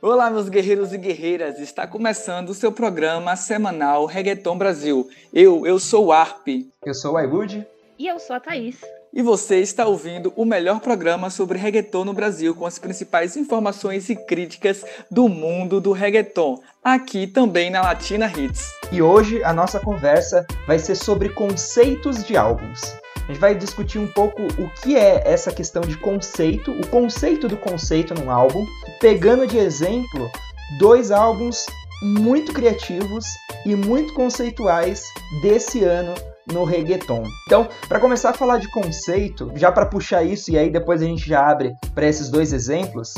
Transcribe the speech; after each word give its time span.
Olá, 0.00 0.28
meus 0.28 0.48
guerreiros 0.48 0.92
e 0.92 0.98
guerreiras! 0.98 1.58
Está 1.60 1.86
começando 1.86 2.50
o 2.50 2.54
seu 2.54 2.72
programa 2.72 3.36
semanal 3.36 4.04
Reggaeton 4.04 4.58
Brasil. 4.58 5.08
Eu, 5.32 5.66
eu 5.66 5.78
sou 5.78 6.06
o 6.06 6.12
Arp. 6.12 6.48
Eu 6.84 6.92
sou 6.92 7.14
o 7.14 7.20
iWood. 7.20 7.66
E 7.98 8.08
eu 8.08 8.18
sou 8.18 8.36
a 8.36 8.40
Thaís. 8.40 8.80
E 9.14 9.22
você 9.22 9.60
está 9.60 9.86
ouvindo 9.86 10.32
o 10.34 10.44
melhor 10.44 10.80
programa 10.80 11.30
sobre 11.30 11.58
reggaeton 11.58 12.04
no 12.04 12.12
Brasil, 12.12 12.54
com 12.54 12.66
as 12.66 12.78
principais 12.78 13.36
informações 13.36 14.08
e 14.08 14.16
críticas 14.16 14.84
do 15.10 15.28
mundo 15.28 15.80
do 15.80 15.92
reggaeton, 15.92 16.60
aqui 16.82 17.26
também 17.26 17.70
na 17.70 17.82
Latina 17.82 18.26
Hits. 18.26 18.72
E 18.90 19.00
hoje 19.00 19.44
a 19.44 19.52
nossa 19.52 19.78
conversa 19.78 20.46
vai 20.66 20.78
ser 20.78 20.96
sobre 20.96 21.28
conceitos 21.28 22.24
de 22.24 22.36
álbuns. 22.36 23.01
A 23.24 23.32
gente 23.32 23.40
vai 23.40 23.54
discutir 23.54 23.98
um 23.98 24.08
pouco 24.08 24.42
o 24.42 24.68
que 24.82 24.96
é 24.96 25.22
essa 25.24 25.52
questão 25.52 25.82
de 25.82 25.96
conceito, 25.96 26.72
o 26.72 26.86
conceito 26.88 27.46
do 27.46 27.56
conceito 27.56 28.14
num 28.14 28.30
álbum, 28.30 28.66
pegando 29.00 29.46
de 29.46 29.58
exemplo 29.58 30.30
dois 30.78 31.10
álbuns 31.10 31.66
muito 32.02 32.52
criativos 32.52 33.24
e 33.64 33.76
muito 33.76 34.12
conceituais 34.14 35.04
desse 35.40 35.84
ano 35.84 36.14
no 36.52 36.64
reggaeton. 36.64 37.22
Então, 37.46 37.68
para 37.88 38.00
começar 38.00 38.30
a 38.30 38.34
falar 38.34 38.58
de 38.58 38.68
conceito, 38.68 39.52
já 39.54 39.70
para 39.70 39.86
puxar 39.86 40.24
isso 40.24 40.50
e 40.50 40.58
aí 40.58 40.68
depois 40.68 41.00
a 41.00 41.04
gente 41.04 41.28
já 41.28 41.48
abre 41.48 41.72
para 41.94 42.06
esses 42.06 42.28
dois 42.28 42.52
exemplos, 42.52 43.14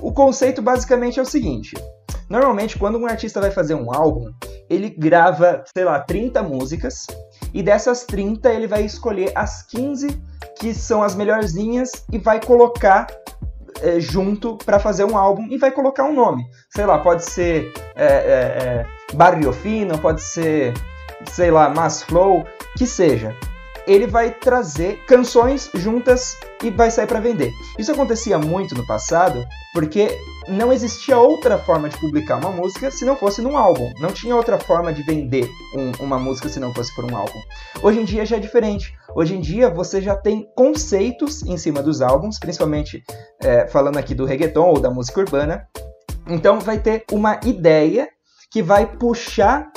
o 0.00 0.12
conceito 0.12 0.60
basicamente 0.60 1.18
é 1.18 1.22
o 1.22 1.26
seguinte: 1.26 1.74
normalmente 2.28 2.78
quando 2.78 2.98
um 2.98 3.06
artista 3.06 3.40
vai 3.40 3.50
fazer 3.50 3.74
um 3.74 3.92
álbum, 3.92 4.30
ele 4.68 4.90
grava, 4.90 5.64
sei 5.74 5.84
lá, 5.84 5.98
30 6.00 6.42
músicas 6.42 7.06
e 7.52 7.62
dessas 7.62 8.04
30 8.04 8.50
ele 8.50 8.66
vai 8.66 8.84
escolher 8.84 9.32
as 9.34 9.62
15 9.62 10.20
que 10.58 10.74
são 10.74 11.02
as 11.02 11.14
melhorzinhas 11.14 12.04
e 12.12 12.18
vai 12.18 12.40
colocar 12.40 13.06
é, 13.80 14.00
junto 14.00 14.56
para 14.56 14.78
fazer 14.78 15.04
um 15.04 15.16
álbum 15.16 15.46
e 15.50 15.56
vai 15.56 15.70
colocar 15.70 16.04
um 16.04 16.12
nome. 16.12 16.44
Sei 16.70 16.84
lá, 16.84 16.98
pode 16.98 17.24
ser 17.24 17.72
é, 17.94 18.06
é, 18.06 18.86
Barrio 19.14 19.52
Fino, 19.52 19.98
pode 19.98 20.20
ser, 20.20 20.74
sei 21.30 21.50
lá, 21.50 21.68
Mass 21.68 22.02
Flow, 22.02 22.44
que 22.76 22.86
seja 22.86 23.34
ele 23.88 24.06
vai 24.06 24.30
trazer 24.30 25.02
canções 25.06 25.70
juntas 25.74 26.36
e 26.62 26.70
vai 26.70 26.90
sair 26.90 27.06
para 27.06 27.20
vender. 27.20 27.50
Isso 27.78 27.90
acontecia 27.90 28.38
muito 28.38 28.74
no 28.74 28.86
passado 28.86 29.44
porque 29.72 30.16
não 30.46 30.72
existia 30.72 31.18
outra 31.18 31.56
forma 31.58 31.88
de 31.88 31.98
publicar 31.98 32.36
uma 32.36 32.50
música 32.50 32.90
se 32.90 33.04
não 33.04 33.16
fosse 33.16 33.40
num 33.40 33.56
álbum. 33.56 33.90
Não 33.98 34.10
tinha 34.10 34.36
outra 34.36 34.58
forma 34.58 34.92
de 34.92 35.02
vender 35.02 35.48
um, 35.74 36.04
uma 36.04 36.18
música 36.18 36.48
se 36.50 36.60
não 36.60 36.72
fosse 36.74 36.94
por 36.94 37.10
um 37.10 37.16
álbum. 37.16 37.40
Hoje 37.82 38.00
em 38.00 38.04
dia 38.04 38.26
já 38.26 38.36
é 38.36 38.40
diferente. 38.40 38.94
Hoje 39.14 39.34
em 39.34 39.40
dia 39.40 39.70
você 39.70 40.02
já 40.02 40.14
tem 40.14 40.46
conceitos 40.54 41.42
em 41.42 41.56
cima 41.56 41.82
dos 41.82 42.02
álbuns, 42.02 42.38
principalmente 42.38 43.02
é, 43.40 43.66
falando 43.68 43.96
aqui 43.96 44.14
do 44.14 44.26
reggaeton 44.26 44.68
ou 44.68 44.80
da 44.80 44.90
música 44.90 45.20
urbana. 45.20 45.66
Então 46.26 46.60
vai 46.60 46.78
ter 46.78 47.04
uma 47.10 47.40
ideia 47.44 48.06
que 48.50 48.62
vai 48.62 48.86
puxar 48.86 49.70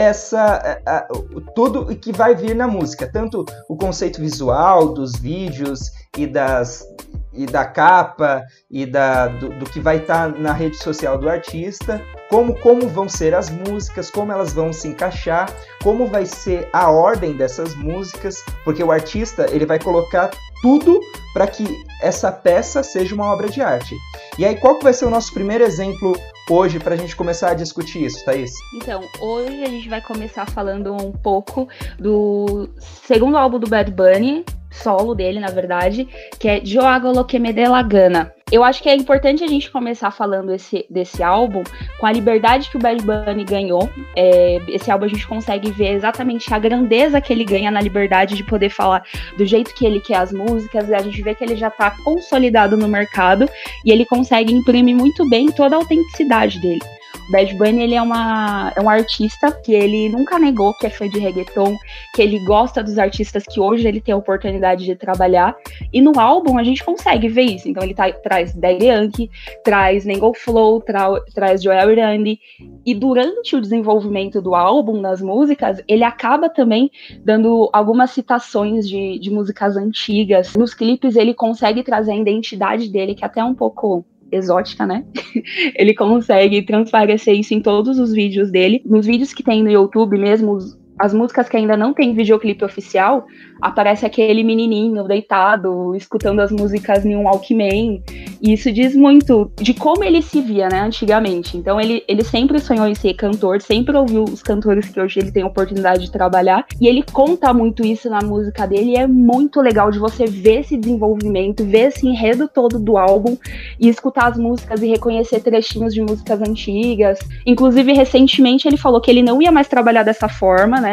essa 0.00 0.80
a, 0.86 0.96
a, 0.96 1.08
tudo 1.54 1.94
que 1.94 2.12
vai 2.12 2.34
vir 2.34 2.56
na 2.56 2.66
música, 2.66 3.10
tanto 3.10 3.44
o 3.68 3.76
conceito 3.76 4.20
visual 4.20 4.94
dos 4.94 5.16
vídeos 5.16 5.92
e 6.16 6.26
das 6.26 6.84
e 7.32 7.46
da 7.46 7.64
capa 7.64 8.44
e 8.68 8.84
da, 8.84 9.28
do, 9.28 9.50
do 9.50 9.64
que 9.66 9.78
vai 9.78 9.98
estar 9.98 10.32
tá 10.32 10.38
na 10.38 10.52
rede 10.52 10.76
social 10.78 11.16
do 11.16 11.28
artista, 11.28 12.02
como, 12.28 12.58
como 12.58 12.88
vão 12.88 13.08
ser 13.08 13.34
as 13.34 13.48
músicas, 13.48 14.10
como 14.10 14.32
elas 14.32 14.52
vão 14.52 14.72
se 14.72 14.88
encaixar, 14.88 15.48
como 15.82 16.08
vai 16.08 16.26
ser 16.26 16.68
a 16.72 16.90
ordem 16.90 17.36
dessas 17.36 17.74
músicas, 17.76 18.42
porque 18.64 18.82
o 18.82 18.90
artista 18.90 19.46
ele 19.50 19.64
vai 19.64 19.78
colocar 19.78 20.30
tudo 20.60 21.00
para 21.32 21.46
que 21.46 21.84
essa 22.02 22.32
peça 22.32 22.82
seja 22.82 23.14
uma 23.14 23.32
obra 23.32 23.48
de 23.48 23.60
arte. 23.60 23.96
E 24.36 24.44
aí, 24.44 24.56
qual 24.56 24.76
que 24.76 24.84
vai 24.84 24.92
ser 24.92 25.04
o 25.04 25.10
nosso 25.10 25.32
primeiro 25.32 25.62
exemplo 25.64 26.16
hoje 26.48 26.78
para 26.78 26.94
a 26.94 26.96
gente 26.96 27.14
começar 27.14 27.50
a 27.50 27.54
discutir 27.54 28.04
isso, 28.04 28.24
Thaís? 28.24 28.52
Então, 28.74 29.02
hoje 29.20 29.62
a 29.62 29.68
gente 29.68 29.88
vai 29.88 30.00
começar 30.00 30.48
falando 30.48 30.92
um 30.92 31.12
pouco 31.12 31.68
do 31.98 32.68
segundo 32.78 33.36
álbum 33.36 33.58
do 33.58 33.68
Bad 33.68 33.90
Bunny, 33.90 34.44
solo 34.70 35.14
dele, 35.14 35.40
na 35.40 35.50
verdade, 35.50 36.08
que 36.38 36.48
é 36.48 36.64
Joago 36.64 37.12
Lo 37.12 37.24
que 37.24 37.38
me 37.38 37.52
dê 37.52 37.66
la 37.66 37.82
gana. 37.82 38.32
Eu 38.52 38.64
acho 38.64 38.82
que 38.82 38.88
é 38.88 38.96
importante 38.96 39.44
a 39.44 39.46
gente 39.46 39.70
começar 39.70 40.10
falando 40.10 40.52
esse, 40.52 40.84
desse 40.90 41.22
álbum 41.22 41.62
com 42.00 42.06
a 42.06 42.12
liberdade 42.12 42.68
que 42.68 42.76
o 42.76 42.80
Bad 42.80 43.00
Bunny 43.02 43.44
ganhou. 43.44 43.88
É, 44.16 44.60
esse 44.68 44.90
álbum 44.90 45.04
a 45.04 45.08
gente 45.08 45.26
consegue 45.26 45.70
ver 45.70 45.92
exatamente 45.92 46.52
a 46.52 46.58
grandeza 46.58 47.20
que 47.20 47.32
ele 47.32 47.44
ganha 47.44 47.70
na 47.70 47.80
liberdade 47.80 48.34
de 48.34 48.42
poder 48.42 48.70
falar 48.70 49.04
do 49.36 49.46
jeito 49.46 49.74
que 49.74 49.86
ele 49.86 50.00
quer 50.00 50.16
as 50.16 50.32
músicas. 50.32 50.90
A 50.90 50.98
gente 50.98 51.22
vê 51.22 51.34
que 51.34 51.44
ele 51.44 51.54
já 51.54 51.68
está 51.68 51.92
consolidado 52.02 52.76
no 52.76 52.88
mercado 52.88 53.48
e 53.84 53.92
ele 53.92 54.04
consegue 54.04 54.52
imprimir 54.52 54.96
muito 54.96 55.28
bem 55.28 55.46
toda 55.52 55.76
a 55.76 55.78
autenticidade 55.78 56.60
dele. 56.60 56.80
Bad 57.30 57.54
Bunny, 57.54 57.82
ele 57.82 57.94
é, 57.94 58.02
uma, 58.02 58.72
é 58.74 58.80
um 58.80 58.90
artista 58.90 59.52
que 59.52 59.72
ele 59.72 60.08
nunca 60.08 60.38
negou 60.38 60.74
que 60.74 60.86
é 60.86 60.90
fã 60.90 61.08
de 61.08 61.18
reggaeton, 61.18 61.76
que 62.14 62.22
ele 62.22 62.38
gosta 62.44 62.82
dos 62.82 62.98
artistas 62.98 63.44
que 63.44 63.60
hoje 63.60 63.86
ele 63.86 64.00
tem 64.00 64.12
a 64.12 64.16
oportunidade 64.16 64.84
de 64.84 64.96
trabalhar. 64.96 65.56
E 65.92 66.00
no 66.00 66.18
álbum 66.18 66.58
a 66.58 66.64
gente 66.64 66.84
consegue 66.84 67.28
ver 67.28 67.42
isso. 67.42 67.68
Então 67.68 67.82
ele 67.82 67.94
tá, 67.94 68.10
traz 68.12 68.54
Daddy 68.54 68.86
Yankee, 68.86 69.30
traz 69.62 70.04
Nengo 70.04 70.34
Flow, 70.34 70.80
tra, 70.80 71.08
traz 71.32 71.62
Joel 71.62 71.94
Randy. 71.94 72.38
E 72.84 72.94
durante 72.94 73.54
o 73.54 73.60
desenvolvimento 73.60 74.42
do 74.42 74.54
álbum, 74.54 75.00
nas 75.00 75.22
músicas, 75.22 75.80
ele 75.86 76.02
acaba 76.02 76.48
também 76.48 76.90
dando 77.24 77.70
algumas 77.72 78.10
citações 78.10 78.88
de, 78.88 79.18
de 79.18 79.30
músicas 79.30 79.76
antigas. 79.76 80.54
Nos 80.54 80.74
clipes 80.74 81.14
ele 81.14 81.32
consegue 81.32 81.82
trazer 81.82 82.12
a 82.12 82.16
identidade 82.16 82.88
dele, 82.88 83.14
que 83.14 83.22
é 83.22 83.26
até 83.26 83.44
um 83.44 83.54
pouco 83.54 84.04
exótica, 84.32 84.86
né? 84.86 85.04
ele 85.74 85.94
consegue 85.94 86.62
transparecer 86.62 87.34
isso 87.34 87.54
em 87.54 87.60
todos 87.60 87.98
os 87.98 88.12
vídeos 88.12 88.50
dele. 88.50 88.82
Nos 88.84 89.06
vídeos 89.06 89.32
que 89.32 89.42
tem 89.42 89.62
no 89.62 89.70
YouTube 89.70 90.18
mesmo, 90.18 90.58
as 91.00 91.14
músicas 91.14 91.48
que 91.48 91.56
ainda 91.56 91.78
não 91.78 91.94
tem 91.94 92.12
videoclipe 92.12 92.62
oficial, 92.62 93.26
aparece 93.58 94.04
aquele 94.04 94.44
menininho 94.44 95.02
deitado, 95.04 95.94
escutando 95.96 96.40
as 96.40 96.52
músicas 96.52 97.06
em 97.06 97.16
um 97.16 97.24
Walkman. 97.24 98.02
E 98.42 98.52
isso 98.52 98.70
diz 98.70 98.94
muito 98.94 99.50
de 99.56 99.72
como 99.72 100.04
ele 100.04 100.20
se 100.20 100.42
via, 100.42 100.68
né, 100.68 100.80
antigamente. 100.80 101.56
Então 101.56 101.80
ele, 101.80 102.04
ele 102.06 102.22
sempre 102.22 102.58
sonhou 102.58 102.86
em 102.86 102.94
ser 102.94 103.14
cantor, 103.14 103.62
sempre 103.62 103.96
ouviu 103.96 104.24
os 104.24 104.42
cantores 104.42 104.90
que 104.90 105.00
hoje 105.00 105.20
ele 105.20 105.32
tem 105.32 105.42
oportunidade 105.42 106.04
de 106.04 106.12
trabalhar. 106.12 106.66
E 106.78 106.86
ele 106.86 107.02
conta 107.02 107.52
muito 107.54 107.84
isso 107.84 108.10
na 108.10 108.20
música 108.20 108.66
dele. 108.66 108.92
E 108.92 108.96
é 108.96 109.06
muito 109.06 109.62
legal 109.62 109.90
de 109.90 109.98
você 109.98 110.26
ver 110.26 110.60
esse 110.60 110.76
desenvolvimento, 110.76 111.64
ver 111.64 111.88
esse 111.88 112.06
enredo 112.06 112.46
todo 112.46 112.78
do 112.78 112.98
álbum 112.98 113.38
e 113.78 113.88
escutar 113.88 114.28
as 114.28 114.36
músicas 114.36 114.82
e 114.82 114.86
reconhecer 114.86 115.40
trechinhos 115.40 115.94
de 115.94 116.02
músicas 116.02 116.42
antigas. 116.42 117.18
Inclusive, 117.46 117.94
recentemente 117.94 118.68
ele 118.68 118.76
falou 118.76 119.00
que 119.00 119.10
ele 119.10 119.22
não 119.22 119.40
ia 119.40 119.50
mais 119.50 119.66
trabalhar 119.66 120.02
dessa 120.02 120.28
forma, 120.28 120.78
né? 120.78 120.89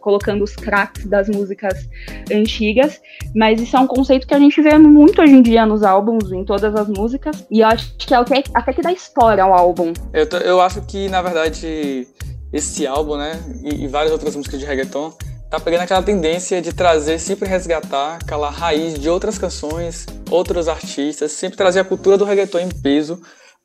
Colocando 0.00 0.42
os 0.42 0.56
craques 0.56 1.04
das 1.06 1.28
músicas 1.28 1.88
antigas, 2.32 3.00
mas 3.34 3.60
isso 3.60 3.76
é 3.76 3.80
um 3.80 3.86
conceito 3.86 4.26
que 4.26 4.34
a 4.34 4.38
gente 4.38 4.60
vê 4.62 4.76
muito 4.78 5.20
hoje 5.20 5.32
em 5.32 5.42
dia 5.42 5.66
nos 5.66 5.82
álbuns, 5.82 6.32
em 6.32 6.44
todas 6.44 6.74
as 6.74 6.88
músicas, 6.88 7.44
e 7.50 7.60
eu 7.60 7.68
acho 7.68 7.94
que 7.96 8.14
é 8.14 8.20
o 8.20 8.24
que 8.24 8.42
até 8.54 8.72
que 8.72 8.82
dá 8.82 8.92
história 8.92 9.42
ao 9.42 9.52
álbum. 9.52 9.92
Eu, 10.12 10.26
eu 10.40 10.60
acho 10.60 10.80
que, 10.82 11.08
na 11.08 11.22
verdade, 11.22 12.06
esse 12.52 12.86
álbum, 12.86 13.16
né, 13.16 13.38
e, 13.62 13.84
e 13.84 13.88
várias 13.88 14.12
outras 14.12 14.34
músicas 14.34 14.58
de 14.58 14.66
reggaeton, 14.66 15.12
tá 15.50 15.58
pegando 15.58 15.82
aquela 15.82 16.02
tendência 16.02 16.62
de 16.62 16.72
trazer, 16.72 17.18
sempre 17.18 17.48
resgatar 17.48 18.18
aquela 18.22 18.48
raiz 18.48 18.98
de 18.98 19.08
outras 19.08 19.36
canções, 19.36 20.06
outros 20.30 20.68
artistas, 20.68 21.32
sempre 21.32 21.56
trazer 21.56 21.80
a 21.80 21.84
cultura 21.84 22.16
do 22.16 22.24
reggaeton 22.24 22.60
em 22.60 22.68
peso 22.68 23.20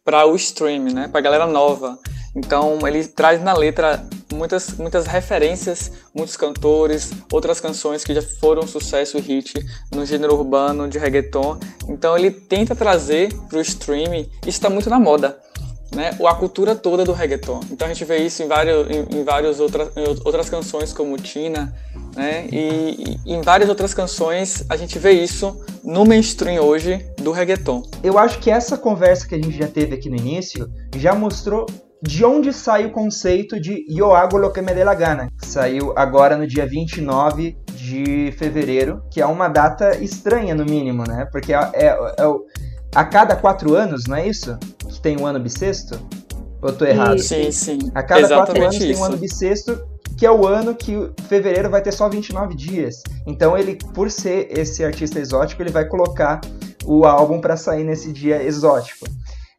para 0.06 0.24
o 0.28 0.36
stream, 0.36 0.84
né, 0.84 1.08
para 1.08 1.20
a 1.20 1.24
galera 1.24 1.48
nova. 1.48 1.98
Então 2.36 2.78
ele 2.88 3.08
traz 3.08 3.42
na 3.42 3.54
letra 3.54 4.06
muitas, 4.32 4.74
muitas 4.74 5.08
referências, 5.08 5.92
muitos 6.14 6.38
cantores, 6.38 7.12
outras 7.32 7.60
canções 7.60 8.04
que 8.04 8.14
já 8.14 8.22
foram 8.22 8.68
sucesso 8.68 9.18
hit 9.18 9.54
no 9.92 10.06
gênero 10.06 10.36
urbano 10.36 10.88
de 10.88 11.00
reggaeton. 11.00 11.58
Então 11.90 12.16
ele 12.16 12.30
tenta 12.30 12.76
trazer 12.76 13.34
para 13.50 13.58
o 13.58 13.62
streaming, 13.62 14.30
isso 14.42 14.50
está 14.50 14.70
muito 14.70 14.90
na 14.90 15.00
moda. 15.00 15.40
Né, 15.94 16.10
a 16.28 16.34
cultura 16.34 16.76
toda 16.76 17.06
do 17.06 17.14
reggaeton. 17.14 17.62
Então 17.72 17.88
a 17.88 17.94
gente 17.94 18.04
vê 18.04 18.18
isso 18.18 18.44
em, 18.44 18.48
vários, 18.48 18.90
em, 18.90 19.20
em 19.20 19.24
várias 19.24 19.62
outras, 19.62 19.90
outras 20.26 20.50
canções 20.50 20.92
como 20.92 21.18
Tina, 21.18 21.74
né, 22.16 22.48
e, 22.52 23.18
e, 23.26 23.34
em 23.34 23.42
várias 23.42 23.70
outras 23.70 23.94
canções 23.94 24.66
a 24.70 24.78
gente 24.78 24.98
vê 24.98 25.12
isso 25.12 25.60
no 25.84 26.06
mainstream 26.06 26.64
hoje 26.64 27.06
do 27.18 27.32
reggaeton. 27.32 27.84
Eu 28.04 28.18
acho 28.18 28.40
que 28.40 28.50
essa 28.50 28.78
conversa 28.78 29.28
que 29.28 29.36
a 29.36 29.38
gente 29.38 29.58
já 29.58 29.68
teve 29.68 29.96
aqui 29.96 30.10
no 30.10 30.16
início 30.16 30.70
já 30.96 31.14
mostrou 31.14 31.66
de 32.02 32.24
onde 32.24 32.54
sai 32.54 32.86
o 32.86 32.92
conceito 32.92 33.60
de 33.60 33.86
Yo 33.90 34.16
hago 34.16 34.38
lo 34.38 34.52
que 34.52 34.62
me 34.62 34.84
la 34.84 34.94
gana. 34.94 35.30
Saiu 35.42 35.94
agora 35.96 36.38
no 36.38 36.46
dia 36.46 36.66
29 36.66 37.58
de 37.74 38.34
fevereiro, 38.38 39.02
que 39.12 39.22
é 39.22 39.26
uma 39.26 39.48
data 39.48 39.98
estranha 39.98 40.54
no 40.54 40.66
mínimo, 40.66 41.04
né? 41.08 41.28
Porque 41.32 41.54
é, 41.54 41.58
é, 41.74 41.88
é 41.88 42.26
a 42.94 43.04
cada 43.04 43.36
quatro 43.36 43.76
anos, 43.76 44.06
não 44.06 44.18
é 44.18 44.28
isso? 44.28 44.58
Que 44.88 45.02
tem 45.02 45.20
um 45.20 45.26
ano 45.26 45.40
bissexto? 45.40 46.00
Ou 46.62 46.70
eu 46.70 46.78
tô 46.78 46.86
errado? 46.86 47.20
Sim, 47.20 47.52
sim. 47.52 47.80
A 47.94 48.04
cada 48.04 48.22
Exatamente 48.22 48.46
quatro 48.46 48.64
anos 48.64 48.76
isso. 48.76 48.86
tem 48.86 48.96
um 48.96 49.04
ano 49.04 49.18
bissexto 49.18 49.95
que 50.18 50.26
é 50.26 50.32
o 50.32 50.48
ano 50.48 50.74
que 50.74 51.12
fevereiro 51.28 51.70
vai 51.70 51.82
ter 51.82 51.92
só 51.92 52.08
29 52.08 52.56
dias. 52.56 53.02
Então 53.26 53.58
ele, 53.58 53.78
por 53.94 54.10
ser 54.10 54.48
esse 54.50 54.84
artista 54.84 55.20
exótico, 55.20 55.62
ele 55.62 55.72
vai 55.72 55.86
colocar 55.86 56.42
o 56.86 57.06
álbum 57.06 57.42
para 57.42 57.58
sair 57.58 57.84
nesse 57.84 58.12
dia 58.12 58.42
exótico. 58.42 59.06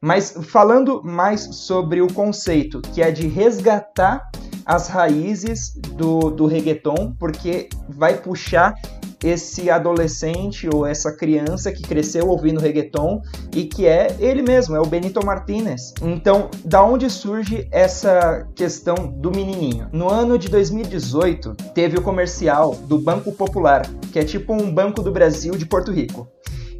Mas 0.00 0.36
falando 0.48 1.02
mais 1.02 1.42
sobre 1.56 2.00
o 2.00 2.12
conceito, 2.12 2.80
que 2.80 3.02
é 3.02 3.10
de 3.10 3.26
resgatar 3.26 4.30
as 4.64 4.88
raízes 4.88 5.74
do, 5.94 6.30
do 6.30 6.46
reggaeton, 6.46 7.14
porque 7.18 7.68
vai 7.88 8.16
puxar 8.16 8.74
esse 9.22 9.70
adolescente 9.70 10.68
ou 10.72 10.86
essa 10.86 11.12
criança 11.12 11.72
que 11.72 11.82
cresceu 11.82 12.28
ouvindo 12.28 12.60
reggaeton 12.60 13.22
e 13.54 13.64
que 13.64 13.86
é 13.86 14.14
ele 14.18 14.42
mesmo, 14.42 14.76
é 14.76 14.80
o 14.80 14.86
Benito 14.86 15.24
Martinez. 15.24 15.94
Então, 16.02 16.50
da 16.64 16.82
onde 16.82 17.08
surge 17.08 17.66
essa 17.70 18.46
questão 18.54 18.94
do 18.94 19.30
menininho? 19.30 19.88
No 19.92 20.10
ano 20.10 20.38
de 20.38 20.48
2018, 20.48 21.54
teve 21.74 21.98
o 21.98 22.02
comercial 22.02 22.74
do 22.74 22.98
Banco 22.98 23.32
Popular, 23.32 23.86
que 24.12 24.18
é 24.18 24.24
tipo 24.24 24.52
um 24.52 24.72
Banco 24.72 25.02
do 25.02 25.10
Brasil 25.10 25.56
de 25.56 25.66
Porto 25.66 25.90
Rico 25.90 26.28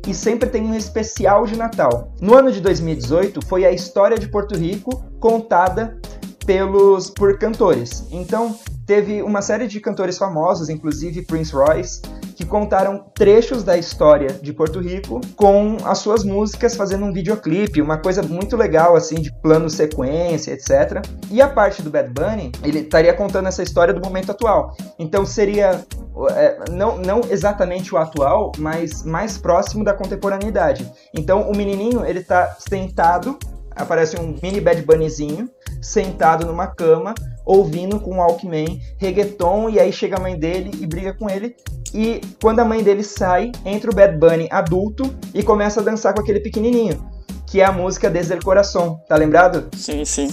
e 0.07 0.15
sempre 0.15 0.49
tem 0.49 0.63
um 0.63 0.75
especial 0.75 1.47
de 1.47 1.57
Natal. 1.57 2.13
No 2.21 2.35
ano 2.35 2.53
de 2.53 2.61
2018 2.61 3.45
foi 3.47 3.65
a 3.65 3.73
história 3.73 4.17
de 4.17 4.29
Porto 4.29 4.57
Rico 4.57 5.05
contada 5.19 5.99
pelos 6.47 7.11
por 7.11 7.37
cantores. 7.39 8.07
Então, 8.11 8.57
teve 8.87 9.21
uma 9.21 9.43
série 9.43 9.67
de 9.67 9.81
cantores 9.81 10.17
famosos, 10.17 10.69
inclusive 10.69 11.23
Prince 11.23 11.53
Royce, 11.53 12.01
que 12.37 12.45
contaram 12.45 13.07
trechos 13.15 13.65
da 13.65 13.79
história 13.79 14.29
de 14.29 14.53
Porto 14.53 14.79
Rico 14.79 15.23
com 15.35 15.79
as 15.85 15.99
suas 15.99 16.23
músicas 16.23 16.77
fazendo 16.77 17.07
um 17.07 17.13
videoclipe, 17.13 17.81
uma 17.81 17.97
coisa 17.97 18.23
muito 18.23 18.57
legal 18.57 18.95
assim 18.95 19.17
de 19.17 19.33
plano 19.41 19.71
sequência, 19.71 20.53
etc. 20.53 21.03
E 21.31 21.41
a 21.41 21.49
parte 21.49 21.81
do 21.81 21.91
Bad 21.91 22.11
Bunny, 22.11 22.53
ele 22.63 22.81
estaria 22.81 23.15
contando 23.15 23.49
essa 23.49 23.63
história 23.63 23.95
do 23.95 24.01
momento 24.01 24.31
atual. 24.31 24.77
Então 24.99 25.25
seria 25.25 25.83
é, 26.31 26.71
não, 26.71 26.99
não 26.99 27.23
exatamente 27.31 27.95
o 27.95 27.99
atual, 27.99 28.53
mas 28.59 29.03
mais 29.03 29.39
próximo 29.39 29.83
da 29.83 29.95
contemporaneidade. 29.95 30.91
Então 31.15 31.51
o 31.51 31.57
menininho 31.57 32.05
ele 32.05 32.23
tá 32.23 32.55
sentado, 32.59 33.39
aparece 33.77 34.19
um 34.19 34.35
mini 34.43 34.61
Bad 34.61 34.83
Bunnyzinho 34.83 35.49
sentado 35.81 36.47
numa 36.47 36.67
cama 36.67 37.15
ouvindo 37.45 38.01
com 38.01 38.17
o 38.17 38.17
Walkman 38.17 38.81
reggaeton 38.99 39.71
e 39.71 39.79
aí 39.79 39.93
chega 39.93 40.17
a 40.17 40.21
mãe 40.21 40.37
dele 40.37 40.71
e 40.81 40.87
briga 40.87 41.15
com 41.15 41.31
ele 41.31 41.55
e 41.95 42.21
quando 42.43 42.61
a 42.61 42.65
mãe 42.65 42.83
dele 42.83 43.03
sai, 43.03 43.53
entra 43.65 43.91
o 43.91 43.95
Bad 43.95 44.19
Bunny 44.19 44.49
adulto 44.51 45.15
e 45.33 45.43
começa 45.43 45.81
a 45.81 45.83
dançar 45.83 46.13
com 46.13 46.21
aquele 46.21 46.41
pequenininho, 46.41 47.03
que 47.47 47.61
é 47.61 47.65
a 47.65 47.73
música 47.73 48.11
Desde 48.11 48.35
el 48.35 48.43
Coração, 48.43 49.01
tá 49.09 49.17
lembrado? 49.17 49.69
Sim, 49.75 50.05
sim. 50.05 50.29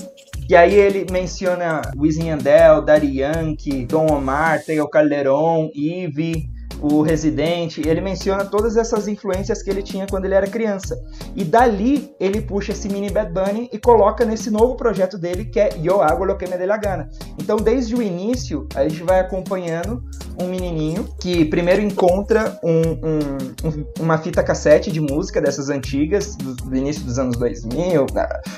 E 0.49 0.55
aí 0.55 0.73
ele 0.73 1.05
menciona 1.09 1.81
Wisin 1.97 2.27
Yandel, 2.27 2.81
Daddy 2.81 3.19
Yankee, 3.19 3.85
Tom 3.85 4.07
Omar, 4.11 4.61
Tego 4.63 4.89
Calderon, 4.89 5.69
Ivy, 5.73 6.49
o 6.83 7.01
Residente, 7.01 7.81
ele 7.87 8.01
menciona 8.01 8.43
todas 8.43 8.75
essas 8.75 9.07
influências 9.07 9.63
que 9.63 9.69
ele 9.69 9.81
tinha 9.81 10.05
quando 10.05 10.25
ele 10.25 10.33
era 10.33 10.45
criança. 10.45 11.01
E 11.33 11.45
dali 11.45 12.13
ele 12.19 12.41
puxa 12.41 12.73
esse 12.73 12.89
mini 12.89 13.09
Bad 13.09 13.31
Bunny 13.31 13.69
e 13.71 13.79
coloca 13.79 14.25
nesse 14.25 14.51
novo 14.51 14.75
projeto 14.75 15.17
dele 15.17 15.45
que 15.45 15.61
é 15.61 15.69
Yo 15.81 16.01
Hago 16.01 16.25
Lo 16.25 16.35
Que 16.35 16.45
Me 16.45 16.57
De 16.57 16.65
La 16.65 16.75
Gana. 16.75 17.09
Então 17.41 17.55
desde 17.55 17.95
o 17.95 18.01
início 18.01 18.67
a 18.75 18.83
gente 18.83 19.01
vai 19.01 19.21
acompanhando 19.21 20.03
um 20.37 20.47
menininho 20.47 21.07
que 21.21 21.45
primeiro 21.45 21.81
encontra 21.81 22.59
um, 22.61 22.81
um, 22.81 23.69
um, 23.69 23.85
uma 24.01 24.17
fita 24.17 24.43
cassete 24.43 24.91
de 24.91 24.99
música 24.99 25.39
dessas 25.39 25.69
antigas, 25.69 26.35
do, 26.35 26.53
do 26.53 26.75
início 26.75 27.03
dos 27.05 27.17
anos 27.17 27.37
2000, 27.37 28.07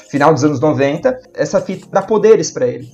final 0.10 0.33
dos 0.33 0.44
anos 0.44 0.60
90. 0.60 1.16
Essa 1.36 1.62
fita 1.62 1.88
dá 1.92 2.01
poderes 2.01 2.50
para 2.50 2.66
ele. 2.66 2.88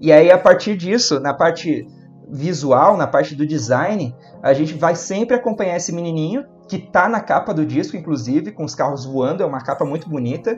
E 0.00 0.10
aí 0.10 0.28
a 0.28 0.38
partir 0.38 0.76
disso, 0.76 1.20
na 1.20 1.32
parte 1.32 1.86
visual, 2.32 2.96
na 2.96 3.06
parte 3.06 3.34
do 3.34 3.46
design, 3.46 4.16
a 4.42 4.54
gente 4.54 4.72
vai 4.72 4.96
sempre 4.96 5.36
acompanhar 5.36 5.76
esse 5.76 5.92
menininho, 5.92 6.46
que 6.66 6.78
tá 6.78 7.06
na 7.06 7.20
capa 7.20 7.52
do 7.52 7.66
disco, 7.66 7.94
inclusive, 7.94 8.50
com 8.52 8.64
os 8.64 8.74
carros 8.74 9.04
voando, 9.04 9.42
é 9.42 9.46
uma 9.46 9.60
capa 9.60 9.84
muito 9.84 10.08
bonita. 10.08 10.56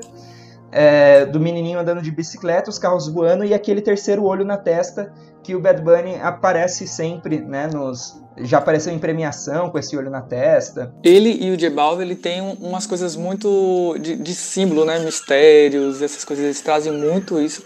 É, 0.71 1.25
do 1.27 1.39
menininho 1.39 1.79
andando 1.79 2.03
de 2.03 2.11
bicicleta, 2.11 2.69
os 2.69 2.79
carros 2.79 3.09
voando 3.09 3.45
e 3.45 3.55
aquele 3.55 3.81
terceiro 3.81 4.25
olho 4.25 4.45
na 4.45 4.57
testa 4.57 5.13
que 5.43 5.55
o 5.55 5.61
Bad 5.61 5.83
Bunny 5.83 6.17
aparece 6.17 6.89
sempre, 6.89 7.39
né, 7.39 7.69
nos, 7.73 8.21
já 8.39 8.59
apareceu 8.59 8.93
em 8.93 8.99
premiação 8.99 9.71
com 9.71 9.79
esse 9.79 9.97
olho 9.97 10.11
na 10.11 10.21
testa. 10.21 10.93
Ele 11.05 11.31
e 11.45 11.53
o 11.53 11.57
J 11.57 11.71
Balvin, 11.71 12.03
ele 12.03 12.17
tem 12.17 12.41
umas 12.61 12.87
coisas 12.87 13.15
muito 13.15 13.97
de, 14.01 14.17
de 14.17 14.35
símbolo, 14.35 14.85
né, 14.85 14.99
mistérios, 14.99 16.03
essas 16.03 16.25
coisas, 16.25 16.45
eles 16.45 16.61
trazem 16.61 16.93
muito 16.93 17.41
isso 17.41 17.63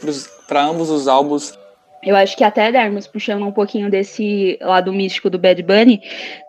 para 0.47 0.67
ambos 0.67 0.91
os 0.91 1.09
álbuns 1.09 1.57
eu 2.03 2.15
acho 2.15 2.37
que 2.37 2.45
até 2.45 2.71
Dermos, 2.71 3.07
puxando 3.07 3.45
um 3.45 3.53
pouquinho 3.53 3.91
desse 3.91 4.59
lado 4.61 4.93
místico 4.93 5.29
do 5.29 5.39
Bad 5.39 5.63
Bunny, 5.63 6.01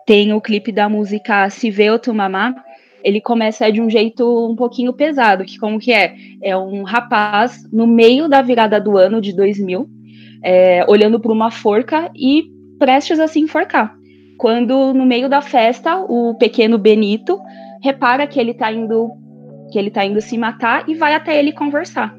tem 0.06 0.32
o 0.32 0.40
clipe 0.40 0.70
da 0.70 0.88
música 0.88 1.48
Se 1.50 1.70
Vê 1.70 1.96
Tu 1.98 2.14
Mamá. 2.14 2.54
Ele 3.02 3.20
começa 3.20 3.70
de 3.72 3.80
um 3.80 3.88
jeito 3.88 4.48
um 4.48 4.54
pouquinho 4.54 4.92
pesado, 4.92 5.44
que 5.44 5.58
como 5.58 5.78
que 5.78 5.92
é? 5.92 6.14
É 6.42 6.56
um 6.56 6.82
rapaz 6.82 7.66
no 7.72 7.86
meio 7.86 8.28
da 8.28 8.42
virada 8.42 8.78
do 8.78 8.96
ano 8.96 9.20
de 9.20 9.34
2000, 9.34 9.88
é, 10.44 10.84
olhando 10.86 11.18
para 11.18 11.32
uma 11.32 11.50
forca 11.50 12.10
e 12.14 12.44
prestes 12.78 13.18
a 13.18 13.26
se 13.26 13.40
enforcar. 13.40 13.96
Quando 14.38 14.94
no 14.94 15.04
meio 15.04 15.28
da 15.28 15.40
festa, 15.40 15.96
o 15.96 16.34
pequeno 16.34 16.78
Benito 16.78 17.40
repara 17.82 18.26
que 18.26 18.38
ele 18.38 18.52
está 18.52 18.70
indo 18.72 19.10
que 19.70 19.78
ele 19.78 19.90
tá 19.90 20.04
indo 20.04 20.20
se 20.20 20.36
matar 20.36 20.84
e 20.88 20.94
vai 20.94 21.14
até 21.14 21.38
ele 21.38 21.52
conversar. 21.52 22.12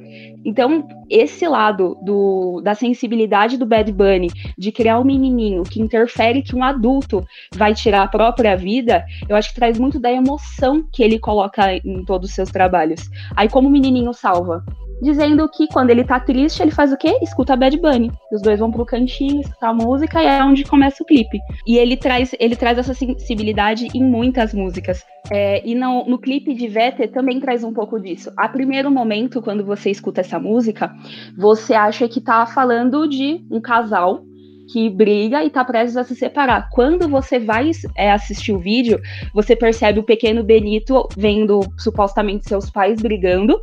Então, 0.44 0.88
esse 1.10 1.48
lado 1.48 1.98
do, 2.02 2.62
da 2.62 2.74
sensibilidade 2.74 3.58
do 3.58 3.66
Bad 3.66 3.92
Bunny, 3.92 4.30
de 4.58 4.72
criar 4.72 5.00
um 5.00 5.04
menininho 5.04 5.64
que 5.64 5.82
interfere 5.82 6.42
que 6.42 6.56
um 6.56 6.64
adulto 6.64 7.26
vai 7.56 7.74
tirar 7.74 8.04
a 8.04 8.08
própria 8.08 8.56
vida, 8.56 9.06
eu 9.30 9.36
acho 9.36 9.50
que 9.50 9.56
traz 9.56 9.78
muito 9.78 10.00
da 10.00 10.12
emoção 10.12 10.84
que 10.92 11.04
ele 11.04 11.20
coloca 11.20 11.74
em 11.76 12.04
todos 12.06 12.30
os 12.30 12.36
seus 12.36 12.50
trabalhos. 12.50 13.10
Aí, 13.36 13.50
como 13.50 13.68
o 13.68 13.72
menininho 13.72 14.14
salva? 14.14 14.64
Dizendo 15.02 15.50
que 15.50 15.68
quando 15.68 15.90
ele 15.90 16.04
tá 16.04 16.20
triste, 16.20 16.62
ele 16.62 16.72
faz 16.72 16.94
o 16.94 16.98
quê? 16.98 17.18
Escuta 17.22 17.56
Bad 17.56 17.78
Bunny. 17.78 18.12
Os 18.32 18.42
dois 18.42 18.60
vão 18.60 18.72
pro 18.72 18.86
cantinho, 18.86 19.42
escutar 19.42 19.70
a 19.70 19.74
música 19.74 20.22
e 20.22 20.28
é 20.28 20.44
onde 20.44 20.64
começa 20.64 21.02
o 21.02 21.06
clipe. 21.06 21.40
E 21.66 21.78
ele 21.78 21.98
traz, 21.98 22.36
ele 22.40 22.56
traz 22.56 22.78
essa 22.78 22.94
sensibilidade 22.94 23.88
em 23.94 24.04
muitas 24.04 24.54
músicas. 24.54 25.04
É, 25.32 25.68
e 25.68 25.76
no, 25.76 26.06
no 26.06 26.20
clipe 26.20 26.54
de 26.54 26.68
Vete 26.68 27.08
também 27.08 27.40
traz 27.40 27.64
um 27.64 27.74
pouco 27.74 28.00
disso. 28.00 28.32
A 28.38 28.48
primeiro 28.48 28.92
momento, 28.92 29.42
quando 29.42 29.66
você 29.66 29.90
escuta 29.90 30.22
essa 30.22 30.40
música, 30.40 30.94
você 31.38 31.74
acha 31.74 32.08
que 32.08 32.22
tá 32.22 32.46
falando 32.46 33.08
de 33.08 33.42
um 33.50 33.62
casal 33.62 34.24
que 34.72 34.90
briga 34.90 35.44
e 35.44 35.50
tá 35.50 35.64
prestes 35.64 35.98
a 35.98 36.04
se 36.04 36.16
separar. 36.16 36.70
Quando 36.72 37.08
você 37.08 37.40
vai 37.40 37.72
é, 37.96 38.12
assistir 38.12 38.54
o 38.54 38.60
vídeo, 38.60 39.00
você 39.34 39.56
percebe 39.56 40.00
o 40.00 40.04
pequeno 40.04 40.44
Benito 40.44 41.08
vendo 41.18 41.62
supostamente 41.78 42.48
seus 42.48 42.70
pais 42.70 43.02
brigando. 43.02 43.60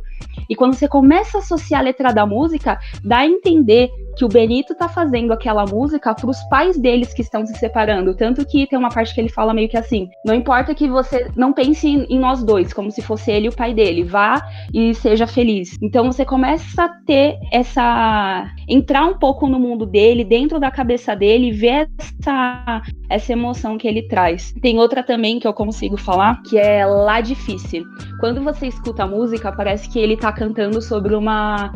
E 0.49 0.55
quando 0.55 0.73
você 0.73 0.87
começa 0.87 1.37
a 1.37 1.41
associar 1.41 1.81
a 1.81 1.83
letra 1.83 2.13
da 2.13 2.25
música, 2.25 2.79
dá 3.03 3.19
a 3.19 3.25
entender 3.25 3.89
que 4.19 4.25
o 4.25 4.27
Benito 4.27 4.75
tá 4.75 4.89
fazendo 4.89 5.31
aquela 5.31 5.65
música 5.65 6.13
para 6.13 6.29
os 6.29 6.43
pais 6.49 6.77
deles 6.77 7.13
que 7.13 7.21
estão 7.21 7.45
se 7.45 7.57
separando. 7.57 8.13
Tanto 8.13 8.45
que 8.45 8.67
tem 8.67 8.77
uma 8.77 8.89
parte 8.89 9.15
que 9.15 9.21
ele 9.21 9.29
fala 9.29 9.53
meio 9.53 9.69
que 9.69 9.77
assim: 9.77 10.09
não 10.25 10.35
importa 10.35 10.75
que 10.75 10.89
você 10.89 11.31
não 11.37 11.53
pense 11.53 11.87
em 11.87 12.19
nós 12.19 12.43
dois, 12.43 12.73
como 12.73 12.91
se 12.91 13.01
fosse 13.01 13.31
ele 13.31 13.45
e 13.45 13.49
o 13.49 13.55
pai 13.55 13.73
dele, 13.73 14.03
vá 14.03 14.41
e 14.73 14.93
seja 14.93 15.25
feliz. 15.25 15.77
Então 15.81 16.11
você 16.11 16.25
começa 16.25 16.83
a 16.83 16.89
ter 17.05 17.37
essa. 17.51 18.45
entrar 18.67 19.05
um 19.05 19.17
pouco 19.17 19.47
no 19.47 19.57
mundo 19.57 19.85
dele, 19.85 20.25
dentro 20.25 20.59
da 20.59 20.69
cabeça 20.69 20.98
dele, 21.15 21.47
e 21.47 21.51
ver 21.51 21.89
essa, 21.97 22.81
essa 23.09 23.33
emoção 23.33 23.77
que 23.77 23.87
ele 23.87 24.07
traz. 24.07 24.53
Tem 24.61 24.79
outra 24.79 25.03
também 25.03 25.39
que 25.39 25.47
eu 25.47 25.53
consigo 25.53 25.97
falar, 25.97 26.41
que 26.43 26.57
é 26.57 26.85
Lá 26.85 27.21
Difícil. 27.21 27.85
Quando 28.19 28.43
você 28.43 28.67
escuta 28.67 29.03
a 29.03 29.07
música, 29.07 29.51
parece 29.51 29.89
que 29.89 29.99
ele 29.99 30.17
tá 30.17 30.31
cantando 30.31 30.81
sobre 30.81 31.15
uma 31.15 31.71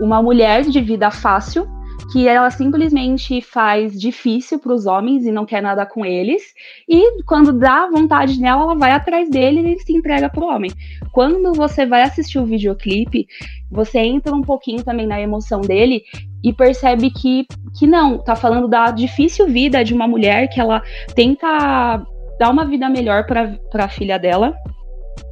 uma 0.00 0.22
mulher 0.22 0.62
de 0.62 0.80
vida 0.80 1.10
fácil 1.10 1.68
que 2.10 2.26
ela 2.26 2.50
simplesmente 2.50 3.40
faz 3.42 3.98
difícil 3.98 4.58
para 4.58 4.72
os 4.72 4.86
homens 4.86 5.26
e 5.26 5.32
não 5.32 5.44
quer 5.44 5.62
nada 5.62 5.84
com 5.84 6.04
eles. 6.04 6.42
E 6.88 7.22
quando 7.24 7.52
dá 7.52 7.86
vontade 7.88 8.40
nela, 8.40 8.62
ela 8.62 8.74
vai 8.74 8.92
atrás 8.92 9.28
dele 9.28 9.74
e 9.74 9.78
se 9.80 9.92
entrega 9.92 10.28
para 10.30 10.44
o 10.44 10.48
homem. 10.48 10.70
Quando 11.12 11.52
você 11.52 11.84
vai 11.84 12.02
assistir 12.02 12.38
o 12.38 12.46
videoclipe, 12.46 13.26
você 13.70 13.98
entra 13.98 14.34
um 14.34 14.42
pouquinho 14.42 14.82
também 14.82 15.06
na 15.06 15.20
emoção 15.20 15.60
dele 15.60 16.02
e 16.42 16.52
percebe 16.52 17.10
que, 17.10 17.46
que 17.78 17.86
não, 17.86 18.18
tá 18.18 18.34
falando 18.34 18.68
da 18.68 18.90
difícil 18.90 19.46
vida 19.46 19.84
de 19.84 19.92
uma 19.92 20.08
mulher 20.08 20.48
que 20.48 20.60
ela 20.60 20.82
tenta 21.14 22.02
dar 22.38 22.50
uma 22.50 22.64
vida 22.64 22.88
melhor 22.88 23.26
para 23.26 23.84
a 23.84 23.88
filha 23.88 24.18
dela 24.18 24.54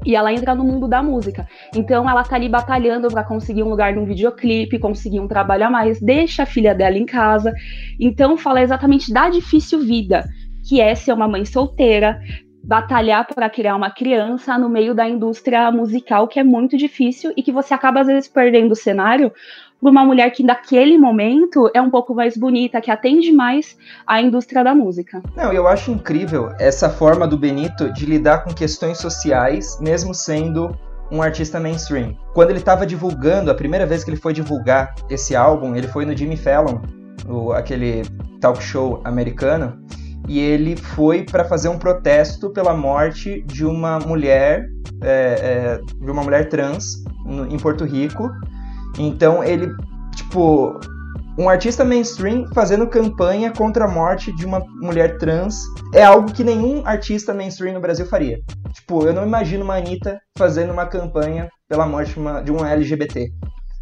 e 0.04 0.14
ela 0.14 0.32
entra 0.32 0.54
no 0.54 0.64
mundo 0.64 0.88
da 0.88 1.02
música. 1.02 1.46
Então 1.74 2.08
ela 2.08 2.22
tá 2.22 2.36
ali 2.36 2.48
batalhando 2.48 3.08
para 3.08 3.24
conseguir 3.24 3.62
um 3.62 3.68
lugar 3.68 3.94
num 3.94 4.04
videoclipe, 4.04 4.78
conseguir 4.78 5.20
um 5.20 5.28
trabalho 5.28 5.66
a 5.66 5.70
mais, 5.70 6.00
deixa 6.00 6.42
a 6.44 6.46
filha 6.46 6.74
dela 6.74 6.96
em 6.96 7.06
casa. 7.06 7.52
Então 7.98 8.36
fala 8.36 8.62
exatamente 8.62 9.12
da 9.12 9.28
difícil 9.28 9.80
vida, 9.80 10.24
que 10.68 10.80
é 10.80 10.94
ser 10.94 11.12
uma 11.12 11.28
mãe 11.28 11.44
solteira, 11.44 12.20
batalhar 12.66 13.24
para 13.26 13.48
criar 13.48 13.76
uma 13.76 13.90
criança 13.90 14.58
no 14.58 14.68
meio 14.68 14.92
da 14.92 15.08
indústria 15.08 15.70
musical, 15.70 16.26
que 16.26 16.40
é 16.40 16.44
muito 16.44 16.76
difícil 16.76 17.32
e 17.36 17.42
que 17.42 17.52
você 17.52 17.72
acaba 17.72 18.00
às 18.00 18.08
vezes 18.08 18.28
perdendo 18.28 18.72
o 18.72 18.76
cenário 18.76 19.32
por 19.80 19.90
uma 19.90 20.04
mulher 20.04 20.30
que 20.30 20.42
naquele 20.42 20.98
momento 20.98 21.70
é 21.74 21.80
um 21.80 21.90
pouco 21.90 22.14
mais 22.14 22.36
bonita, 22.36 22.80
que 22.80 22.90
atende 22.90 23.32
mais 23.32 23.76
à 24.06 24.20
indústria 24.20 24.64
da 24.64 24.74
música. 24.74 25.22
Não, 25.36 25.52
eu 25.52 25.68
acho 25.68 25.90
incrível 25.90 26.50
essa 26.58 26.88
forma 26.88 27.26
do 27.26 27.36
Benito 27.36 27.92
de 27.92 28.06
lidar 28.06 28.44
com 28.44 28.52
questões 28.52 28.98
sociais, 28.98 29.78
mesmo 29.80 30.14
sendo 30.14 30.76
um 31.10 31.22
artista 31.22 31.60
mainstream. 31.60 32.16
Quando 32.34 32.50
ele 32.50 32.58
estava 32.58 32.86
divulgando, 32.86 33.50
a 33.50 33.54
primeira 33.54 33.86
vez 33.86 34.02
que 34.02 34.10
ele 34.10 34.16
foi 34.16 34.32
divulgar 34.32 34.94
esse 35.08 35.36
álbum, 35.36 35.76
ele 35.76 35.88
foi 35.88 36.04
no 36.04 36.16
Jimmy 36.16 36.36
Fallon, 36.36 36.80
o, 37.28 37.52
aquele 37.52 38.02
talk 38.40 38.62
show 38.62 39.00
americano, 39.04 39.78
e 40.28 40.40
ele 40.40 40.76
foi 40.76 41.22
para 41.22 41.44
fazer 41.44 41.68
um 41.68 41.78
protesto 41.78 42.50
pela 42.50 42.74
morte 42.74 43.42
de 43.42 43.64
uma 43.64 43.98
mulher, 44.00 44.68
é, 45.02 45.78
é, 45.80 45.80
de 46.04 46.10
uma 46.10 46.22
mulher 46.22 46.48
trans 46.48 47.04
no, 47.24 47.46
em 47.46 47.56
Porto 47.58 47.84
Rico. 47.84 48.28
Então 48.98 49.42
ele, 49.42 49.68
tipo, 50.14 50.78
um 51.38 51.48
artista 51.48 51.84
mainstream 51.84 52.46
fazendo 52.54 52.86
campanha 52.86 53.52
contra 53.52 53.84
a 53.84 53.88
morte 53.88 54.34
de 54.34 54.46
uma 54.46 54.60
mulher 54.80 55.18
trans 55.18 55.58
é 55.92 56.02
algo 56.02 56.32
que 56.32 56.42
nenhum 56.42 56.86
artista 56.86 57.34
mainstream 57.34 57.74
no 57.74 57.80
Brasil 57.80 58.06
faria. 58.06 58.38
Tipo, 58.72 59.06
eu 59.06 59.12
não 59.12 59.22
imagino 59.22 59.62
uma 59.62 59.76
Anitta 59.76 60.18
fazendo 60.38 60.72
uma 60.72 60.86
campanha 60.86 61.48
pela 61.68 61.86
morte 61.86 62.14
de, 62.14 62.18
uma, 62.18 62.40
de 62.40 62.50
um 62.50 62.64
LGBT, 62.64 63.28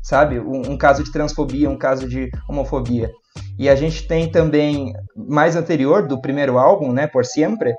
sabe? 0.03 0.41
Um, 0.41 0.73
um 0.73 0.77
caso 0.77 1.05
de 1.05 1.13
transfobia, 1.13 1.71
um 1.71 1.79
caso 1.79 2.09
de 2.09 2.29
homofobia. 2.49 3.09
E 3.57 3.69
a 3.69 3.77
gente 3.77 4.09
tem 4.09 4.29
também, 4.29 4.93
mais 5.17 5.55
anterior 5.55 6.09
do 6.09 6.21
primeiro 6.21 6.59
álbum, 6.59 6.93
né, 6.93 7.07
Por 7.07 7.25
Siempre, 7.25 7.73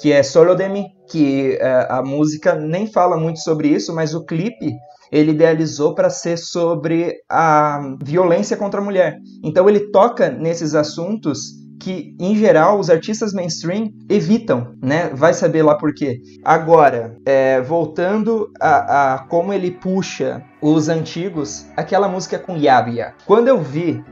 que 0.00 0.12
é 0.12 0.22
Solo 0.22 0.54
de 0.54 0.68
Mi, 0.68 0.86
que 1.10 1.58
uh, 1.60 1.94
a 1.94 2.02
música 2.02 2.54
nem 2.54 2.86
fala 2.86 3.16
muito 3.16 3.40
sobre 3.40 3.68
isso, 3.68 3.92
mas 3.92 4.14
o 4.14 4.24
clipe 4.24 4.72
ele 5.10 5.32
idealizou 5.32 5.94
para 5.94 6.10
ser 6.10 6.36
sobre 6.36 7.16
a 7.28 7.96
violência 8.02 8.56
contra 8.56 8.80
a 8.80 8.84
mulher. 8.84 9.18
Então 9.42 9.68
ele 9.68 9.90
toca 9.90 10.30
nesses 10.30 10.74
assuntos 10.74 11.66
que, 11.78 12.16
em 12.18 12.34
geral, 12.34 12.78
os 12.80 12.90
artistas 12.90 13.32
mainstream 13.32 13.90
evitam, 14.08 14.74
né? 14.82 15.10
Vai 15.14 15.34
saber 15.34 15.62
lá 15.62 15.76
por 15.76 15.94
quê. 15.94 16.20
Agora, 16.44 17.16
é, 17.24 17.60
voltando 17.60 18.50
a, 18.60 19.14
a, 19.14 19.18
como 19.26 19.52
ele 19.52 19.70
puxa 19.70 20.42
os 20.60 20.88
antigos, 20.88 21.66
aquela 21.76 22.08
música 22.08 22.38
com 22.38 22.56
Yabia. 22.56 23.14
Quando 23.26 23.48
eu 23.48 23.60
vi 23.60 24.02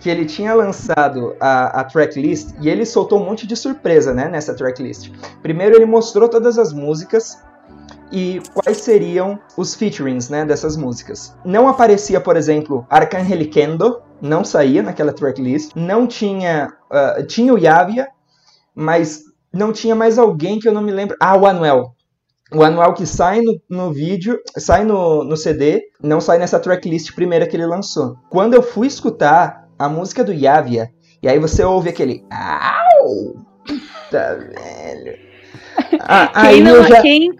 que 0.00 0.08
ele 0.08 0.24
tinha 0.24 0.54
lançado 0.54 1.34
a, 1.40 1.80
a 1.80 1.84
tracklist 1.84 2.54
e 2.60 2.68
ele 2.68 2.86
soltou 2.86 3.20
um 3.20 3.24
monte 3.24 3.46
de 3.46 3.56
surpresa, 3.56 4.14
né, 4.14 4.28
nessa 4.28 4.54
tracklist. 4.54 5.10
Primeiro 5.42 5.76
ele 5.76 5.86
mostrou 5.86 6.28
todas 6.28 6.56
as 6.56 6.72
músicas 6.72 7.36
e 8.12 8.40
quais 8.54 8.78
seriam 8.78 9.38
os 9.56 9.74
featurings, 9.74 10.28
né, 10.28 10.44
dessas 10.44 10.76
músicas. 10.76 11.36
Não 11.44 11.68
aparecia, 11.68 12.20
por 12.20 12.36
exemplo, 12.36 12.86
Arcangel 12.88 13.38
não 14.20 14.44
saía 14.44 14.82
naquela 14.82 15.12
tracklist. 15.12 15.72
Não 15.76 16.06
tinha, 16.06 16.72
uh, 16.90 17.24
tinha 17.26 17.54
o 17.54 17.58
Yavia, 17.58 18.08
mas 18.74 19.22
não 19.52 19.72
tinha 19.72 19.94
mais 19.94 20.18
alguém 20.18 20.58
que 20.58 20.68
eu 20.68 20.72
não 20.72 20.82
me 20.82 20.92
lembro. 20.92 21.16
Ah, 21.20 21.36
o 21.36 21.46
Anuel. 21.46 21.94
O 22.52 22.62
Anuel 22.62 22.94
que 22.94 23.06
sai 23.06 23.42
no, 23.42 23.60
no 23.68 23.92
vídeo, 23.92 24.40
sai 24.56 24.82
no, 24.84 25.22
no 25.22 25.36
CD, 25.36 25.82
não 26.02 26.20
sai 26.20 26.38
nessa 26.38 26.58
tracklist 26.58 27.14
primeira 27.14 27.46
que 27.46 27.54
ele 27.54 27.66
lançou. 27.66 28.16
Quando 28.30 28.54
eu 28.54 28.62
fui 28.62 28.86
escutar 28.86 29.68
a 29.78 29.88
música 29.88 30.24
do 30.24 30.32
Yavia. 30.32 30.90
E 31.22 31.28
aí 31.28 31.38
você 31.38 31.62
ouve 31.62 31.88
aquele. 31.88 32.24
Au! 32.30 33.36
Puta, 33.66 34.36
velho. 34.36 35.27
Ah, 36.00 36.48
quem, 36.48 36.62
não, 36.62 36.84
já... 36.84 37.02
quem, 37.02 37.30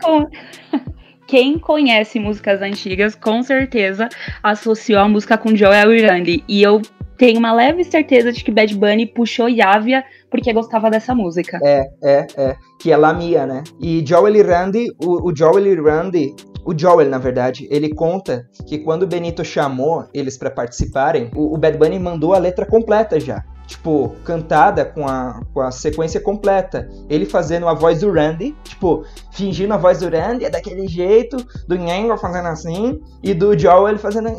quem 1.27 1.59
conhece 1.59 2.19
músicas 2.19 2.61
antigas, 2.63 3.15
com 3.15 3.43
certeza 3.43 4.09
associou 4.43 5.01
a 5.01 5.09
música 5.09 5.37
com 5.39 5.55
Joel 5.57 5.91
Randy. 6.07 6.45
E 6.49 6.63
eu 6.63 6.81
tenho 7.17 7.39
uma 7.39 7.53
leve 7.53 7.85
certeza 7.85 8.33
de 8.33 8.43
que 8.45 8.51
Bad 8.51 8.75
Bunny 8.77 9.07
puxou 9.07 9.49
Yavia 9.49 10.05
porque 10.31 10.53
gostava 10.53 10.91
dessa 10.91 11.15
música. 11.15 11.59
É, 11.63 11.83
é, 12.03 12.27
é. 12.37 12.57
Que 12.81 12.93
é 12.93 12.97
Lamia, 12.97 13.47
né? 13.47 13.65
E 13.81 14.05
Joel 14.07 14.47
Randy, 14.47 14.87
o, 15.03 15.31
o 15.31 15.37
Joel 15.37 15.83
Randy, 15.83 16.35
o 16.65 16.79
Joel, 16.79 17.09
na 17.09 17.19
verdade, 17.19 17.67
ele 17.71 17.95
conta 17.95 18.49
que 18.67 18.79
quando 18.79 19.03
o 19.03 19.07
Benito 19.07 19.45
chamou 19.45 20.05
eles 20.15 20.39
para 20.39 20.51
participarem, 20.51 21.31
o, 21.35 21.55
o 21.55 21.59
Bad 21.59 21.77
Bunny 21.77 21.99
mandou 21.99 22.35
a 22.35 22.39
letra 22.39 22.65
completa 22.65 23.19
já 23.19 23.43
tipo, 23.69 24.17
cantada 24.25 24.83
com 24.83 25.07
a, 25.07 25.43
com 25.53 25.61
a 25.61 25.71
sequência 25.71 26.19
completa. 26.19 26.89
Ele 27.09 27.27
fazendo 27.27 27.69
a 27.69 27.75
voz 27.75 28.01
do 28.01 28.11
Randy, 28.11 28.57
tipo, 28.65 29.05
fingindo 29.31 29.75
a 29.75 29.77
voz 29.77 30.01
do 30.01 30.09
Randy, 30.09 30.47
é 30.47 30.51
daquele 30.51 30.89
jeito, 30.89 31.37
do 31.69 31.77
Nhango 31.77 32.17
fazendo 32.17 32.49
assim, 32.49 33.01
e 33.23 33.35
do 33.35 33.57
Joel 33.57 33.99
fazendo. 33.99 34.31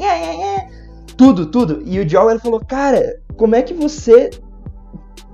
Tudo, 1.16 1.46
tudo. 1.46 1.84
E 1.86 2.00
o 2.00 2.10
Joel 2.10 2.40
falou, 2.40 2.60
cara, 2.66 3.22
como 3.38 3.56
é 3.56 3.62
que 3.62 3.74
você 3.74 4.32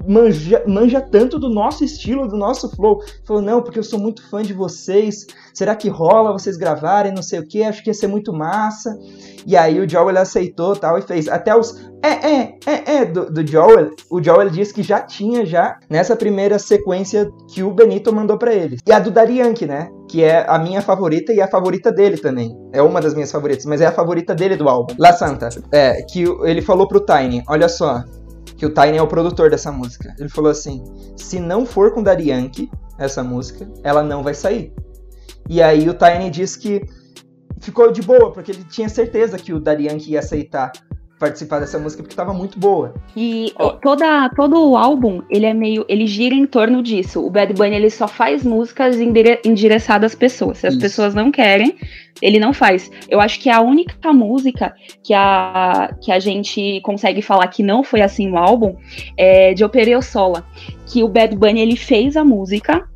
manja, 0.08 0.64
manja 0.68 1.02
tanto 1.02 1.40
do 1.40 1.50
nosso 1.50 1.84
estilo, 1.84 2.28
do 2.28 2.38
nosso 2.38 2.70
flow. 2.76 3.00
Falou, 3.24 3.42
não, 3.42 3.62
porque 3.62 3.80
eu 3.80 3.84
sou 3.84 4.00
muito 4.00 4.28
fã 4.30 4.42
de 4.42 4.54
vocês. 4.54 5.26
Será 5.54 5.76
que 5.76 5.90
rola 5.90 6.34
vocês 6.34 6.58
gravarem, 6.58 7.14
não 7.14 7.24
sei 7.24 7.40
o 7.40 7.48
que? 7.48 7.64
Acho 7.64 7.84
que 7.84 7.90
ia 7.90 7.94
ser 7.94 8.08
muito 8.08 8.34
massa. 8.34 8.98
E 9.46 9.56
aí 9.56 9.80
o 9.80 9.90
Joel 9.90 10.18
aceitou 10.18 10.76
tal 10.76 10.98
e 10.98 11.02
fez. 11.02 11.28
Até 11.28 11.56
os 11.56 11.76
é, 12.04 12.08
é, 12.08 12.60
é, 12.66 12.96
é 12.98 13.06
do, 13.06 13.32
do 13.32 13.46
Joel, 13.46 13.92
o 14.10 14.22
Joel 14.22 14.50
disse 14.50 14.74
que 14.74 14.84
já 14.84 15.02
tinha 15.02 15.46
já 15.46 15.80
nessa 15.90 16.16
primeira 16.16 16.60
sequência 16.60 17.32
que 17.50 17.64
o 17.64 17.72
Benito 17.72 18.14
mandou 18.14 18.38
para 18.38 18.54
eles. 18.54 18.80
E 18.86 18.92
a 18.92 19.00
do 19.00 19.10
Darianke, 19.10 19.66
né? 19.66 19.90
Que 20.08 20.24
é 20.24 20.46
a 20.48 20.60
minha 20.60 20.82
favorita 20.82 21.34
e 21.34 21.42
a 21.42 21.48
favorita 21.48 21.92
dele 21.92 22.18
também. 22.18 22.56
É 22.72 22.82
uma 22.82 23.02
das 23.02 23.14
minhas 23.14 23.32
favoritas, 23.32 23.66
mas 23.66 23.82
é 23.82 23.88
a 23.88 23.92
favorita 23.92 24.36
dele 24.36 24.56
do 24.56 24.70
álbum. 24.70 24.94
La 25.00 25.14
Santa. 25.14 25.50
É, 25.72 26.02
que 26.04 26.24
ele 26.44 26.62
falou 26.62 26.88
pro 26.88 27.04
Tiny, 27.04 27.44
olha 27.48 27.68
só, 27.68 28.04
que 28.58 28.66
o 28.66 28.74
Tiny 28.74 28.98
é 28.98 29.02
o 29.02 29.08
produtor 29.08 29.50
dessa 29.50 29.72
música. 29.72 30.16
Ele 30.20 30.30
falou 30.30 30.52
assim: 30.52 30.84
se 31.16 31.40
não 31.40 31.66
for 31.66 31.92
com 31.92 32.04
Daddy 32.04 32.30
Yankee, 32.30 32.70
essa 32.98 33.24
música, 33.24 33.68
ela 33.84 34.04
não 34.04 34.24
vai 34.24 34.34
sair. 34.34 34.74
E 35.50 35.62
aí 35.62 35.88
o 35.90 35.94
Tiny 35.94 36.30
disse 36.30 36.58
que 36.58 36.86
ficou 37.60 37.92
de 37.92 38.02
boa, 38.02 38.32
porque 38.32 38.52
ele 38.52 38.64
tinha 38.64 38.90
certeza 38.90 39.38
que 39.38 39.54
o 39.54 39.60
Daddy 39.60 39.88
Yankee 39.88 40.12
ia 40.12 40.20
aceitar 40.20 40.72
participar 41.20 41.60
dessa 41.60 41.80
música 41.80 42.04
porque 42.04 42.14
estava 42.14 42.34
muito 42.34 42.60
boa. 42.60 42.94
E 43.16 43.54
toda, 43.82 44.30
todo 44.36 44.72
o 44.72 44.78
álbum, 44.78 45.22
ele 45.30 45.46
é 45.46 45.54
meio, 45.54 45.86
ele 45.88 46.06
gira 46.06 46.36
em 46.36 46.46
torno 46.46 46.84
disso. 46.84 47.26
O 47.26 47.30
Bad 47.30 47.54
Bunny 47.54 47.76
ele 47.76 47.90
só 47.90 48.08
faz 48.08 48.44
músicas 48.44 48.98
endereçadas 49.00 50.12
às 50.12 50.16
pessoas. 50.16 50.60
Se 50.60 50.68
as 50.68 50.74
Isso. 50.74 50.82
pessoas 50.82 51.16
não 51.16 51.32
querem, 51.32 51.76
ele 52.22 52.40
não 52.40 52.54
faz. 52.54 52.92
Eu 53.10 53.20
acho 53.20 53.40
que 53.40 53.50
é 53.50 53.54
a 53.54 53.62
única 53.62 54.12
música 54.12 54.74
que 55.04 55.14
a, 55.14 55.96
que 56.02 56.12
a 56.12 56.20
gente 56.20 56.82
consegue 56.82 57.22
falar 57.22 57.48
que 57.48 57.64
não 57.64 57.84
foi 57.84 58.02
assim 58.02 58.28
no 58.28 58.38
álbum 58.38 58.76
é 59.18 59.54
de 59.54 59.64
Opereo 59.64 60.02
Sola, 60.02 60.46
que 60.88 61.04
o 61.04 61.08
Bad 61.08 61.36
Bunny 61.36 61.62
ele 61.62 61.76
fez 61.76 62.18
a 62.18 62.24
música 62.24 62.88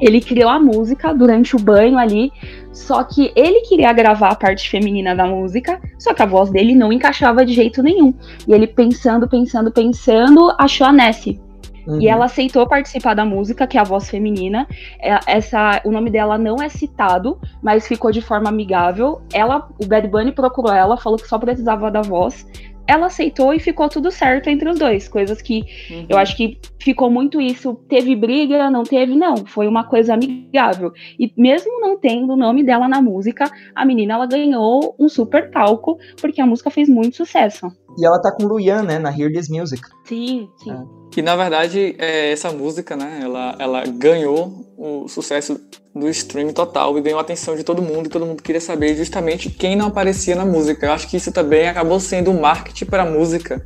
ele 0.00 0.20
criou 0.20 0.50
a 0.50 0.58
música 0.58 1.12
durante 1.12 1.56
o 1.56 1.58
banho 1.58 1.98
ali, 1.98 2.32
só 2.72 3.02
que 3.04 3.32
ele 3.36 3.60
queria 3.60 3.92
gravar 3.92 4.30
a 4.30 4.34
parte 4.34 4.68
feminina 4.68 5.14
da 5.14 5.26
música, 5.26 5.80
só 5.98 6.12
que 6.12 6.22
a 6.22 6.26
voz 6.26 6.50
dele 6.50 6.74
não 6.74 6.92
encaixava 6.92 7.44
de 7.44 7.52
jeito 7.52 7.82
nenhum. 7.82 8.12
E 8.46 8.52
ele 8.52 8.66
pensando, 8.66 9.28
pensando, 9.28 9.70
pensando, 9.70 10.52
achou 10.58 10.86
a 10.86 10.92
Nessie. 10.92 11.40
Uhum. 11.86 12.00
E 12.00 12.08
ela 12.08 12.24
aceitou 12.24 12.66
participar 12.66 13.14
da 13.14 13.24
música, 13.24 13.66
que 13.66 13.76
é 13.76 13.80
a 13.80 13.84
voz 13.84 14.08
feminina. 14.08 14.66
É, 15.00 15.18
essa, 15.26 15.80
o 15.84 15.90
nome 15.90 16.10
dela 16.10 16.38
não 16.38 16.56
é 16.56 16.68
citado, 16.68 17.38
mas 17.62 17.86
ficou 17.86 18.10
de 18.10 18.22
forma 18.22 18.48
amigável. 18.48 19.20
Ela, 19.32 19.68
o 19.78 19.86
Bad 19.86 20.08
Bunny 20.08 20.32
procurou 20.32 20.72
ela, 20.72 20.96
falou 20.96 21.18
que 21.18 21.28
só 21.28 21.38
precisava 21.38 21.90
da 21.90 22.00
voz 22.00 22.46
ela 22.86 23.06
aceitou 23.06 23.52
e 23.54 23.58
ficou 23.58 23.88
tudo 23.88 24.10
certo 24.10 24.48
entre 24.48 24.68
os 24.68 24.78
dois. 24.78 25.08
Coisas 25.08 25.40
que 25.40 25.64
uhum. 25.90 26.06
eu 26.08 26.18
acho 26.18 26.36
que 26.36 26.58
ficou 26.78 27.10
muito 27.10 27.40
isso. 27.40 27.74
Teve 27.88 28.14
briga, 28.14 28.70
não 28.70 28.82
teve? 28.82 29.14
Não, 29.14 29.38
foi 29.46 29.66
uma 29.66 29.84
coisa 29.84 30.14
amigável. 30.14 30.92
E 31.18 31.32
mesmo 31.36 31.80
não 31.80 31.98
tendo 31.98 32.32
o 32.32 32.36
nome 32.36 32.62
dela 32.62 32.88
na 32.88 33.00
música, 33.00 33.50
a 33.74 33.84
menina 33.84 34.14
ela 34.14 34.26
ganhou 34.26 34.94
um 34.98 35.08
super 35.08 35.50
palco, 35.50 35.98
porque 36.20 36.40
a 36.40 36.46
música 36.46 36.70
fez 36.70 36.88
muito 36.88 37.16
sucesso. 37.16 37.72
E 37.98 38.04
ela 38.04 38.20
tá 38.20 38.32
com 38.32 38.44
Luian, 38.44 38.82
né, 38.82 38.98
na 38.98 39.10
Hear 39.10 39.32
This 39.32 39.48
Music. 39.48 39.82
Sim, 40.04 40.48
sim. 40.62 40.70
É. 40.70 40.82
Que 41.10 41.22
na 41.22 41.36
verdade, 41.36 41.94
é, 41.98 42.32
essa 42.32 42.50
música, 42.50 42.96
né, 42.96 43.20
ela, 43.22 43.56
ela 43.58 43.84
ganhou 43.86 44.64
o 44.76 45.06
sucesso 45.08 45.60
do 45.94 46.08
stream 46.08 46.52
total 46.52 46.98
e 46.98 47.00
ganhou 47.00 47.18
a 47.18 47.22
atenção 47.22 47.54
de 47.54 47.62
todo 47.62 47.80
mundo 47.80 48.06
e 48.06 48.10
todo 48.10 48.26
mundo 48.26 48.42
queria 48.42 48.60
saber 48.60 48.96
justamente 48.96 49.48
quem 49.48 49.76
não 49.76 49.86
aparecia 49.86 50.34
na 50.34 50.44
música. 50.44 50.86
Eu 50.86 50.92
acho 50.92 51.08
que 51.08 51.16
isso 51.16 51.30
também 51.30 51.68
acabou 51.68 52.00
sendo 52.00 52.32
um 52.32 52.40
marketing 52.40 52.86
para 52.86 53.04
a 53.04 53.10
música, 53.10 53.64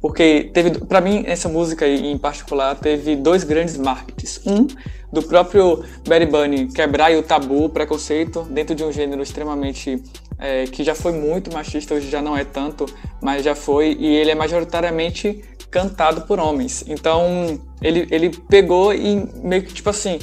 porque 0.00 0.50
teve, 0.52 0.78
para 0.86 1.00
mim, 1.00 1.24
essa 1.26 1.48
música 1.48 1.86
em 1.86 2.16
particular 2.16 2.74
teve 2.76 3.16
dois 3.16 3.44
grandes 3.44 3.76
marketings. 3.76 4.40
Um 4.46 4.66
do 5.12 5.22
próprio 5.22 5.84
Barry 6.06 6.26
Bunny 6.26 6.68
quebrar 6.68 7.12
o 7.16 7.22
tabu, 7.22 7.64
o 7.64 7.68
preconceito 7.68 8.42
dentro 8.42 8.74
de 8.74 8.84
um 8.84 8.92
gênero 8.92 9.22
extremamente 9.22 10.02
é, 10.38 10.64
que 10.64 10.84
já 10.84 10.94
foi 10.94 11.12
muito 11.12 11.52
machista, 11.52 11.94
hoje 11.94 12.08
já 12.08 12.22
não 12.22 12.36
é 12.36 12.44
tanto, 12.44 12.86
mas 13.20 13.42
já 13.42 13.54
foi 13.54 13.96
e 13.98 14.06
ele 14.06 14.30
é 14.30 14.34
majoritariamente 14.34 15.42
cantado 15.70 16.22
por 16.22 16.38
homens. 16.38 16.84
Então 16.86 17.58
ele, 17.82 18.06
ele 18.10 18.30
pegou 18.48 18.94
e 18.94 19.28
meio 19.42 19.62
que 19.62 19.72
tipo 19.72 19.90
assim 19.90 20.18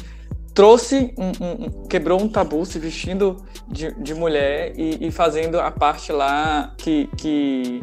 trouxe, 0.56 1.14
um, 1.18 1.32
um, 1.46 1.88
quebrou 1.88 2.20
um 2.20 2.30
tabu 2.30 2.66
se 2.66 2.80
vestindo 2.80 3.44
de, 3.68 3.92
de 4.02 4.14
mulher 4.14 4.72
e, 4.78 5.08
e, 5.08 5.12
fazendo 5.12 5.60
a 5.60 5.70
parte 5.70 6.14
lá 6.14 6.74
que, 6.78 7.10
que, 7.18 7.82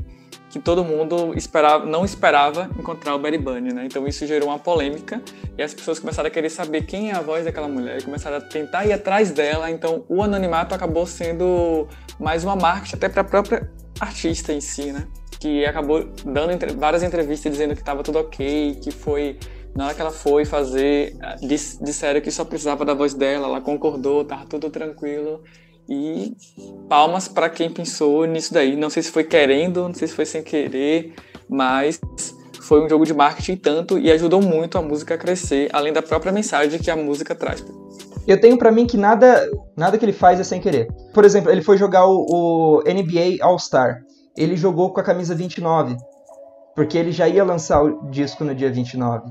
que 0.53 0.61
todo 0.61 0.85
mundo 0.85 1.33
esperava, 1.35 1.87
não 1.87 2.05
esperava 2.05 2.69
encontrar 2.79 3.15
o 3.15 3.19
Betty 3.19 3.39
Bunny, 3.39 3.73
né? 3.73 3.87
Então 3.87 4.07
isso 4.07 4.27
gerou 4.27 4.51
uma 4.51 4.59
polêmica 4.59 5.23
e 5.57 5.63
as 5.63 5.73
pessoas 5.73 5.99
começaram 5.99 6.29
a 6.29 6.31
querer 6.31 6.51
saber 6.51 6.83
quem 6.83 7.11
é 7.11 7.15
a 7.15 7.23
voz 7.23 7.47
daquela 7.47 7.67
mulher 7.67 8.01
e 8.01 8.03
começaram 8.03 8.37
a 8.37 8.41
tentar 8.41 8.85
ir 8.85 8.93
atrás 8.93 9.31
dela. 9.31 9.71
Então 9.71 10.05
o 10.11 10.23
anonimato 10.23 10.75
acabou 10.75 11.07
sendo 11.07 11.89
mais 12.21 12.45
uma 12.45 12.55
marketing 12.55 12.97
até 12.97 13.09
para 13.09 13.23
a 13.23 13.25
própria 13.25 13.73
artista 13.99 14.53
em 14.53 14.61
si, 14.61 14.93
né? 14.93 15.09
Que 15.41 15.65
acabou 15.65 16.05
dando 16.23 16.53
entre, 16.53 16.75
várias 16.75 17.03
entrevistas 17.03 17.51
dizendo 17.51 17.75
que 17.75 17.81
estava 17.81 18.03
tudo 18.03 18.19
ok, 18.19 18.75
que 18.83 18.91
foi 18.91 19.39
na 19.75 19.87
hora 19.87 19.95
que 19.95 20.03
ela 20.03 20.11
foi 20.11 20.45
fazer, 20.45 21.17
disseram 21.81 22.21
que 22.21 22.31
só 22.31 22.45
precisava 22.45 22.85
da 22.85 22.93
voz 22.93 23.15
dela, 23.15 23.47
ela 23.47 23.61
concordou, 23.63 24.23
tava 24.23 24.45
tudo 24.45 24.69
tranquilo. 24.69 25.43
E 25.89 26.35
palmas 26.89 27.29
para 27.29 27.51
quem 27.51 27.71
pensou 27.71 28.25
nisso 28.25 28.55
daí. 28.55 28.77
Não 28.77 28.91
sei 28.91 29.03
se 29.03 29.11
foi 29.11 29.25
querendo, 29.25 29.83
não 29.83 29.95
sei 29.95 30.09
se 30.09 30.15
foi 30.15 30.25
sem 30.25 30.43
querer, 30.43 31.15
mas 31.49 32.01
foi 32.61 32.85
um 32.85 32.89
jogo 32.89 33.05
de 33.05 33.13
marketing 33.13 33.57
tanto 33.57 33.99
e 33.99 34.11
ajudou 34.11 34.41
muito 34.41 34.79
a 34.79 34.83
música 34.83 35.15
a 35.15 35.19
crescer, 35.19 35.69
além 35.73 35.93
da 35.93 36.01
própria 36.01 36.33
mensagem 36.33 36.81
que 36.81 36.91
a 36.91 36.97
música 36.97 37.35
traz. 37.35 37.65
Eu 38.27 38.41
tenho 38.41 38.57
para 38.57 38.71
mim 38.71 38.87
que 38.87 38.97
nada, 38.97 39.51
nada 39.77 39.99
que 39.99 40.05
ele 40.05 40.13
faz 40.13 40.39
é 40.39 40.45
sem 40.45 40.61
querer. 40.61 40.87
Por 41.13 41.25
exemplo, 41.25 41.51
ele 41.51 41.61
foi 41.61 41.77
jogar 41.77 42.07
o, 42.07 42.25
o 42.29 42.83
NBA 42.83 43.45
All-Star. 43.45 44.01
Ele 44.37 44.57
jogou 44.57 44.93
com 44.93 45.01
a 45.01 45.05
camisa 45.05 45.35
29, 45.35 45.97
porque 46.75 46.97
ele 46.97 47.11
já 47.11 47.29
ia 47.29 47.45
lançar 47.45 47.83
o 47.83 48.09
disco 48.11 48.45
no 48.45 48.55
dia 48.55 48.71
29. 48.71 49.29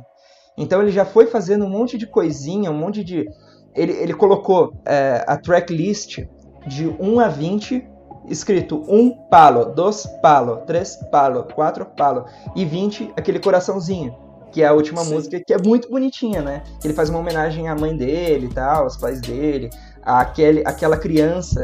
Então 0.58 0.82
ele 0.82 0.92
já 0.92 1.06
foi 1.06 1.26
fazendo 1.28 1.66
um 1.66 1.70
monte 1.70 1.98
de 1.98 2.06
coisinha, 2.06 2.70
um 2.70 2.78
monte 2.78 3.04
de. 3.04 3.26
Ele, 3.74 3.94
ele 3.94 4.14
colocou 4.14 4.74
é, 4.86 5.24
a 5.26 5.38
tracklist 5.38 6.20
de 6.66 6.88
1 6.88 7.20
a 7.20 7.28
20, 7.28 7.88
escrito 8.28 8.84
1 8.88 9.28
palo, 9.30 9.66
2 9.66 10.08
palo, 10.22 10.58
3 10.68 10.96
palo, 11.12 11.44
4 11.54 11.86
palo 11.86 12.26
e 12.56 12.66
20 12.66 13.14
aquele 13.18 13.40
coraçãozinho, 13.40 14.16
que 14.52 14.62
é 14.62 14.68
a 14.68 14.74
última 14.74 15.04
Sim. 15.04 15.14
música, 15.14 15.42
que 15.46 15.54
é 15.54 15.58
muito 15.58 15.90
bonitinha, 15.90 16.42
né? 16.42 16.64
Ele 16.84 16.94
faz 16.94 17.10
uma 17.10 17.20
homenagem 17.20 17.68
à 17.68 17.76
mãe 17.76 17.96
dele 17.96 18.48
e 18.48 18.54
tal, 18.54 18.84
aos 18.84 18.98
pais 18.98 19.20
dele, 19.22 19.70
àquele, 20.04 20.62
àquela 20.66 20.98
criança 20.98 21.64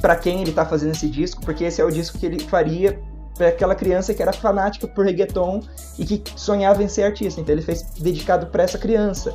para 0.00 0.16
quem 0.16 0.42
ele 0.42 0.52
tá 0.52 0.64
fazendo 0.66 0.92
esse 0.92 1.08
disco, 1.08 1.40
porque 1.44 1.64
esse 1.64 1.80
é 1.80 1.84
o 1.84 1.90
disco 1.90 2.18
que 2.18 2.26
ele 2.26 2.40
faria 2.40 3.00
para 3.36 3.48
aquela 3.48 3.74
criança 3.74 4.14
que 4.14 4.22
era 4.22 4.32
fanática 4.32 4.88
por 4.88 5.04
reggaeton 5.04 5.60
e 5.98 6.04
que 6.04 6.22
sonhava 6.34 6.82
em 6.82 6.88
ser 6.88 7.04
artista. 7.04 7.40
Então 7.40 7.54
ele 7.54 7.62
fez 7.62 7.82
dedicado 7.98 8.46
para 8.46 8.62
essa 8.62 8.78
criança, 8.78 9.34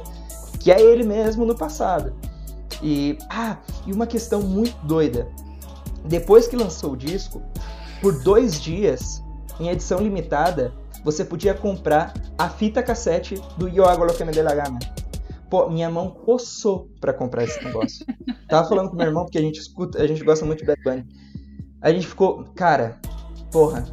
que 0.59 0.71
é 0.71 0.81
ele 0.81 1.03
mesmo 1.03 1.45
no 1.45 1.55
passado. 1.55 2.13
E 2.81 3.17
ah, 3.29 3.57
e 3.85 3.93
uma 3.93 4.07
questão 4.07 4.41
muito 4.41 4.75
doida. 4.85 5.27
Depois 6.05 6.47
que 6.47 6.55
lançou 6.55 6.93
o 6.93 6.97
disco, 6.97 7.41
por 8.01 8.23
dois 8.23 8.59
dias, 8.59 9.23
em 9.59 9.69
edição 9.69 9.99
limitada, 9.99 10.73
você 11.03 11.23
podia 11.23 11.53
comprar 11.53 12.13
a 12.37 12.49
fita 12.49 12.81
cassete 12.81 13.35
do 13.57 13.67
Yo 13.67 13.85
Hago 13.85 14.03
Lo 14.03 14.13
Que 14.13 14.23
Me 14.23 14.31
De 14.31 14.41
La 14.41 14.55
Gana. 14.55 14.79
Pô, 15.49 15.69
minha 15.69 15.89
mão 15.89 16.09
coçou 16.09 16.89
para 16.99 17.13
comprar 17.13 17.43
esse 17.43 17.63
negócio. 17.63 18.05
Tava 18.47 18.67
falando 18.67 18.89
com 18.89 18.95
meu 18.95 19.07
irmão 19.07 19.25
porque 19.25 19.37
a 19.37 19.41
gente 19.41 19.59
escuta, 19.59 20.01
a 20.01 20.07
gente 20.07 20.23
gosta 20.23 20.45
muito 20.45 20.59
de 20.59 20.65
Bad 20.65 20.81
Bunny. 20.83 21.05
A 21.81 21.91
gente 21.91 22.07
ficou, 22.07 22.45
cara, 22.55 22.99
porra, 23.51 23.85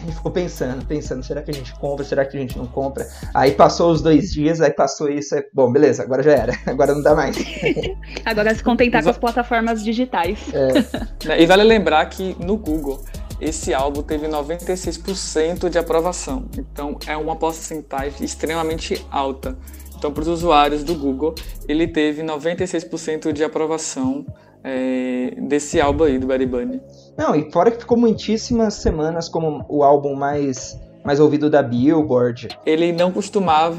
a 0.00 0.06
gente 0.06 0.16
ficou 0.16 0.32
pensando, 0.32 0.84
pensando, 0.86 1.22
será 1.22 1.42
que 1.42 1.50
a 1.50 1.54
gente 1.54 1.74
compra, 1.74 2.04
será 2.04 2.24
que 2.24 2.36
a 2.36 2.40
gente 2.40 2.56
não 2.56 2.66
compra? 2.66 3.06
Aí 3.34 3.52
passou 3.52 3.92
os 3.92 4.00
dois 4.00 4.32
dias, 4.32 4.60
aí 4.60 4.70
passou 4.70 5.10
isso, 5.10 5.34
aí, 5.34 5.44
bom, 5.52 5.70
beleza, 5.70 6.02
agora 6.02 6.22
já 6.22 6.32
era, 6.32 6.58
agora 6.66 6.94
não 6.94 7.02
dá 7.02 7.14
mais. 7.14 7.36
agora 8.24 8.54
se 8.54 8.62
contentar 8.62 9.02
com 9.02 9.10
as 9.10 9.18
plataformas 9.18 9.84
digitais. 9.84 10.38
É. 10.52 11.40
E 11.40 11.46
vale 11.46 11.62
lembrar 11.62 12.04
que 12.06 12.36
no 12.42 12.56
Google 12.56 13.04
esse 13.40 13.72
álbum 13.72 14.02
teve 14.02 14.26
96% 14.26 15.68
de 15.68 15.78
aprovação, 15.78 16.46
então 16.56 16.98
é 17.06 17.16
uma 17.16 17.36
porcentagem 17.36 18.24
extremamente 18.24 19.04
alta. 19.10 19.56
Então, 19.96 20.10
para 20.10 20.22
os 20.22 20.28
usuários 20.28 20.82
do 20.82 20.94
Google, 20.94 21.34
ele 21.68 21.86
teve 21.86 22.22
96% 22.22 23.32
de 23.32 23.44
aprovação 23.44 24.24
é, 24.64 25.34
desse 25.42 25.78
álbum 25.78 26.04
aí 26.04 26.18
do 26.18 26.26
Bad 26.26 26.44
Bunny. 26.46 26.80
Não, 27.20 27.34
e 27.34 27.52
fora 27.52 27.70
que 27.70 27.80
ficou 27.80 27.98
muitíssimas 27.98 28.72
semanas 28.72 29.28
como 29.28 29.62
o 29.68 29.84
álbum 29.84 30.14
mais, 30.14 30.80
mais 31.04 31.20
ouvido 31.20 31.50
da 31.50 31.62
Billboard. 31.62 32.48
Ele 32.64 32.92
não 32.92 33.12
costumava 33.12 33.76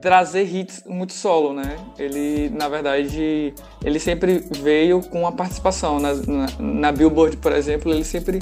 trazer 0.00 0.44
hits 0.44 0.84
muito 0.86 1.12
solo, 1.12 1.52
né? 1.52 1.76
Ele, 1.98 2.50
na 2.50 2.68
verdade, 2.68 3.52
ele 3.84 3.98
sempre 3.98 4.46
veio 4.62 5.00
com 5.02 5.26
a 5.26 5.32
participação. 5.32 5.98
Na, 5.98 6.14
na, 6.14 6.46
na 6.56 6.92
Billboard, 6.92 7.38
por 7.38 7.50
exemplo, 7.50 7.92
ele 7.92 8.04
sempre 8.04 8.38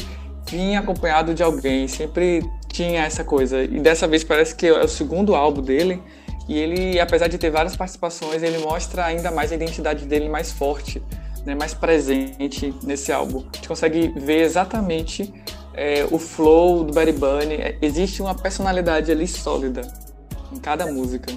vinha 0.46 0.80
acompanhado 0.80 1.32
de 1.32 1.42
alguém, 1.42 1.88
sempre 1.88 2.42
tinha 2.68 3.04
essa 3.04 3.24
coisa. 3.24 3.64
E 3.64 3.80
dessa 3.80 4.06
vez 4.06 4.22
parece 4.22 4.54
que 4.54 4.66
é 4.66 4.84
o 4.84 4.86
segundo 4.86 5.34
álbum 5.34 5.62
dele 5.62 6.02
e 6.46 6.58
ele, 6.58 7.00
apesar 7.00 7.28
de 7.28 7.36
ter 7.36 7.50
várias 7.50 7.74
participações, 7.74 8.42
ele 8.42 8.58
mostra 8.58 9.04
ainda 9.04 9.30
mais 9.30 9.52
a 9.52 9.54
identidade 9.54 10.06
dele 10.06 10.28
mais 10.28 10.50
forte, 10.50 11.02
né, 11.44 11.54
mais 11.54 11.74
presente 11.74 12.74
nesse 12.82 13.12
álbum. 13.12 13.44
A 13.52 13.56
gente 13.56 13.68
consegue 13.68 14.08
ver 14.16 14.42
exatamente 14.42 15.32
é, 15.74 16.06
o 16.10 16.18
flow 16.18 16.84
do 16.84 16.92
Barry 16.92 17.12
Bunny. 17.12 17.54
É, 17.54 17.78
existe 17.80 18.20
uma 18.20 18.34
personalidade 18.34 19.10
ali 19.10 19.26
sólida 19.26 19.82
em 20.52 20.58
cada 20.58 20.86
música. 20.86 21.32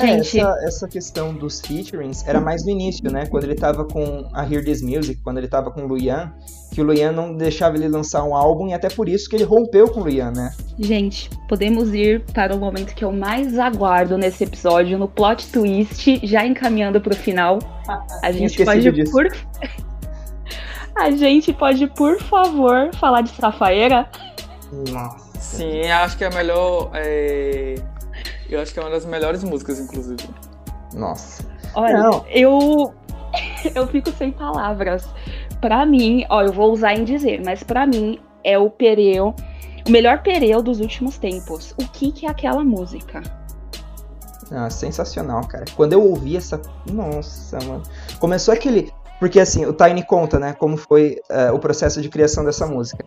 É, 0.00 0.10
essa, 0.16 0.58
essa 0.62 0.88
questão 0.88 1.34
dos 1.34 1.60
featurings 1.60 2.26
era 2.26 2.40
mais 2.40 2.64
no 2.64 2.70
início, 2.70 3.10
né? 3.10 3.26
Quando 3.26 3.44
ele 3.44 3.54
tava 3.54 3.84
com 3.84 4.26
a 4.32 4.42
Hear 4.42 4.64
This 4.64 4.82
Music, 4.82 5.20
quando 5.22 5.38
ele 5.38 5.48
tava 5.48 5.70
com 5.70 5.82
o 5.82 5.86
Luian, 5.86 6.32
que 6.72 6.80
o 6.80 6.84
Luian 6.84 7.12
não 7.12 7.34
deixava 7.36 7.76
ele 7.76 7.88
lançar 7.88 8.24
um 8.24 8.34
álbum 8.34 8.68
e 8.68 8.74
até 8.74 8.88
por 8.88 9.08
isso 9.08 9.28
que 9.28 9.36
ele 9.36 9.44
rompeu 9.44 9.88
com 9.88 10.00
o 10.00 10.04
Luian, 10.04 10.30
né? 10.30 10.54
Gente, 10.78 11.30
podemos 11.48 11.92
ir 11.94 12.24
para 12.32 12.54
o 12.54 12.58
momento 12.58 12.94
que 12.94 13.04
eu 13.04 13.12
mais 13.12 13.58
aguardo 13.58 14.16
nesse 14.16 14.44
episódio, 14.44 14.98
no 14.98 15.08
plot 15.08 15.46
twist, 15.48 16.20
já 16.26 16.46
encaminhando 16.46 17.00
para 17.00 17.12
o 17.12 17.16
final. 17.16 17.58
A 18.22 18.32
gente 18.32 18.64
pode 18.64 18.90
disso. 18.90 19.12
por 19.12 19.28
A 20.94 21.10
gente 21.10 21.52
pode, 21.54 21.86
por 21.86 22.20
favor, 22.20 22.94
falar 22.94 23.22
de 23.22 23.30
Safaeira? 23.30 24.08
Nossa. 24.90 25.32
Sim, 25.40 25.90
acho 25.90 26.16
que 26.16 26.24
é 26.24 26.30
melhor 26.30 26.90
é 26.94 27.74
eu 28.54 28.60
acho 28.60 28.72
que 28.72 28.78
é 28.78 28.82
uma 28.82 28.90
das 28.90 29.04
melhores 29.04 29.42
músicas, 29.44 29.78
inclusive. 29.80 30.28
Nossa. 30.94 31.44
Olha, 31.74 31.98
Não. 31.98 32.24
eu. 32.28 32.94
Eu 33.74 33.86
fico 33.86 34.10
sem 34.10 34.30
palavras. 34.30 35.08
Pra 35.58 35.86
mim, 35.86 36.26
ó, 36.28 36.42
eu 36.42 36.52
vou 36.52 36.70
usar 36.70 36.92
em 36.94 37.04
dizer, 37.04 37.40
mas 37.42 37.62
pra 37.62 37.86
mim 37.86 38.18
é 38.44 38.58
o 38.58 38.68
pereu, 38.68 39.34
o 39.86 39.90
melhor 39.90 40.22
pereu 40.22 40.62
dos 40.62 40.80
últimos 40.80 41.16
tempos. 41.16 41.72
O 41.78 41.88
que 41.88 42.12
que 42.12 42.26
é 42.26 42.30
aquela 42.30 42.62
música? 42.64 43.22
Ah, 44.50 44.68
sensacional, 44.68 45.46
cara. 45.46 45.64
Quando 45.74 45.94
eu 45.94 46.02
ouvi 46.02 46.36
essa. 46.36 46.60
Nossa, 46.90 47.58
mano. 47.64 47.82
Começou 48.20 48.52
aquele. 48.52 48.92
Porque 49.18 49.40
assim, 49.40 49.64
o 49.64 49.72
Tiny 49.72 50.04
conta, 50.04 50.38
né? 50.38 50.52
Como 50.52 50.76
foi 50.76 51.20
uh, 51.30 51.54
o 51.54 51.58
processo 51.58 52.02
de 52.02 52.08
criação 52.08 52.44
dessa 52.44 52.66
música. 52.66 53.04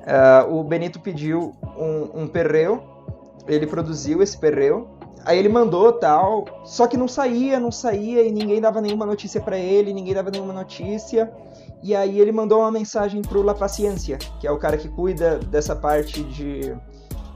Uh, 0.00 0.54
o 0.54 0.64
Benito 0.64 1.00
pediu 1.00 1.52
um, 1.76 2.22
um 2.22 2.26
perreo 2.26 2.82
ele 3.54 3.66
produziu 3.66 4.22
esse 4.22 4.36
perreo. 4.38 4.88
Aí 5.24 5.38
ele 5.38 5.48
mandou 5.48 5.92
tal, 5.92 6.46
só 6.64 6.86
que 6.86 6.96
não 6.96 7.06
saía, 7.06 7.60
não 7.60 7.70
saía 7.70 8.22
e 8.22 8.32
ninguém 8.32 8.60
dava 8.60 8.80
nenhuma 8.80 9.04
notícia 9.04 9.40
para 9.40 9.58
ele, 9.58 9.92
ninguém 9.92 10.14
dava 10.14 10.30
nenhuma 10.30 10.52
notícia. 10.52 11.30
E 11.82 11.94
aí 11.94 12.18
ele 12.18 12.32
mandou 12.32 12.60
uma 12.60 12.70
mensagem 12.70 13.20
pro 13.20 13.42
La 13.42 13.54
Paciência, 13.54 14.18
que 14.38 14.46
é 14.46 14.50
o 14.50 14.58
cara 14.58 14.76
que 14.76 14.88
cuida 14.88 15.38
dessa 15.38 15.76
parte 15.76 16.22
de, 16.22 16.74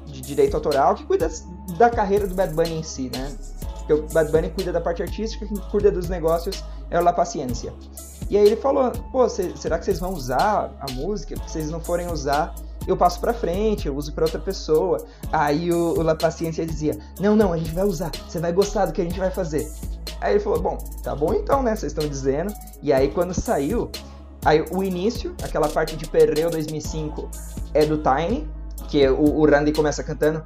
de 0.06 0.20
direito 0.22 0.54
autoral, 0.54 0.94
que 0.94 1.04
cuida 1.04 1.28
da 1.76 1.90
carreira 1.90 2.26
do 2.26 2.34
Bad 2.34 2.54
Bunny 2.54 2.78
em 2.78 2.82
si, 2.82 3.10
né? 3.12 3.30
Porque 3.78 3.92
o 3.92 4.02
Bad 4.12 4.32
Bunny 4.32 4.50
cuida 4.50 4.72
da 4.72 4.80
parte 4.80 5.02
artística, 5.02 5.46
quem 5.46 5.56
cuida 5.70 5.90
dos 5.90 6.08
negócios 6.08 6.64
é 6.90 6.98
o 6.98 7.02
La 7.02 7.12
Paciência. 7.12 7.72
E 8.30 8.38
aí 8.38 8.46
ele 8.46 8.56
falou, 8.56 8.90
pô, 9.12 9.28
será 9.28 9.78
que 9.78 9.84
vocês 9.84 10.00
vão 10.00 10.12
usar 10.14 10.72
a 10.80 10.90
música? 10.92 11.36
Se 11.36 11.52
vocês 11.52 11.70
não 11.70 11.80
forem 11.80 12.10
usar, 12.10 12.54
eu 12.86 12.96
passo 12.96 13.20
para 13.20 13.32
frente, 13.32 13.86
eu 13.86 13.96
uso 13.96 14.12
para 14.12 14.24
outra 14.24 14.38
pessoa. 14.38 15.04
Aí 15.32 15.72
o, 15.72 15.98
o 15.98 16.02
La 16.02 16.14
Paciência 16.14 16.64
dizia: 16.66 16.98
Não, 17.20 17.34
não, 17.34 17.52
a 17.52 17.56
gente 17.56 17.72
vai 17.72 17.84
usar, 17.84 18.10
você 18.28 18.38
vai 18.38 18.52
gostar 18.52 18.86
do 18.86 18.92
que 18.92 19.00
a 19.00 19.04
gente 19.04 19.18
vai 19.18 19.30
fazer. 19.30 19.70
Aí 20.20 20.34
ele 20.34 20.40
falou: 20.40 20.60
Bom, 20.60 20.78
tá 21.02 21.14
bom 21.14 21.34
então, 21.34 21.62
né? 21.62 21.74
Vocês 21.74 21.92
estão 21.92 22.08
dizendo. 22.08 22.52
E 22.82 22.92
aí 22.92 23.08
quando 23.08 23.34
saiu, 23.34 23.90
aí 24.44 24.64
o 24.70 24.82
início, 24.82 25.34
aquela 25.42 25.68
parte 25.68 25.96
de 25.96 26.06
Perreo 26.06 26.50
2005 26.50 27.28
é 27.72 27.84
do 27.84 27.98
Tiny, 27.98 28.48
que 28.88 29.08
o, 29.08 29.40
o 29.40 29.46
Randy 29.46 29.72
começa 29.72 30.02
cantando. 30.02 30.42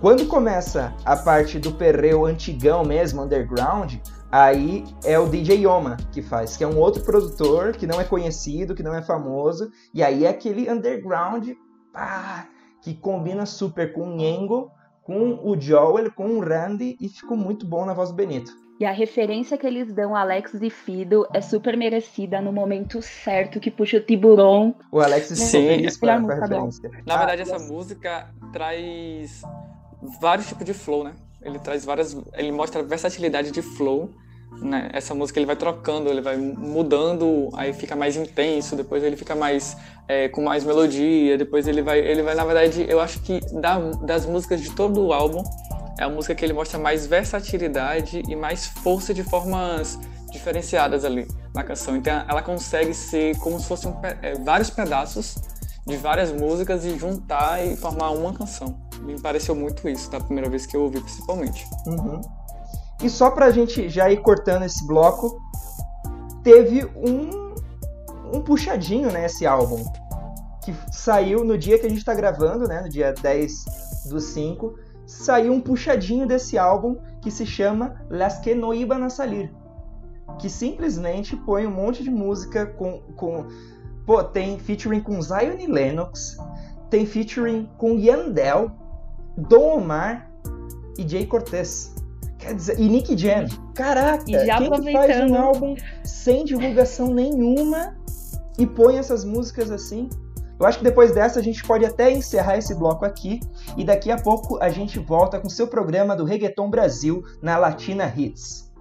Quando 0.00 0.26
começa 0.26 0.92
a 1.04 1.16
parte 1.16 1.58
do 1.58 1.72
perreo 1.72 2.26
antigão 2.26 2.84
mesmo, 2.84 3.22
underground, 3.22 3.94
Aí 4.32 4.82
é 5.04 5.18
o 5.18 5.28
DJ 5.28 5.66
Yoma 5.66 5.98
que 6.10 6.22
faz, 6.22 6.56
que 6.56 6.64
é 6.64 6.66
um 6.66 6.78
outro 6.78 7.04
produtor 7.04 7.72
que 7.72 7.86
não 7.86 8.00
é 8.00 8.04
conhecido, 8.04 8.74
que 8.74 8.82
não 8.82 8.94
é 8.94 9.02
famoso. 9.02 9.70
E 9.92 10.02
aí 10.02 10.24
é 10.24 10.30
aquele 10.30 10.70
underground 10.70 11.50
pá, 11.92 12.48
que 12.80 12.94
combina 12.94 13.44
super 13.44 13.92
com 13.92 14.08
o 14.08 14.16
Nhengo, 14.16 14.70
com 15.02 15.38
o 15.44 15.60
Joel, 15.60 16.10
com 16.12 16.38
o 16.38 16.40
Randy 16.40 16.96
e 16.98 17.10
ficou 17.10 17.36
muito 17.36 17.66
bom 17.66 17.84
na 17.84 17.92
voz 17.92 18.08
do 18.08 18.16
Benito. 18.16 18.50
E 18.80 18.86
a 18.86 18.90
referência 18.90 19.58
que 19.58 19.66
eles 19.66 19.92
dão 19.92 20.16
a 20.16 20.22
Alex 20.22 20.54
e 20.54 20.70
Fido 20.70 21.26
é 21.34 21.42
super 21.42 21.76
merecida 21.76 22.40
no 22.40 22.52
momento 22.52 23.02
certo 23.02 23.60
que 23.60 23.70
puxa 23.70 23.98
o 23.98 24.00
tiburão. 24.00 24.74
O 24.90 24.98
Alex 24.98 25.28
ficou 25.28 25.46
feliz 25.46 25.96
com 25.98 26.06
a 26.06 26.18
referência. 26.18 26.90
Na 27.04 27.18
verdade, 27.18 27.42
essa 27.42 27.58
música 27.58 28.30
traz 28.50 29.42
vários 30.20 30.48
tipos 30.48 30.64
de 30.64 30.72
flow, 30.72 31.04
né? 31.04 31.12
Ele 31.44 31.58
traz 31.58 31.84
várias. 31.84 32.16
Ele 32.34 32.52
mostra 32.52 32.82
versatilidade 32.82 33.50
de 33.50 33.62
flow. 33.62 34.10
Né? 34.60 34.90
Essa 34.92 35.14
música 35.14 35.38
ele 35.38 35.46
vai 35.46 35.56
trocando, 35.56 36.10
ele 36.10 36.20
vai 36.20 36.36
mudando, 36.36 37.48
aí 37.54 37.72
fica 37.72 37.96
mais 37.96 38.16
intenso, 38.16 38.76
depois 38.76 39.02
ele 39.02 39.16
fica 39.16 39.34
mais 39.34 39.76
é, 40.06 40.28
com 40.28 40.42
mais 40.42 40.62
melodia, 40.62 41.38
depois 41.38 41.66
ele 41.66 41.80
vai, 41.80 41.98
ele 41.98 42.22
vai 42.22 42.34
na 42.34 42.44
verdade, 42.44 42.84
eu 42.86 43.00
acho 43.00 43.20
que 43.22 43.40
da, 43.60 43.78
das 43.78 44.26
músicas 44.26 44.60
de 44.60 44.70
todo 44.70 45.06
o 45.06 45.12
álbum, 45.12 45.42
é 45.98 46.04
a 46.04 46.08
música 46.08 46.34
que 46.34 46.44
ele 46.44 46.52
mostra 46.52 46.78
mais 46.78 47.06
versatilidade 47.06 48.22
e 48.28 48.36
mais 48.36 48.66
força 48.66 49.14
de 49.14 49.22
formas 49.22 49.98
diferenciadas 50.30 51.04
ali 51.04 51.26
na 51.54 51.62
canção. 51.62 51.96
Então 51.96 52.24
ela 52.28 52.42
consegue 52.42 52.92
ser 52.94 53.36
como 53.38 53.58
se 53.60 53.66
fossem 53.66 53.94
é, 54.22 54.34
vários 54.34 54.70
pedaços 54.70 55.36
de 55.86 55.96
várias 55.96 56.32
músicas 56.32 56.84
e 56.84 56.98
juntar 56.98 57.64
e 57.64 57.76
formar 57.76 58.10
uma 58.10 58.32
canção. 58.32 58.80
Me 59.02 59.20
pareceu 59.20 59.54
muito 59.54 59.88
isso 59.88 60.10
da 60.10 60.20
primeira 60.20 60.48
vez 60.48 60.66
que 60.66 60.76
eu 60.76 60.82
ouvi, 60.82 61.00
principalmente. 61.00 61.66
Uhum. 61.86 62.20
E 63.02 63.10
só 63.10 63.30
pra 63.30 63.50
gente 63.50 63.88
já 63.88 64.10
ir 64.10 64.22
cortando 64.22 64.64
esse 64.64 64.86
bloco, 64.86 65.40
teve 66.42 66.84
um, 66.96 67.54
um 68.32 68.40
puxadinho, 68.40 69.10
né, 69.10 69.26
esse 69.26 69.44
álbum. 69.44 69.84
Que 70.64 70.72
saiu 70.92 71.44
no 71.44 71.58
dia 71.58 71.78
que 71.78 71.86
a 71.86 71.90
gente 71.90 72.04
tá 72.04 72.14
gravando, 72.14 72.68
né, 72.68 72.82
no 72.82 72.88
dia 72.88 73.12
10 73.12 73.64
do 74.08 74.20
5 74.20 74.74
saiu 75.06 75.52
um 75.52 75.60
puxadinho 75.60 76.26
desse 76.26 76.56
álbum 76.56 76.96
que 77.20 77.30
se 77.30 77.44
chama 77.44 78.04
Las 78.08 78.38
que 78.38 78.54
no 78.54 78.72
iban 78.72 79.04
a 79.04 79.10
salir, 79.10 79.52
que 80.38 80.48
simplesmente 80.48 81.36
põe 81.36 81.66
um 81.66 81.70
monte 81.70 82.02
de 82.02 82.10
música 82.10 82.66
com, 82.66 83.00
com 83.16 83.46
pô, 84.06 84.22
tem 84.24 84.58
featuring 84.58 85.00
com 85.00 85.20
Zion 85.20 85.58
e 85.58 85.66
Lennox, 85.66 86.36
tem 86.90 87.06
featuring 87.06 87.68
com 87.78 87.98
Yandel, 87.98 88.70
Dom 89.36 89.78
Omar 89.78 90.30
e 90.98 91.08
Jay 91.08 91.26
Cortez. 91.26 91.94
Quer 92.38 92.54
dizer, 92.54 92.78
e 92.78 92.88
Nick 92.88 93.16
Jam. 93.16 93.46
Caraca, 93.74 94.24
e 94.26 94.46
já 94.46 94.58
quem 94.58 94.92
faz 94.92 95.30
um 95.30 95.36
álbum 95.36 95.76
sem 96.04 96.44
divulgação 96.44 97.14
nenhuma 97.14 97.96
e 98.58 98.66
põe 98.66 98.98
essas 98.98 99.24
músicas 99.24 99.70
assim? 99.70 100.08
Eu 100.58 100.66
acho 100.66 100.78
que 100.78 100.84
depois 100.84 101.12
dessa 101.12 101.40
a 101.40 101.42
gente 101.42 101.62
pode 101.64 101.84
até 101.84 102.10
encerrar 102.10 102.56
esse 102.56 102.74
bloco 102.74 103.04
aqui 103.04 103.40
e 103.76 103.84
daqui 103.84 104.10
a 104.10 104.16
pouco 104.16 104.58
a 104.62 104.68
gente 104.68 104.98
volta 104.98 105.40
com 105.40 105.48
seu 105.48 105.66
programa 105.66 106.14
do 106.14 106.24
Reggaeton 106.24 106.70
Brasil 106.70 107.24
na 107.40 107.56
Latina 107.56 108.12
Hits. 108.16 108.71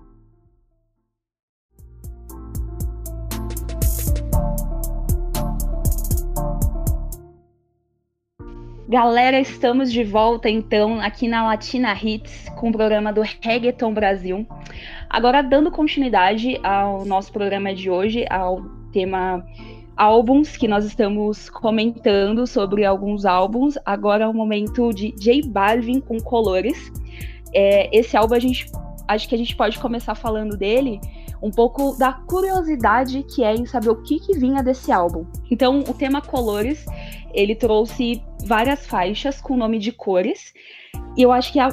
Galera, 8.91 9.39
estamos 9.39 9.89
de 9.89 10.03
volta 10.03 10.49
então 10.49 10.99
aqui 10.99 11.25
na 11.25 11.45
Latina 11.45 11.93
Hits 11.93 12.49
com 12.57 12.67
o 12.67 12.71
programa 12.73 13.13
do 13.13 13.21
Reggaeton 13.21 13.93
Brasil. 13.93 14.45
Agora 15.09 15.41
dando 15.41 15.71
continuidade 15.71 16.59
ao 16.61 17.05
nosso 17.05 17.31
programa 17.31 17.73
de 17.73 17.89
hoje, 17.89 18.25
ao 18.29 18.61
tema 18.91 19.45
álbuns 19.95 20.57
que 20.57 20.67
nós 20.67 20.83
estamos 20.83 21.49
comentando 21.49 22.45
sobre 22.45 22.83
alguns 22.83 23.23
álbuns. 23.23 23.77
Agora 23.85 24.25
é 24.25 24.27
o 24.27 24.33
momento 24.33 24.91
de 24.91 25.13
J 25.17 25.47
Balvin 25.47 26.01
com 26.01 26.19
Colores. 26.19 26.91
É, 27.53 27.97
esse 27.97 28.17
álbum 28.17 28.35
a 28.35 28.39
gente 28.39 28.69
acho 29.07 29.29
que 29.29 29.35
a 29.35 29.37
gente 29.37 29.55
pode 29.55 29.79
começar 29.79 30.15
falando 30.15 30.57
dele 30.57 30.99
um 31.41 31.49
pouco 31.49 31.97
da 31.97 32.13
curiosidade 32.13 33.23
que 33.23 33.43
é 33.43 33.55
em 33.55 33.65
saber 33.65 33.89
o 33.89 34.01
que, 34.01 34.19
que 34.19 34.37
vinha 34.37 34.61
desse 34.61 34.91
álbum. 34.91 35.25
Então, 35.49 35.79
o 35.79 35.93
tema 35.93 36.21
Colores, 36.21 36.85
ele 37.33 37.55
trouxe 37.55 38.23
várias 38.45 38.85
faixas 38.85 39.41
com 39.41 39.57
nome 39.57 39.79
de 39.79 39.91
cores. 39.91 40.53
E 41.17 41.21
eu 41.21 41.31
acho 41.31 41.51
que 41.51 41.59
a 41.59 41.69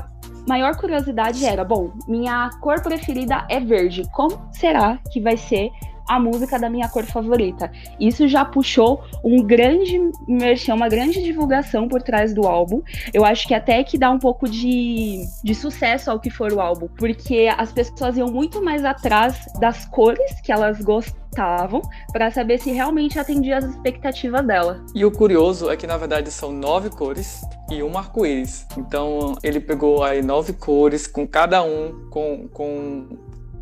maior 0.48 0.76
curiosidade 0.76 1.44
era, 1.44 1.64
bom, 1.64 1.92
minha 2.08 2.50
cor 2.60 2.82
preferida 2.82 3.46
é 3.48 3.60
verde. 3.60 4.02
Como 4.12 4.48
será 4.52 4.98
que 5.12 5.20
vai 5.20 5.36
ser 5.36 5.70
a 6.08 6.18
música 6.18 6.58
da 6.58 6.70
minha 6.70 6.88
cor 6.88 7.04
favorita. 7.04 7.70
Isso 8.00 8.26
já 8.26 8.44
puxou 8.44 9.04
um 9.22 9.42
grande 9.42 10.00
merchan, 10.26 10.74
uma 10.74 10.88
grande 10.88 11.22
divulgação 11.22 11.86
por 11.86 12.02
trás 12.02 12.32
do 12.32 12.46
álbum. 12.46 12.82
Eu 13.12 13.24
acho 13.24 13.46
que 13.46 13.54
até 13.54 13.84
que 13.84 13.98
dá 13.98 14.10
um 14.10 14.18
pouco 14.18 14.48
de, 14.48 15.22
de 15.44 15.54
sucesso 15.54 16.10
ao 16.10 16.18
que 16.18 16.30
for 16.30 16.52
o 16.52 16.60
álbum, 16.60 16.88
porque 16.96 17.48
as 17.56 17.72
pessoas 17.72 18.16
iam 18.16 18.28
muito 18.28 18.62
mais 18.62 18.84
atrás 18.84 19.46
das 19.60 19.84
cores 19.84 20.40
que 20.42 20.50
elas 20.50 20.80
gostavam 20.80 21.82
para 22.12 22.30
saber 22.30 22.58
se 22.58 22.72
realmente 22.72 23.18
atendia 23.18 23.58
às 23.58 23.64
expectativas 23.64 24.46
dela. 24.46 24.84
E 24.94 25.04
o 25.04 25.10
curioso 25.10 25.70
é 25.70 25.76
que 25.76 25.86
na 25.86 25.96
verdade 25.96 26.30
são 26.30 26.52
nove 26.52 26.90
cores 26.90 27.42
e 27.70 27.82
um 27.82 27.96
arco-íris. 27.96 28.66
Então 28.76 29.36
ele 29.42 29.60
pegou 29.60 30.02
aí 30.02 30.22
nove 30.22 30.52
cores, 30.52 31.06
com 31.06 31.26
cada 31.26 31.62
um 31.62 32.08
com, 32.10 32.48
com 32.48 33.08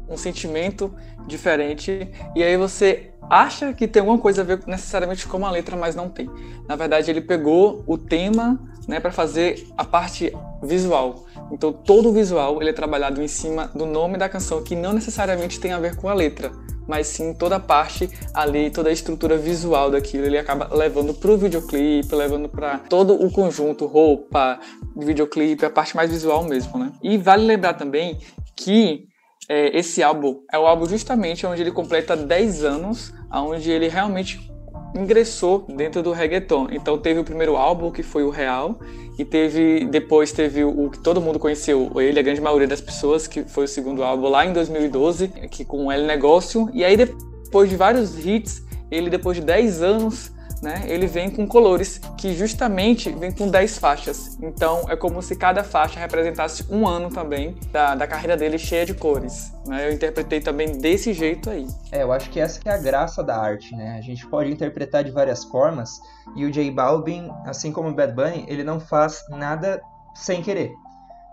um 0.09 0.17
sentimento 0.17 0.95
diferente 1.27 2.09
e 2.35 2.43
aí 2.43 2.57
você 2.57 3.11
acha 3.29 3.73
que 3.73 3.89
tem 3.89 4.01
alguma 4.01 4.19
coisa 4.19 4.43
a 4.43 4.45
ver 4.45 4.61
necessariamente 4.67 5.27
com 5.27 5.45
a 5.45 5.51
letra, 5.51 5.77
mas 5.77 5.95
não 5.95 6.09
tem. 6.09 6.31
Na 6.69 6.77
verdade, 6.77 7.11
ele 7.11 7.21
pegou 7.21 7.83
o 7.87 7.99
tema, 7.99 8.59
né, 8.87 9.01
para 9.01 9.11
fazer 9.11 9.67
a 9.77 9.85
parte 9.85 10.33
visual. 10.63 11.27
Então, 11.51 11.73
todo 11.73 12.11
o 12.11 12.13
visual 12.13 12.61
ele 12.61 12.71
é 12.71 12.73
trabalhado 12.73 13.23
em 13.23 13.29
cima 13.29 13.71
do 13.75 13.87
nome 13.87 14.17
da 14.17 14.29
canção, 14.29 14.63
que 14.63 14.75
não 14.77 14.93
necessariamente 14.93 15.59
tem 15.61 15.73
a 15.73 15.79
ver 15.79 15.97
com 15.97 16.09
a 16.09 16.15
letra, 16.15 16.53
mas 16.87 17.09
sim 17.09 17.35
toda 17.35 17.57
a 17.57 17.61
parte 17.61 18.09
ali, 18.33 18.71
toda 18.71 18.91
a 18.91 18.93
estrutura 18.93 19.37
visual 19.37 19.91
daquilo, 19.91 20.25
ele 20.25 20.39
acaba 20.39 20.73
levando 20.75 21.13
para 21.15 21.31
o 21.31 21.37
videoclipe, 21.37 22.15
levando 22.15 22.49
para 22.49 22.79
todo 22.79 23.15
o 23.15 23.31
conjunto, 23.31 23.87
roupa, 23.87 24.59
videoclipe, 24.97 25.65
a 25.65 25.71
parte 25.71 25.97
mais 25.97 26.11
visual 26.11 26.45
mesmo, 26.45 26.79
né? 26.79 26.93
E 27.03 27.19
vale 27.19 27.45
lembrar 27.45 27.75
também 27.75 28.19
que 28.55 29.09
é, 29.49 29.77
esse 29.77 30.03
álbum 30.03 30.41
é 30.53 30.59
o 30.59 30.67
álbum 30.67 30.87
justamente 30.87 31.47
onde 31.47 31.63
ele 31.63 31.71
completa 31.71 32.17
10 32.17 32.65
anos, 32.65 33.13
onde 33.33 33.71
ele 33.71 33.89
realmente 33.89 34.51
ingressou 34.95 35.67
dentro 35.69 36.03
do 36.03 36.13
reggaeton. 36.13 36.69
Então 36.71 36.99
teve 36.99 37.21
o 37.21 37.25
primeiro 37.25 37.57
álbum, 37.57 37.91
que 37.91 38.03
foi 38.03 38.25
o 38.25 38.31
Real, 38.31 38.79
e 39.19 39.25
teve 39.25 39.85
depois 39.87 40.33
teve 40.33 40.65
o, 40.65 40.91
que 40.91 40.99
todo 40.99 41.21
mundo 41.21 41.39
conheceu, 41.39 41.91
ele, 41.97 42.19
a 42.19 42.23
grande 42.23 42.41
maioria 42.41 42.67
das 42.67 42.81
pessoas, 42.81 43.27
que 43.27 43.45
foi 43.45 43.65
o 43.65 43.69
segundo 43.69 44.03
álbum 44.03 44.29
lá 44.29 44.45
em 44.45 44.53
2012, 44.53 45.29
que 45.51 45.65
com 45.65 45.87
o 45.87 45.93
El 45.93 46.05
Negócio. 46.07 46.69
E 46.73 46.85
aí 46.85 46.97
depois 46.97 47.71
de 47.71 47.77
vários 47.77 48.25
hits, 48.25 48.65
ele 48.91 49.11
depois 49.11 49.37
de 49.37 49.45
10 49.45 49.83
anos 49.83 50.33
né, 50.63 50.85
ele 50.87 51.07
vem 51.07 51.31
com 51.31 51.47
colores 51.47 52.01
que 52.17 52.35
justamente 52.35 53.11
vem 53.11 53.31
com 53.33 53.49
10 53.49 53.79
faixas. 53.79 54.39
Então 54.43 54.85
é 54.89 54.97
como 54.97 55.23
se 55.23 55.37
cada 55.37 55.63
faixa 55.63 56.01
representasse 56.01 56.65
um 56.71 56.87
ano 56.87 57.11
também 57.11 57.57
da, 57.73 57.95
da 57.95 58.07
carreira 58.07 58.37
dele 58.37 58.59
cheia 58.59 58.87
de 58.87 58.95
cores. 58.95 59.53
Né? 59.67 59.89
Eu 59.89 59.93
interpretei 59.93 60.41
também 60.41 60.79
desse 60.79 61.13
jeito 61.13 61.51
aí. 61.51 61.67
É, 61.93 62.03
eu 62.03 62.13
acho 62.13 62.31
que 62.31 62.41
essa 62.41 62.61
que 62.61 62.69
é 62.69 62.73
a 62.73 62.79
graça 62.79 63.23
da 63.23 63.37
arte, 63.37 63.75
né? 63.75 63.97
A 63.99 64.01
gente 64.01 64.27
pode 64.27 64.51
interpretar 64.51 65.05
de 65.05 65.11
várias 65.11 65.45
formas 65.45 66.01
e 66.35 66.45
o 66.45 66.51
J 66.51 66.71
Balvin, 66.71 67.31
assim 67.45 67.73
como 67.73 67.89
o 67.89 67.95
Bad 67.95 68.15
Bunny, 68.15 68.45
ele 68.49 68.65
não 68.65 68.81
faz 68.81 69.25
nada 69.31 69.81
sem 70.15 70.43
querer. 70.43 70.73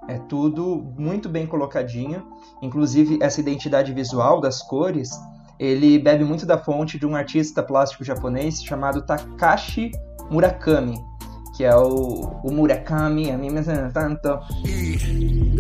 É 0.08 0.20
tudo 0.20 0.94
muito 0.98 1.30
bem 1.30 1.48
colocadinho, 1.48 2.28
inclusive 2.62 3.20
essa 3.22 3.40
identidade 3.40 3.94
visual 3.94 4.42
das 4.42 4.62
cores 4.62 5.10
ele 5.60 6.00
bebe 6.00 6.24
muito 6.24 6.46
da 6.46 6.58
fonte 6.58 7.00
de 7.00 7.06
um 7.06 7.16
artista 7.16 7.62
plástico 7.62 8.04
japonês 8.04 8.64
chamado 8.64 9.02
Takashi 9.06 9.92
Murakami, 10.30 10.98
que 11.56 11.64
é 11.64 11.76
o, 11.76 12.42
o 12.44 12.52
Murakami, 12.52 13.32
a 13.32 13.38
mim 13.38 13.52
me 13.52 13.62
tanto. 13.94 14.40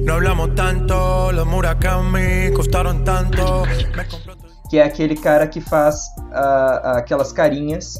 Não 0.05 0.15
hablamos 0.15 0.49
tanto, 0.55 1.31
los 1.31 1.45
Murakami 1.45 2.51
custaram 2.55 3.03
tanto. 3.03 3.37
Que 4.69 4.79
é 4.79 4.83
aquele 4.83 5.15
cara 5.15 5.47
que 5.47 5.61
faz 5.61 5.95
uh, 6.31 6.97
aquelas 6.97 7.31
carinhas, 7.31 7.93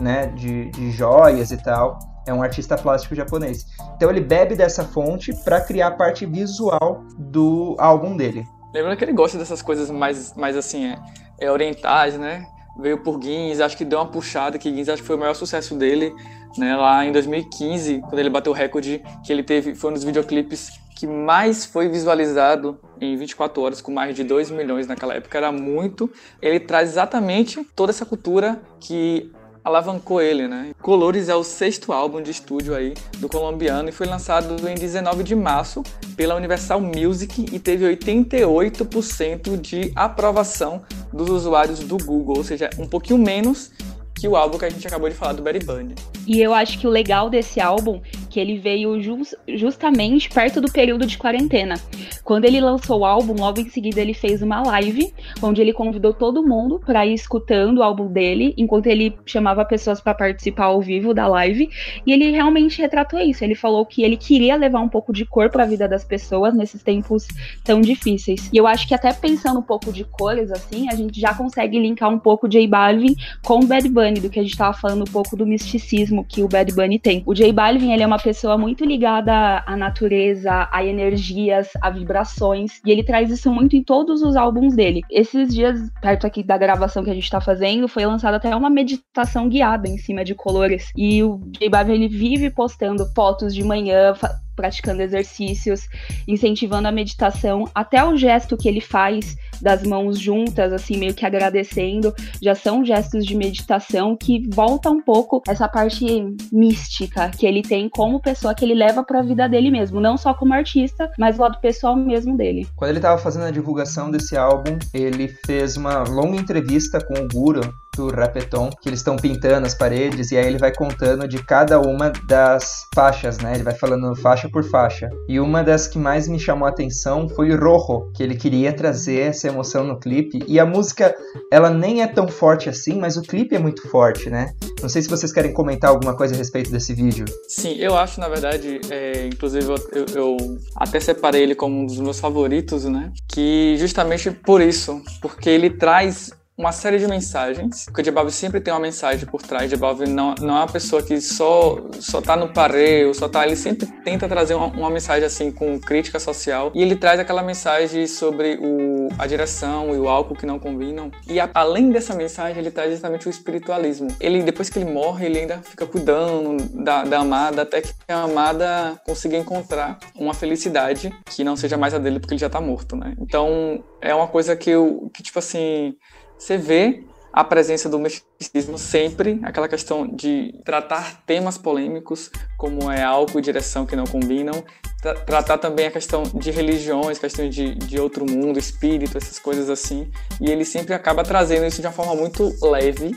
né, 0.00 0.28
de, 0.28 0.70
de 0.70 0.90
joias 0.90 1.50
e 1.50 1.56
tal. 1.62 1.98
É 2.26 2.32
um 2.32 2.42
artista 2.42 2.78
plástico 2.78 3.14
japonês. 3.14 3.66
Então 3.94 4.08
ele 4.08 4.22
bebe 4.22 4.56
dessa 4.56 4.82
fonte 4.82 5.34
para 5.44 5.60
criar 5.60 5.88
a 5.88 5.90
parte 5.90 6.24
visual 6.24 7.04
do 7.18 7.76
álbum 7.78 8.16
dele. 8.16 8.46
Lembrando 8.72 8.96
que 8.96 9.04
ele 9.04 9.12
gosta 9.12 9.36
dessas 9.36 9.60
coisas 9.60 9.90
mais, 9.90 10.34
mais 10.34 10.56
assim, 10.56 10.86
é, 10.86 10.98
é, 11.38 11.50
orientais, 11.50 12.18
né? 12.18 12.46
Veio 12.78 12.98
por 12.98 13.18
Guinness, 13.18 13.60
acho 13.60 13.76
que 13.76 13.84
deu 13.84 13.98
uma 13.98 14.06
puxada, 14.06 14.58
que 14.58 14.68
Guinness 14.68 14.88
acho 14.88 15.02
que 15.02 15.06
foi 15.06 15.16
o 15.16 15.18
maior 15.18 15.34
sucesso 15.34 15.74
dele, 15.76 16.12
né? 16.58 16.76
Lá 16.76 17.04
em 17.04 17.12
2015, 17.12 18.00
quando 18.00 18.18
ele 18.18 18.30
bateu 18.30 18.52
o 18.52 18.54
recorde 18.54 19.02
que 19.24 19.32
ele 19.32 19.42
teve, 19.42 19.74
foi 19.74 19.90
um 19.90 19.94
dos 19.94 20.04
videoclipes 20.04 20.80
que 20.96 21.06
mais 21.06 21.66
foi 21.66 21.88
visualizado 21.88 22.78
em 23.00 23.16
24 23.16 23.60
horas, 23.62 23.80
com 23.80 23.92
mais 23.92 24.14
de 24.14 24.22
2 24.22 24.50
milhões 24.50 24.86
naquela 24.86 25.14
época, 25.14 25.36
era 25.36 25.50
muito. 25.50 26.10
Ele 26.40 26.60
traz 26.60 26.90
exatamente 26.90 27.62
toda 27.74 27.90
essa 27.90 28.06
cultura 28.06 28.62
que 28.80 29.32
alavancou 29.64 30.20
ele, 30.20 30.46
né? 30.46 30.72
Colores 30.82 31.30
é 31.30 31.34
o 31.34 31.42
sexto 31.42 31.92
álbum 31.92 32.22
de 32.22 32.30
estúdio 32.30 32.74
aí 32.74 32.92
do 33.18 33.28
colombiano 33.28 33.88
e 33.88 33.92
foi 33.92 34.06
lançado 34.06 34.68
em 34.68 34.74
19 34.74 35.24
de 35.24 35.34
março 35.34 35.82
pela 36.14 36.34
Universal 36.34 36.80
Music 36.80 37.46
e 37.50 37.58
teve 37.58 37.86
88% 37.96 39.58
de 39.58 39.90
aprovação 39.96 40.82
dos 41.12 41.30
usuários 41.30 41.80
do 41.80 41.96
Google, 41.96 42.36
ou 42.36 42.44
seja, 42.44 42.68
um 42.78 42.86
pouquinho 42.86 43.18
menos 43.18 43.72
que 44.14 44.28
o 44.28 44.36
álbum 44.36 44.58
que 44.58 44.64
a 44.64 44.70
gente 44.70 44.86
acabou 44.86 45.08
de 45.08 45.14
falar 45.14 45.32
do 45.32 45.42
Betty 45.42 45.64
Bunny. 45.64 45.94
E 46.26 46.40
eu 46.40 46.54
acho 46.54 46.78
que 46.78 46.86
o 46.86 46.90
legal 46.90 47.28
desse 47.28 47.60
álbum 47.60 48.00
que 48.34 48.40
ele 48.40 48.58
veio 48.58 49.00
just, 49.00 49.34
justamente 49.46 50.28
perto 50.28 50.60
do 50.60 50.68
período 50.68 51.06
de 51.06 51.16
quarentena. 51.16 51.76
Quando 52.24 52.46
ele 52.46 52.60
lançou 52.60 52.98
o 52.98 53.04
álbum, 53.04 53.32
logo 53.38 53.60
em 53.60 53.68
seguida 53.68 54.00
ele 54.00 54.12
fez 54.12 54.42
uma 54.42 54.60
live 54.60 55.14
onde 55.40 55.60
ele 55.60 55.72
convidou 55.72 56.12
todo 56.12 56.44
mundo 56.44 56.80
para 56.84 57.06
ir 57.06 57.14
escutando 57.14 57.78
o 57.78 57.82
álbum 57.84 58.08
dele, 58.08 58.52
enquanto 58.58 58.88
ele 58.88 59.16
chamava 59.24 59.64
pessoas 59.64 60.00
para 60.00 60.14
participar 60.14 60.64
ao 60.64 60.80
vivo 60.80 61.14
da 61.14 61.28
live, 61.28 61.70
e 62.04 62.12
ele 62.12 62.32
realmente 62.32 62.82
retratou 62.82 63.20
isso. 63.20 63.44
Ele 63.44 63.54
falou 63.54 63.86
que 63.86 64.02
ele 64.02 64.16
queria 64.16 64.56
levar 64.56 64.80
um 64.80 64.88
pouco 64.88 65.12
de 65.12 65.24
cor 65.24 65.48
para 65.48 65.62
a 65.62 65.66
vida 65.66 65.86
das 65.86 66.02
pessoas 66.02 66.52
nesses 66.56 66.82
tempos 66.82 67.28
tão 67.62 67.80
difíceis. 67.80 68.50
E 68.52 68.56
eu 68.56 68.66
acho 68.66 68.88
que 68.88 68.96
até 68.96 69.12
pensando 69.12 69.60
um 69.60 69.62
pouco 69.62 69.92
de 69.92 70.02
cores 70.02 70.50
assim, 70.50 70.88
a 70.90 70.96
gente 70.96 71.20
já 71.20 71.32
consegue 71.34 71.78
linkar 71.78 72.10
um 72.10 72.18
pouco 72.18 72.48
J 72.48 72.66
Balvin 72.66 73.14
com 73.44 73.60
o 73.60 73.66
Bad 73.66 73.88
Bunny, 73.88 74.18
do 74.18 74.28
que 74.28 74.40
a 74.40 74.42
gente 74.42 74.50
estava 74.50 74.76
falando 74.76 75.02
um 75.02 75.12
pouco 75.12 75.36
do 75.36 75.46
misticismo 75.46 76.24
que 76.24 76.42
o 76.42 76.48
Bad 76.48 76.74
Bunny 76.74 76.98
tem. 76.98 77.22
O 77.24 77.32
J 77.32 77.52
Balvin, 77.52 77.92
ele 77.92 78.02
é 78.02 78.06
uma 78.06 78.23
pessoa 78.24 78.56
muito 78.56 78.86
ligada 78.86 79.62
à 79.66 79.76
natureza, 79.76 80.66
a 80.72 80.82
energias, 80.82 81.68
a 81.82 81.90
vibrações, 81.90 82.80
e 82.84 82.90
ele 82.90 83.04
traz 83.04 83.30
isso 83.30 83.52
muito 83.52 83.76
em 83.76 83.82
todos 83.82 84.22
os 84.22 84.34
álbuns 84.34 84.74
dele. 84.74 85.02
Esses 85.10 85.54
dias, 85.54 85.78
perto 86.00 86.26
aqui 86.26 86.42
da 86.42 86.56
gravação 86.56 87.04
que 87.04 87.10
a 87.10 87.14
gente 87.14 87.30
tá 87.30 87.40
fazendo, 87.40 87.86
foi 87.86 88.06
lançada 88.06 88.38
até 88.38 88.56
uma 88.56 88.70
meditação 88.70 89.46
guiada 89.46 89.86
em 89.86 89.98
cima 89.98 90.24
de 90.24 90.34
colores. 90.34 90.90
E 90.96 91.22
o 91.22 91.38
J 91.52 91.68
Balvin, 91.68 91.92
ele 91.92 92.08
vive 92.08 92.48
postando 92.48 93.04
fotos 93.14 93.54
de 93.54 93.62
manhã, 93.62 94.14
praticando 94.54 95.02
exercícios, 95.02 95.88
incentivando 96.26 96.88
a 96.88 96.92
meditação, 96.92 97.68
até 97.74 98.04
o 98.04 98.16
gesto 98.16 98.56
que 98.56 98.68
ele 98.68 98.80
faz 98.80 99.36
das 99.60 99.82
mãos 99.82 100.18
juntas, 100.18 100.72
assim, 100.72 100.96
meio 100.96 101.14
que 101.14 101.24
agradecendo, 101.24 102.14
já 102.42 102.54
são 102.54 102.84
gestos 102.84 103.24
de 103.24 103.34
meditação 103.36 104.16
que 104.16 104.48
volta 104.50 104.90
um 104.90 105.02
pouco 105.02 105.42
essa 105.48 105.68
parte 105.68 106.04
mística 106.52 107.30
que 107.30 107.46
ele 107.46 107.62
tem 107.62 107.88
como 107.88 108.20
pessoa 108.20 108.54
que 108.54 108.64
ele 108.64 108.74
leva 108.74 109.02
para 109.02 109.20
a 109.20 109.22
vida 109.22 109.48
dele 109.48 109.70
mesmo, 109.70 110.00
não 110.00 110.16
só 110.16 110.34
como 110.34 110.54
artista, 110.54 111.10
mas 111.18 111.38
o 111.38 111.42
lado 111.42 111.60
pessoal 111.60 111.96
mesmo 111.96 112.36
dele. 112.36 112.66
Quando 112.76 112.90
ele 112.90 112.98
estava 112.98 113.18
fazendo 113.18 113.44
a 113.44 113.50
divulgação 113.50 114.10
desse 114.10 114.36
álbum, 114.36 114.78
ele 114.92 115.28
fez 115.46 115.76
uma 115.76 116.02
longa 116.04 116.36
entrevista 116.36 116.98
com 117.04 117.14
o 117.14 117.28
Guru, 117.28 117.62
do 117.94 118.08
Rapeton, 118.08 118.70
que 118.80 118.88
eles 118.88 119.00
estão 119.00 119.16
pintando 119.16 119.66
as 119.66 119.74
paredes 119.74 120.30
e 120.30 120.36
aí 120.36 120.46
ele 120.46 120.58
vai 120.58 120.72
contando 120.72 121.26
de 121.26 121.42
cada 121.42 121.80
uma 121.80 122.10
das 122.26 122.86
faixas, 122.94 123.38
né? 123.38 123.54
Ele 123.54 123.62
vai 123.62 123.74
falando 123.74 124.14
faixa 124.16 124.48
por 124.48 124.64
faixa. 124.64 125.08
E 125.28 125.40
uma 125.40 125.62
das 125.62 125.86
que 125.86 125.98
mais 125.98 126.28
me 126.28 126.38
chamou 126.38 126.66
a 126.66 126.70
atenção 126.70 127.28
foi 127.28 127.50
o 127.50 127.58
Rojo, 127.58 128.10
que 128.14 128.22
ele 128.22 128.34
queria 128.34 128.72
trazer 128.72 129.20
essa 129.20 129.48
emoção 129.48 129.84
no 129.84 129.98
clipe. 129.98 130.42
E 130.46 130.58
a 130.58 130.66
música, 130.66 131.14
ela 131.50 131.70
nem 131.70 132.02
é 132.02 132.06
tão 132.06 132.28
forte 132.28 132.68
assim, 132.68 132.98
mas 132.98 133.16
o 133.16 133.22
clipe 133.22 133.54
é 133.54 133.58
muito 133.58 133.88
forte, 133.88 134.30
né? 134.30 134.52
Não 134.80 134.88
sei 134.88 135.02
se 135.02 135.08
vocês 135.08 135.32
querem 135.32 135.52
comentar 135.52 135.90
alguma 135.90 136.16
coisa 136.16 136.34
a 136.34 136.38
respeito 136.38 136.70
desse 136.70 136.94
vídeo. 136.94 137.24
Sim, 137.48 137.76
eu 137.78 137.96
acho, 137.96 138.20
na 138.20 138.28
verdade, 138.28 138.80
é, 138.90 139.26
inclusive 139.26 139.66
eu, 139.66 140.06
eu, 140.14 140.36
até 140.76 141.00
separei 141.00 141.42
ele 141.42 141.54
como 141.54 141.80
um 141.80 141.86
dos 141.86 141.98
meus 141.98 142.20
favoritos, 142.20 142.84
né? 142.84 143.12
Que 143.32 143.76
justamente 143.78 144.30
por 144.30 144.60
isso, 144.60 145.02
porque 145.20 145.48
ele 145.48 145.70
traz 145.70 146.30
uma 146.56 146.70
série 146.70 146.98
de 146.98 147.06
mensagens, 147.08 147.84
porque 147.86 148.00
o 148.00 148.04
J 148.04 148.30
sempre 148.30 148.60
tem 148.60 148.72
uma 148.72 148.80
mensagem 148.80 149.26
por 149.26 149.42
trás. 149.42 149.68
J 149.68 150.06
não, 150.06 150.34
não 150.40 150.56
é 150.56 150.60
uma 150.60 150.68
pessoa 150.68 151.02
que 151.02 151.20
só, 151.20 151.84
só 151.98 152.20
tá 152.20 152.36
no 152.36 152.52
pareu, 152.52 153.12
só 153.12 153.28
tá. 153.28 153.44
Ele 153.44 153.56
sempre 153.56 153.86
tenta 154.04 154.28
trazer 154.28 154.54
uma, 154.54 154.66
uma, 154.66 154.90
mensagem 154.90 155.24
assim 155.24 155.50
com 155.50 155.78
crítica 155.80 156.20
social. 156.20 156.70
E 156.72 156.80
ele 156.80 156.94
traz 156.94 157.18
aquela 157.18 157.42
mensagem 157.42 158.06
sobre 158.06 158.58
o, 158.60 159.08
a 159.18 159.26
direção 159.26 159.94
e 159.94 159.98
o 159.98 160.08
álcool 160.08 160.36
que 160.36 160.46
não 160.46 160.60
combinam. 160.60 161.10
E 161.28 161.40
a, 161.40 161.50
além 161.52 161.90
dessa 161.90 162.14
mensagem, 162.14 162.58
ele 162.58 162.70
traz 162.70 162.92
justamente 162.92 163.26
o 163.26 163.30
espiritualismo. 163.30 164.08
Ele, 164.20 164.42
depois 164.42 164.70
que 164.70 164.78
ele 164.78 164.90
morre, 164.90 165.26
ele 165.26 165.40
ainda 165.40 165.58
fica 165.58 165.84
cuidando 165.86 166.56
da, 166.84 167.02
da 167.02 167.18
amada, 167.18 167.62
até 167.62 167.82
que 167.82 167.92
a 168.06 168.22
amada 168.22 169.00
consiga 169.04 169.36
encontrar 169.36 169.98
uma 170.14 170.32
felicidade 170.32 171.12
que 171.26 171.42
não 171.42 171.56
seja 171.56 171.76
mais 171.76 171.94
a 171.94 171.98
dele, 171.98 172.20
porque 172.20 172.34
ele 172.34 172.40
já 172.40 172.48
tá 172.48 172.60
morto, 172.60 172.94
né? 172.94 173.14
Então, 173.18 173.82
é 174.00 174.14
uma 174.14 174.28
coisa 174.28 174.54
que 174.54 174.70
eu, 174.70 175.10
que 175.12 175.22
tipo 175.22 175.38
assim 175.38 175.96
você 176.44 176.58
vê 176.58 177.02
a 177.32 177.42
presença 177.42 177.88
do 177.88 177.98
misticismo 177.98 178.78
sempre, 178.78 179.40
aquela 179.42 179.66
questão 179.66 180.06
de 180.06 180.54
tratar 180.64 181.24
temas 181.26 181.58
polêmicos, 181.58 182.30
como 182.56 182.92
é 182.92 183.02
álcool 183.02 183.38
e 183.38 183.42
direção 183.42 183.84
que 183.86 183.96
não 183.96 184.04
combinam, 184.04 184.62
tra 185.02 185.14
tratar 185.14 185.58
também 185.58 185.86
a 185.86 185.90
questão 185.90 186.22
de 186.22 186.50
religiões, 186.50 187.18
questão 187.18 187.48
de, 187.48 187.74
de 187.74 187.98
outro 187.98 188.24
mundo, 188.30 188.58
espírito, 188.58 189.18
essas 189.18 189.38
coisas 189.38 189.68
assim, 189.68 190.08
e 190.40 190.48
ele 190.50 190.64
sempre 190.64 190.94
acaba 190.94 191.24
trazendo 191.24 191.66
isso 191.66 191.80
de 191.80 191.86
uma 191.86 191.92
forma 191.92 192.14
muito 192.14 192.54
leve 192.62 193.10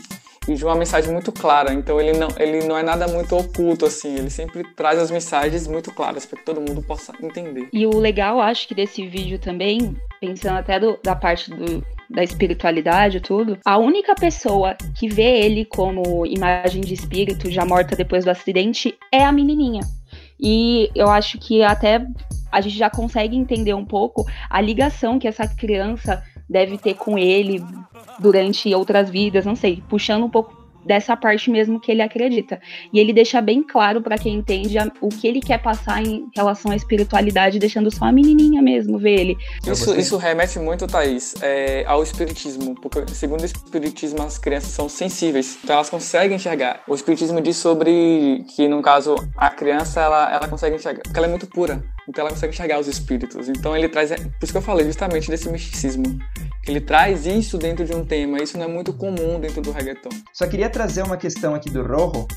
e 0.47 0.55
de 0.55 0.63
uma 0.63 0.75
mensagem 0.75 1.11
muito 1.11 1.31
clara. 1.31 1.73
Então 1.73 1.99
ele 2.01 2.17
não, 2.17 2.29
ele 2.39 2.65
não 2.65 2.77
é 2.77 2.81
nada 2.81 3.07
muito 3.07 3.37
oculto 3.37 3.85
assim, 3.85 4.15
ele 4.15 4.29
sempre 4.29 4.63
traz 4.73 4.97
as 4.97 5.11
mensagens 5.11 5.67
muito 5.67 5.93
claras 5.93 6.25
para 6.25 6.39
que 6.39 6.45
todo 6.45 6.61
mundo 6.61 6.81
possa 6.81 7.13
entender. 7.21 7.67
E 7.71 7.85
o 7.85 7.97
legal, 7.99 8.39
acho 8.39 8.67
que 8.67 8.73
desse 8.73 9.05
vídeo 9.05 9.37
também, 9.37 9.95
pensando 10.19 10.57
até 10.57 10.79
do, 10.79 10.97
da 11.03 11.15
parte 11.15 11.51
do, 11.51 11.85
da 12.09 12.23
espiritualidade 12.23 13.17
e 13.17 13.21
tudo, 13.21 13.57
a 13.65 13.77
única 13.77 14.15
pessoa 14.15 14.75
que 14.95 15.07
vê 15.07 15.41
ele 15.41 15.65
como 15.65 16.25
imagem 16.25 16.81
de 16.81 16.93
espírito 16.93 17.51
já 17.51 17.65
morta 17.65 17.95
depois 17.95 18.25
do 18.25 18.31
acidente 18.31 18.97
é 19.11 19.23
a 19.23 19.31
menininha. 19.31 19.81
E 20.39 20.89
eu 20.95 21.09
acho 21.09 21.37
que 21.37 21.63
até 21.63 22.05
a 22.51 22.61
gente 22.61 22.77
já 22.77 22.89
consegue 22.89 23.35
entender 23.35 23.73
um 23.73 23.85
pouco 23.85 24.25
a 24.49 24.61
ligação 24.61 25.19
que 25.19 25.27
essa 25.27 25.47
criança 25.47 26.23
deve 26.49 26.77
ter 26.77 26.93
com 26.93 27.17
ele 27.17 27.61
durante 28.19 28.73
outras 28.73 29.09
vidas, 29.09 29.45
não 29.45 29.55
sei, 29.55 29.83
puxando 29.89 30.25
um 30.25 30.29
pouco 30.29 30.56
dessa 30.87 31.15
parte 31.15 31.51
mesmo 31.51 31.79
que 31.79 31.91
ele 31.91 32.01
acredita. 32.01 32.59
E 32.93 32.99
ele 32.99 33.13
deixa 33.13 33.41
bem 33.41 33.61
claro 33.61 34.01
para 34.01 34.17
quem 34.17 34.35
entende 34.35 34.77
o 35.01 35.09
que 35.09 35.27
ele 35.27 35.41
quer 35.41 35.61
passar 35.61 36.01
em 36.01 36.29
relação 36.35 36.71
à 36.71 36.75
espiritualidade, 36.75 37.59
deixando 37.59 37.91
só 37.93 38.05
a 38.05 38.11
menininha 38.11 38.61
mesmo 38.61 38.97
ver 38.97 39.19
ele. 39.19 39.37
Isso, 39.65 39.93
isso 39.99 40.17
remete 40.17 40.57
muito, 40.59 40.87
Thaís, 40.87 41.35
é, 41.41 41.83
ao 41.85 42.01
espiritismo, 42.01 42.73
porque 42.75 43.13
segundo 43.13 43.41
o 43.41 43.45
espiritismo 43.45 44.21
as 44.23 44.37
crianças 44.37 44.71
são 44.71 44.87
sensíveis, 44.87 45.59
então 45.63 45.75
elas 45.75 45.89
conseguem 45.89 46.37
enxergar. 46.37 46.81
O 46.87 46.95
espiritismo 46.95 47.41
diz 47.41 47.57
sobre 47.57 48.45
que, 48.55 48.67
no 48.67 48.81
caso, 48.81 49.15
a 49.35 49.49
criança 49.49 50.01
ela, 50.01 50.33
ela 50.33 50.47
consegue 50.47 50.75
enxergar, 50.75 51.01
porque 51.03 51.17
ela 51.17 51.27
é 51.27 51.29
muito 51.29 51.47
pura. 51.47 51.83
Então 52.07 52.21
ela 52.21 52.29
consegue 52.31 52.53
enxergar 52.53 52.79
os 52.79 52.87
espíritos. 52.87 53.49
Então 53.49 53.75
ele 53.75 53.89
traz, 53.89 54.11
por 54.11 54.43
isso 54.43 54.51
que 54.51 54.57
eu 54.57 54.61
falei 54.61 54.85
justamente 54.85 55.29
desse 55.29 55.49
misticismo, 55.49 56.03
que 56.63 56.71
ele 56.71 56.81
traz 56.81 57.25
isso 57.25 57.57
dentro 57.57 57.85
de 57.85 57.93
um 57.93 58.05
tema. 58.05 58.41
Isso 58.41 58.57
não 58.57 58.65
é 58.65 58.67
muito 58.67 58.93
comum 58.93 59.39
dentro 59.39 59.61
do 59.61 59.71
reggaeton. 59.71 60.09
Só 60.33 60.47
queria 60.47 60.69
trazer 60.69 61.03
uma 61.03 61.17
questão 61.17 61.53
aqui 61.53 61.69
do 61.69 61.83
Rojo, 61.83 62.27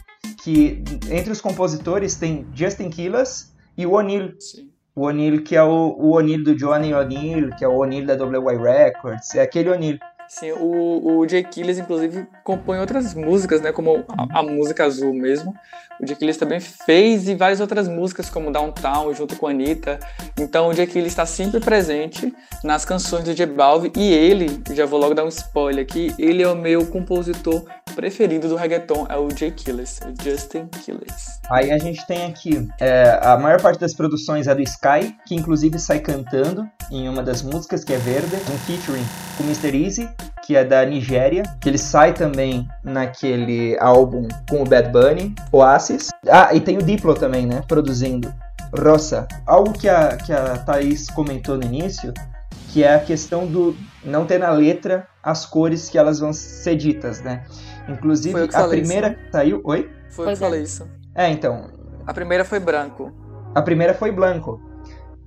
que 0.42 0.83
entre 1.11 1.30
os 1.30 1.40
compositores 1.40 2.16
tem 2.16 2.46
Justin 2.54 2.90
Quiles 2.90 3.54
e 3.76 3.87
o 3.87 3.92
O'Neill. 3.92 4.33
O 4.94 5.06
O'Neill 5.06 5.42
que 5.44 5.54
é 5.54 5.62
o, 5.62 5.94
o 5.98 6.16
O'Neill 6.16 6.42
do 6.42 6.54
Johnny 6.56 6.92
O'Neill, 6.92 7.50
que 7.56 7.64
é 7.64 7.68
o 7.68 7.76
O'Neill 7.76 8.06
da 8.06 8.14
WY 8.14 8.56
Records, 8.56 9.35
é 9.37 9.42
aquele 9.42 9.70
O'Neill. 9.70 9.98
Sim, 10.31 10.53
o, 10.53 11.19
o 11.19 11.29
Jay 11.29 11.43
Killis, 11.43 11.77
inclusive, 11.77 12.25
compõe 12.45 12.79
outras 12.79 13.14
músicas, 13.14 13.61
né? 13.61 13.73
Como 13.73 14.05
a, 14.09 14.38
a 14.38 14.43
música 14.45 14.85
azul 14.85 15.12
mesmo. 15.12 15.53
O 16.01 16.07
Jay 16.07 16.14
Killis 16.14 16.37
também 16.37 16.61
fez 16.61 17.29
e 17.29 17.35
várias 17.35 17.59
outras 17.59 17.88
músicas, 17.88 18.31
como 18.31 18.53
Downtown, 18.53 19.12
junto 19.12 19.35
com 19.35 19.49
a 19.49 19.51
Anitta. 19.51 19.99
Então 20.38 20.69
o 20.69 20.73
Jay 20.73 20.87
Killis 20.87 21.11
está 21.11 21.27
sempre 21.27 21.59
presente 21.59 22.33
nas 22.62 22.85
canções 22.85 23.25
do 23.25 23.35
J 23.35 23.45
Balvin. 23.45 23.90
E 23.97 24.12
ele, 24.12 24.62
já 24.73 24.87
vou 24.87 25.01
logo 25.01 25.14
dar 25.14 25.25
um 25.25 25.29
spoiler 25.29 25.83
aqui, 25.83 26.14
ele 26.16 26.45
é 26.45 26.49
o 26.49 26.55
meu 26.55 26.87
compositor 26.87 27.64
preferido 27.90 28.48
do 28.48 28.57
reggaeton, 28.57 29.07
é 29.09 29.16
o 29.16 29.29
Jay 29.31 29.50
Killis, 29.50 30.00
o 30.05 30.22
Justin 30.22 30.66
Killis. 30.66 31.40
Aí 31.50 31.70
a 31.70 31.79
gente 31.79 32.07
tem 32.07 32.26
aqui, 32.26 32.68
é, 32.81 33.18
a 33.22 33.37
maior 33.37 33.61
parte 33.61 33.81
das 33.81 33.94
produções 33.94 34.46
é 34.46 34.55
do 34.55 34.62
Sky, 34.62 35.14
que 35.26 35.35
inclusive 35.35 35.79
sai 35.79 36.00
cantando 36.00 36.68
em 36.90 37.09
uma 37.09 37.22
das 37.22 37.42
músicas, 37.42 37.85
que 37.85 37.92
é 37.92 37.98
Verde, 37.98 38.37
um 38.37 38.59
featuring 38.59 39.05
com 39.37 39.44
Mr. 39.44 39.85
Easy, 39.85 40.09
que 40.44 40.57
é 40.57 40.64
da 40.64 40.85
Nigéria, 40.85 41.42
que 41.61 41.68
ele 41.68 41.79
sai 41.79 42.12
também 42.12 42.66
naquele 42.83 43.76
álbum 43.79 44.26
com 44.48 44.62
o 44.62 44.64
Bad 44.64 44.90
Bunny, 44.90 45.35
Oasis. 45.53 46.09
Ah, 46.29 46.55
e 46.55 46.61
tem 46.61 46.79
o 46.79 46.83
Diplo 46.83 47.14
também, 47.14 47.46
né, 47.46 47.62
produzindo. 47.68 48.33
Roça, 48.72 49.26
algo 49.46 49.72
que 49.72 49.88
a, 49.88 50.16
que 50.16 50.33
a 50.33 50.59
Thaís 50.59 51.11
comentou 51.11 51.57
no 51.57 51.64
início, 51.64 52.14
que 52.68 52.85
é 52.85 52.94
a 52.94 53.00
questão 53.00 53.46
do 53.46 53.76
não 54.05 54.27
ter 54.27 54.39
na 54.39 54.51
letra 54.51 55.07
as 55.23 55.45
cores 55.47 55.89
que 55.89 55.99
elas 55.99 56.19
vão 56.19 56.33
ser 56.33 56.77
ditas, 56.77 57.21
né? 57.23 57.45
Inclusive, 57.89 58.49
a 58.53 58.69
primeira 58.69 59.09
isso. 59.09 59.17
que 59.17 59.33
saiu. 59.33 59.61
Oi? 59.65 59.91
Foi 60.11 60.27
eu 60.27 60.33
que 60.33 60.37
falei 60.37 60.63
isso. 60.63 60.89
É, 61.15 61.29
então. 61.29 61.71
A 62.07 62.15
primeira 62.15 62.45
foi 62.45 62.61
branco. 62.61 63.13
A 63.55 63.63
primeira 63.63 63.95
foi 63.95 64.11
branco. 64.11 64.61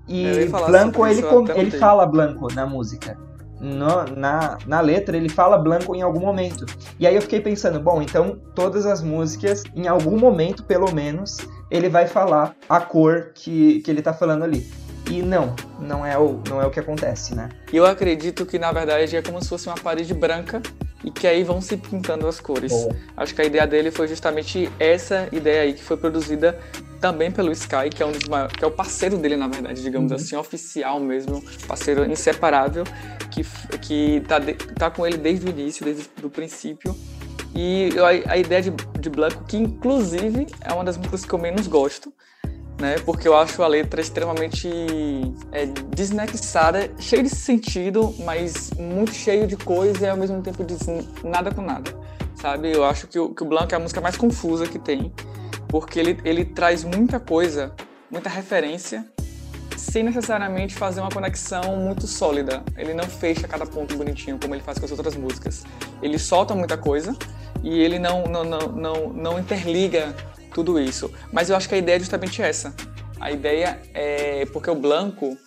E 0.08 0.46
Blanco, 0.48 1.08
ele, 1.08 1.24
ele 1.56 1.72
fala 1.72 2.06
Blanco 2.06 2.54
na 2.54 2.66
música 2.66 3.18
no, 3.64 4.04
na, 4.18 4.58
na 4.68 4.82
letra 4.82 5.16
ele 5.16 5.30
fala 5.30 5.58
Blanco 5.58 5.96
em 5.96 6.02
algum 6.02 6.20
momento. 6.20 6.66
E 7.00 7.08
aí 7.08 7.16
eu 7.16 7.22
fiquei 7.22 7.40
pensando, 7.40 7.80
bom, 7.80 8.02
então 8.02 8.38
todas 8.54 8.86
as 8.86 9.02
músicas, 9.02 9.64
em 9.74 9.88
algum 9.88 10.20
momento 10.20 10.64
pelo 10.64 10.94
menos, 10.94 11.38
ele 11.72 11.88
vai 11.88 12.06
falar 12.06 12.54
a 12.68 12.82
cor 12.82 13.32
que, 13.34 13.80
que 13.82 13.90
ele 13.90 14.02
tá 14.02 14.14
falando 14.14 14.44
ali. 14.44 14.70
E 15.10 15.22
não, 15.22 15.56
não 15.80 16.06
é, 16.06 16.18
o, 16.18 16.42
não 16.50 16.62
é 16.62 16.66
o 16.66 16.72
que 16.72 16.80
acontece, 16.80 17.36
né? 17.36 17.50
Eu 17.72 17.86
acredito 17.86 18.46
que 18.46 18.58
na 18.58 18.72
verdade 18.72 19.16
é 19.16 19.22
como 19.22 19.42
se 19.42 19.50
fosse 19.50 19.68
uma 19.68 19.76
parede 19.76 20.14
branca 20.14 20.62
e 21.04 21.12
que 21.12 21.28
aí 21.28 21.44
vão 21.44 21.60
se 21.60 21.76
pintando 21.76 22.28
as 22.28 22.40
cores. 22.40 22.72
Boa. 22.72 22.96
Acho 23.18 23.36
que 23.36 23.42
a 23.42 23.46
ideia 23.46 23.68
dele 23.68 23.92
foi 23.92 24.08
justamente 24.08 24.72
essa 24.80 25.28
ideia 25.32 25.64
aí 25.64 25.74
que 25.74 25.84
foi 25.84 25.98
produzida 25.98 26.58
também 27.02 27.30
pelo 27.30 27.52
Sky, 27.52 27.90
que 27.94 28.02
é 28.02 28.06
um 28.06 28.14
dos 28.14 28.30
maiores, 28.30 28.56
que 28.56 28.64
é 28.64 28.68
o 28.68 28.72
parceiro 28.72 29.18
dele 29.18 29.36
na 29.36 29.50
verdade, 29.50 29.82
digamos 29.82 30.12
uhum. 30.12 30.18
assim, 30.18 30.36
oficial 30.38 31.02
mesmo, 31.02 31.44
parceiro 31.68 32.10
inseparável, 32.10 32.86
que 33.30 33.44
que 33.80 34.24
tá, 34.26 34.40
de, 34.40 34.54
tá 34.54 34.90
com 34.90 35.06
ele 35.06 35.18
desde 35.18 35.46
o 35.46 35.50
início, 35.50 35.84
desde 35.84 36.08
o 36.24 36.30
princípio. 36.30 36.96
E 37.54 37.90
a, 38.00 38.34
a 38.34 38.38
ideia 38.38 38.62
de, 38.62 38.72
de 39.00 39.10
Blanco, 39.10 39.44
que 39.44 39.58
inclusive 39.58 40.48
é 40.62 40.74
uma 40.74 40.84
das 40.84 40.96
músicas 40.96 41.26
que 41.26 41.34
eu 41.34 41.40
menos 41.40 41.68
gosto, 41.68 42.12
né? 42.84 42.96
Porque 43.06 43.26
eu 43.26 43.38
acho 43.38 43.64
a 43.64 43.68
letra 43.68 44.02
extremamente 44.02 44.70
é, 45.54 45.66
desnexada, 45.96 46.92
cheia 47.00 47.24
de 47.24 47.30
sentido, 47.30 48.14
mas 48.26 48.72
muito 48.72 49.14
cheio 49.14 49.48
de 49.48 49.56
coisa 49.56 50.06
e 50.06 50.10
ao 50.10 50.18
mesmo 50.18 50.42
tempo 50.42 50.66
diz 50.66 50.82
nada 51.24 51.50
com 51.50 51.62
nada, 51.62 51.98
sabe? 52.36 52.74
Eu 52.74 52.84
acho 52.84 53.08
que 53.08 53.18
o, 53.18 53.34
que 53.34 53.42
o 53.42 53.46
Blanco 53.46 53.74
é 53.74 53.78
a 53.78 53.80
música 53.80 54.02
mais 54.02 54.18
confusa 54.18 54.68
que 54.68 54.78
tem, 54.78 55.14
porque 55.70 55.98
ele, 55.98 56.20
ele 56.26 56.44
traz 56.44 56.84
muita 56.84 57.22
coisa, 57.22 57.74
muita 58.12 58.30
referência, 58.30 59.06
sem 59.78 60.04
necessariamente 60.04 60.76
fazer 60.76 61.00
uma 61.00 61.10
conexão 61.10 61.78
muito 61.78 62.06
sólida. 62.06 62.64
Ele 62.76 62.94
não 62.94 63.06
fecha 63.06 63.48
cada 63.48 63.66
ponto 63.66 63.96
bonitinho 63.96 64.38
como 64.38 64.54
ele 64.54 64.62
faz 64.62 64.78
com 64.78 64.84
as 64.84 64.92
outras 64.92 65.16
músicas. 65.16 65.64
Ele 66.02 66.20
solta 66.20 66.54
muita 66.54 66.78
coisa 66.78 67.16
e 67.64 67.80
ele 67.80 67.98
não, 67.98 68.24
não, 68.26 68.44
não, 68.44 68.60
não, 68.60 69.14
não 69.14 69.40
interliga 69.40 70.14
tudo 70.54 70.80
isso. 70.80 71.12
Mas 71.32 71.50
eu 71.50 71.56
acho 71.56 71.68
que 71.68 71.76
a 71.76 71.78
ideia 71.78 71.98
é 71.98 72.00
justamente 72.00 72.42
essa. 72.42 72.74
A 73.20 73.32
ideia 73.32 73.80
é 73.94 74.46
porque 74.48 74.70
o 74.70 74.76
Blanco 74.76 75.38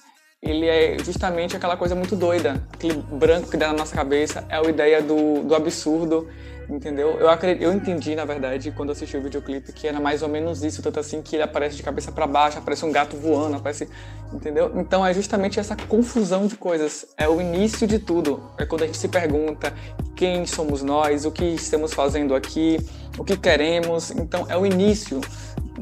ele 0.43 0.67
é 0.67 0.99
justamente 1.03 1.57
aquela 1.57 1.77
coisa 1.77 1.95
muito 1.95 2.15
doida, 2.15 2.63
aquele 2.73 2.95
branco 2.95 3.51
que 3.51 3.57
dá 3.57 3.69
na 3.69 3.75
nossa 3.75 3.95
cabeça, 3.95 4.45
é 4.49 4.57
a 4.57 4.63
ideia 4.63 5.03
do, 5.03 5.43
do 5.43 5.55
absurdo, 5.55 6.29
entendeu? 6.69 7.19
Eu, 7.19 7.29
acredito, 7.29 7.63
eu 7.63 7.73
entendi, 7.73 8.15
na 8.15 8.25
verdade, 8.25 8.71
quando 8.71 8.93
assisti 8.93 9.17
o 9.17 9.23
videoclipe, 9.23 9.73
que 9.73 9.87
era 9.87 9.99
mais 9.99 10.23
ou 10.23 10.29
menos 10.29 10.63
isso, 10.63 10.83
tanto 10.83 11.01
assim 11.01 11.23
que 11.23 11.37
ele 11.37 11.43
aparece 11.43 11.77
de 11.77 11.83
cabeça 11.83 12.13
para 12.13 12.27
baixo, 12.27 12.59
aparece 12.59 12.85
um 12.85 12.93
gato 12.93 13.17
voando, 13.17 13.57
aparece, 13.57 13.89
entendeu? 14.33 14.73
Então 14.77 15.05
é 15.07 15.13
justamente 15.15 15.59
essa 15.59 15.77
confusão 15.77 16.47
de 16.47 16.57
coisas, 16.57 17.07
é 17.17 17.29
o 17.29 17.41
início 17.41 17.87
de 17.87 17.99
tudo, 17.99 18.43
é 18.59 18.67
quando 18.67 18.83
a 18.83 18.87
gente 18.87 18.99
se 18.99 19.09
pergunta 19.09 19.73
quem 20.15 20.47
somos 20.47 20.83
nós, 20.83 21.25
o 21.25 21.31
que 21.31 21.45
estamos 21.45 21.93
fazendo 21.93 22.35
aqui, 22.35 22.79
o 23.19 23.25
que 23.25 23.37
queremos, 23.37 24.11
então 24.11 24.47
é 24.49 24.57
o 24.57 24.67
início 24.67 25.21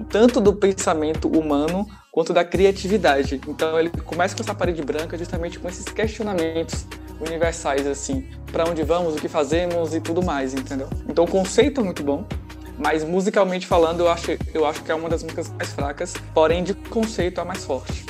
tanto 0.08 0.40
do 0.40 0.52
pensamento 0.54 1.28
humano 1.28 1.86
quanto 2.10 2.32
da 2.32 2.44
criatividade. 2.44 3.40
Então 3.46 3.78
ele 3.78 3.90
começa 3.90 4.34
com 4.36 4.42
essa 4.42 4.54
parede 4.54 4.82
branca 4.82 5.16
justamente 5.16 5.58
com 5.58 5.68
esses 5.68 5.84
questionamentos 5.84 6.86
universais 7.20 7.86
assim, 7.86 8.28
para 8.50 8.68
onde 8.68 8.82
vamos, 8.82 9.14
o 9.14 9.16
que 9.16 9.28
fazemos 9.28 9.94
e 9.94 10.00
tudo 10.00 10.22
mais, 10.22 10.54
entendeu? 10.54 10.88
Então 11.08 11.24
o 11.24 11.28
conceito 11.28 11.80
é 11.80 11.84
muito 11.84 12.02
bom, 12.02 12.26
mas 12.78 13.04
musicalmente 13.04 13.66
falando, 13.66 14.00
eu 14.00 14.08
acho, 14.08 14.36
eu 14.52 14.66
acho 14.66 14.82
que 14.82 14.90
é 14.90 14.94
uma 14.94 15.08
das 15.08 15.22
músicas 15.22 15.48
mais 15.50 15.72
fracas, 15.72 16.14
porém 16.32 16.64
de 16.64 16.74
conceito 16.74 17.40
é 17.40 17.44
mais 17.44 17.64
forte. 17.64 18.04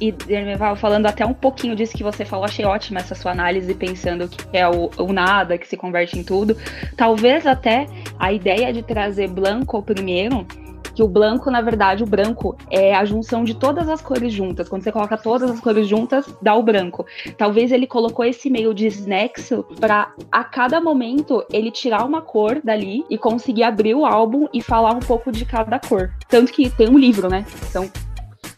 E 0.00 0.10
Dermeval, 0.12 0.76
falando 0.76 1.06
até 1.06 1.26
um 1.26 1.34
pouquinho 1.34 1.76
disso 1.76 1.96
que 1.96 2.02
você 2.02 2.24
falou, 2.24 2.46
achei 2.46 2.64
ótima 2.64 3.00
essa 3.00 3.14
sua 3.14 3.32
análise, 3.32 3.74
pensando 3.74 4.28
que 4.28 4.56
é 4.56 4.66
o, 4.66 4.90
o 4.96 5.12
nada, 5.12 5.58
que 5.58 5.68
se 5.68 5.76
converte 5.76 6.18
em 6.18 6.24
tudo. 6.24 6.56
Talvez 6.96 7.46
até 7.46 7.86
a 8.18 8.32
ideia 8.32 8.72
de 8.72 8.82
trazer 8.82 9.28
Blanco 9.28 9.82
primeiro 9.82 10.46
que 10.94 11.02
o 11.02 11.08
branco, 11.08 11.50
na 11.50 11.60
verdade, 11.60 12.02
o 12.02 12.06
branco 12.06 12.56
é 12.70 12.94
a 12.94 13.04
junção 13.04 13.44
de 13.44 13.54
todas 13.54 13.88
as 13.88 14.00
cores 14.00 14.32
juntas. 14.32 14.68
Quando 14.68 14.82
você 14.82 14.92
coloca 14.92 15.16
todas 15.16 15.50
as 15.50 15.60
cores 15.60 15.88
juntas, 15.88 16.26
dá 16.42 16.54
o 16.54 16.62
branco. 16.62 17.06
Talvez 17.36 17.72
ele 17.72 17.86
colocou 17.86 18.24
esse 18.24 18.50
meio 18.50 18.74
desnexo 18.74 19.64
para 19.78 20.12
a 20.30 20.44
cada 20.44 20.80
momento 20.80 21.44
ele 21.52 21.70
tirar 21.70 22.04
uma 22.04 22.20
cor 22.20 22.60
dali 22.62 23.04
e 23.08 23.16
conseguir 23.16 23.62
abrir 23.62 23.94
o 23.94 24.04
álbum 24.04 24.48
e 24.52 24.60
falar 24.60 24.92
um 24.92 25.00
pouco 25.00 25.30
de 25.30 25.44
cada 25.44 25.78
cor. 25.78 26.10
Tanto 26.28 26.52
que 26.52 26.68
tem 26.68 26.88
um 26.88 26.98
livro, 26.98 27.28
né? 27.28 27.44
Então 27.68 27.90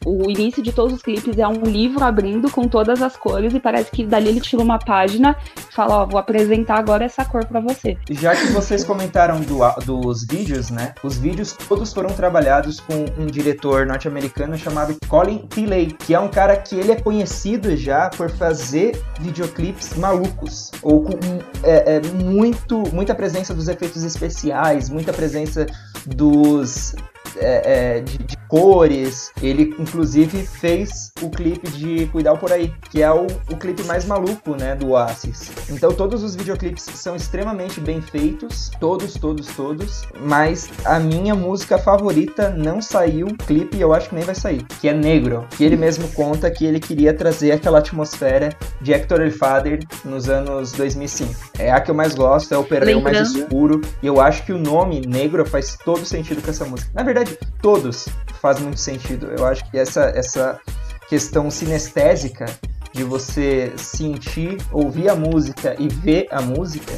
o 0.05 0.31
início 0.31 0.63
de 0.63 0.73
todos 0.73 0.95
os 0.95 1.03
clipes 1.03 1.39
é 1.39 1.47
um 1.47 1.63
livro 1.63 2.05
abrindo 2.05 2.51
com 2.51 2.69
todas 2.69 3.03
as 3.03 3.17
cores 3.17 3.55
e 3.55 3.61
parece 3.61 3.91
que 3.91 4.05
dali 4.05 4.29
ele 4.29 4.41
tira 4.41 4.63
uma 4.63 4.79
página 4.79 5.37
e 5.57 5.75
fala, 5.75 6.03
ó, 6.03 6.07
vou 6.07 6.19
apresentar 6.19 6.79
agora 6.79 7.05
essa 7.05 7.25
cor 7.25 7.45
para 7.45 7.61
você. 7.61 7.97
Já 8.11 8.35
que 8.35 8.47
vocês 8.49 8.85
comentaram 8.85 9.41
do, 9.41 9.59
dos 9.85 10.25
vídeos, 10.25 10.71
né? 10.71 10.95
Os 11.03 11.19
vídeos 11.19 11.53
todos 11.69 11.93
foram 11.93 12.11
trabalhados 12.11 12.81
com 12.81 13.05
um 13.19 13.27
diretor 13.27 13.87
norte-americano 13.87 14.57
chamado 14.57 14.97
Colin 15.09 15.47
Tilley, 15.49 15.93
que 15.93 16.15
é 16.15 16.21
um 16.21 16.29
cara 16.29 16.57
que 16.57 16.75
ele 16.75 16.93
é 16.93 16.97
conhecido 16.97 17.77
já 17.77 18.09
por 18.11 18.31
fazer 18.31 19.01
videoclipes 19.21 19.95
malucos 19.97 20.71
ou 20.83 21.03
com 21.03 21.19
é, 21.63 21.97
é, 21.97 22.01
muito, 22.01 22.83
muita 22.93 23.15
presença 23.15 23.55
dos 23.55 23.69
efeitos 23.69 24.03
especiais, 24.03 24.89
muita 24.89 25.13
presença 25.13 25.67
dos 26.07 26.95
é, 27.37 27.97
é, 27.97 28.01
de, 28.01 28.19
de, 28.19 28.37
cores. 28.49 29.31
Ele, 29.43 29.75
inclusive, 29.79 30.45
fez 30.47 31.11
o 31.23 31.31
clipe 31.31 31.71
de 31.71 32.07
Cuidar 32.09 32.37
Por 32.37 32.53
Aí, 32.53 32.73
que 32.91 33.03
é 33.03 33.11
o, 33.11 33.27
o 33.51 33.57
clipe 33.57 33.83
mais 33.85 34.05
maluco, 34.05 34.55
né, 34.57 34.75
do 34.75 34.91
Oasis. 34.91 35.51
Então, 35.71 35.93
todos 35.93 36.23
os 36.23 36.37
videoclipes 36.37 36.83
são 36.83 37.17
extremamente 37.17 37.81
bem 37.81 38.01
feitos, 38.01 38.71
todos, 38.79 39.15
todos, 39.15 39.47
todos. 39.49 40.05
Mas 40.21 40.69
a 40.85 40.99
minha 40.99 41.35
música 41.35 41.79
favorita 41.79 42.51
não 42.51 42.83
saiu 42.83 43.29
clipe 43.47 43.77
e 43.77 43.81
eu 43.81 43.93
acho 43.95 44.11
que 44.11 44.15
nem 44.15 44.25
vai 44.25 44.35
sair, 44.35 44.65
que 44.81 44.89
é 44.89 44.93
Negro, 44.93 45.47
que 45.57 45.65
ele 45.65 45.77
mesmo 45.77 46.09
conta 46.09 46.51
que 46.51 46.65
ele 46.65 46.79
queria 46.79 47.15
trazer 47.15 47.53
aquela 47.53 47.79
atmosfera 47.79 48.55
de 48.81 48.93
Hector 48.93 49.21
El 49.21 49.31
Father 49.31 49.81
nos 50.05 50.29
anos 50.29 50.73
2005. 50.73 51.35
É 51.59 51.71
a 51.71 51.81
que 51.81 51.91
eu 51.91 51.95
mais 51.95 52.15
gosto, 52.15 52.53
é 52.53 52.59
o 52.59 52.65
Perreu 52.65 53.01
mais 53.01 53.31
escuro, 53.31 53.81
e 54.03 54.07
eu 54.07 54.21
acho 54.21 54.45
que 54.45 54.53
o 54.53 54.59
nome 54.59 55.01
Negro 55.07 55.45
faz 55.45 55.77
todo 55.85 56.05
sentido 56.05 56.43
com 56.43 56.51
essa 56.51 56.65
música. 56.65 56.91
Na 56.95 57.03
verdade, 57.03 57.22
verdade, 57.25 57.39
todos 57.61 58.09
faz 58.41 58.61
muito 58.61 58.81
sentido. 58.81 59.27
Eu 59.27 59.47
acho 59.47 59.69
que 59.71 59.79
essa, 59.79 60.05
essa 60.15 60.61
questão 61.09 61.51
sinestésica 61.51 62.47
de 62.93 63.05
você 63.05 63.73
sentir, 63.77 64.59
ouvir 64.71 65.09
a 65.09 65.15
música 65.15 65.75
e 65.79 65.89
ver 65.89 66.27
a 66.31 66.43
música 66.43 66.93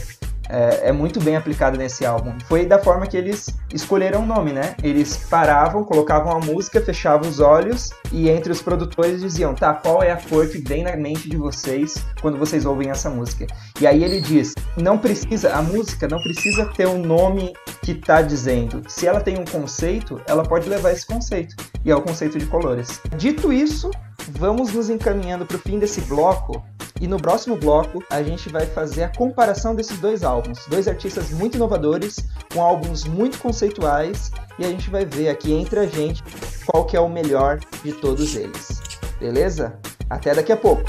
é, 0.49 0.89
é, 0.89 0.93
muito 0.93 1.21
bem 1.21 1.37
aplicado 1.37 1.77
nesse 1.77 2.05
álbum. 2.05 2.35
Foi 2.47 2.67
da 2.67 2.79
forma 2.79 3.07
que 3.07 3.17
eles 3.17 3.55
escolheram 3.73 4.23
o 4.23 4.27
nome, 4.27 4.53
né? 4.53 4.75
Eles 4.83 5.17
paravam, 5.17 5.85
colocavam 5.85 6.33
a 6.33 6.39
música, 6.41 6.81
fechavam 6.81 7.29
os 7.29 7.41
olhos 7.41 7.91
e 8.13 8.29
entre 8.29 8.53
os 8.53 8.63
produtores 8.63 9.21
diziam, 9.21 9.55
tá, 9.55 9.75
qual 9.75 10.03
é 10.03 10.11
a 10.11 10.17
cor 10.17 10.49
que 10.49 10.59
vem 10.59 10.85
na 10.85 10.97
mente 10.97 11.29
de 11.29 11.37
vocês 11.37 12.05
quando 12.21 12.39
vocês 12.39 12.65
ouvem 12.65 12.91
essa 12.91 13.11
música? 13.11 13.47
E 13.81 13.87
aí 13.87 14.05
ele 14.05 14.21
diz, 14.21 14.55
não 14.77 14.99
precisa, 14.99 15.55
a 15.55 15.63
música 15.63 16.07
não 16.09 16.23
precisa 16.23 16.67
ter 16.67 16.87
um 16.87 16.99
nome 16.99 17.53
que 17.83 17.95
tá 17.95 18.23
dizendo. 18.23 18.83
Se 18.89 19.07
ela 19.07 19.21
tem 19.21 19.39
um 19.39 19.45
conceito, 19.45 20.21
ela 20.27 20.43
pode 20.43 20.69
levar 20.69 20.93
esse 20.93 21.07
conceito. 21.07 21.55
E 21.85 21.91
é 21.91 21.97
o 21.97 22.03
conceito 22.03 22.39
de 22.39 22.47
colores. 22.47 23.01
Dito 23.17 23.53
isso, 23.53 23.91
vamos 24.29 24.73
nos 24.73 24.91
encaminhando 24.91 25.47
para 25.47 25.57
o 25.57 25.61
fim 25.61 25.79
desse 25.79 26.01
bloco. 26.03 26.65
E 27.01 27.09
no 27.09 27.21
próximo 27.21 27.57
bloco 27.57 28.03
a 28.11 28.23
gente 28.23 28.49
vai 28.49 28.67
fazer 28.67 29.05
a 29.05 29.09
comparação 29.09 29.75
desses 29.75 29.99
dois 29.99 30.23
álbuns, 30.23 30.61
dois 30.69 30.87
artistas 30.87 31.31
muito 31.31 31.57
inovadores, 31.57 32.25
com 32.53 32.63
álbuns 32.63 33.05
muito 33.05 33.39
conceituais, 33.39 34.31
e 34.59 34.65
a 34.65 34.69
gente 34.69 34.89
vai 34.91 35.05
ver 35.05 35.29
aqui 35.29 35.53
entre 35.53 35.81
a 35.81 35.87
gente 35.87 36.23
qual 36.65 36.85
que 36.85 36.97
é 36.97 37.01
o 37.01 37.09
melhor 37.09 37.59
de 37.83 37.93
todos 37.93 38.37
eles. 38.37 38.81
Beleza? 39.19 39.79
Até 40.09 40.35
daqui 40.35 40.53
a 40.53 40.57
pouco. 40.57 40.85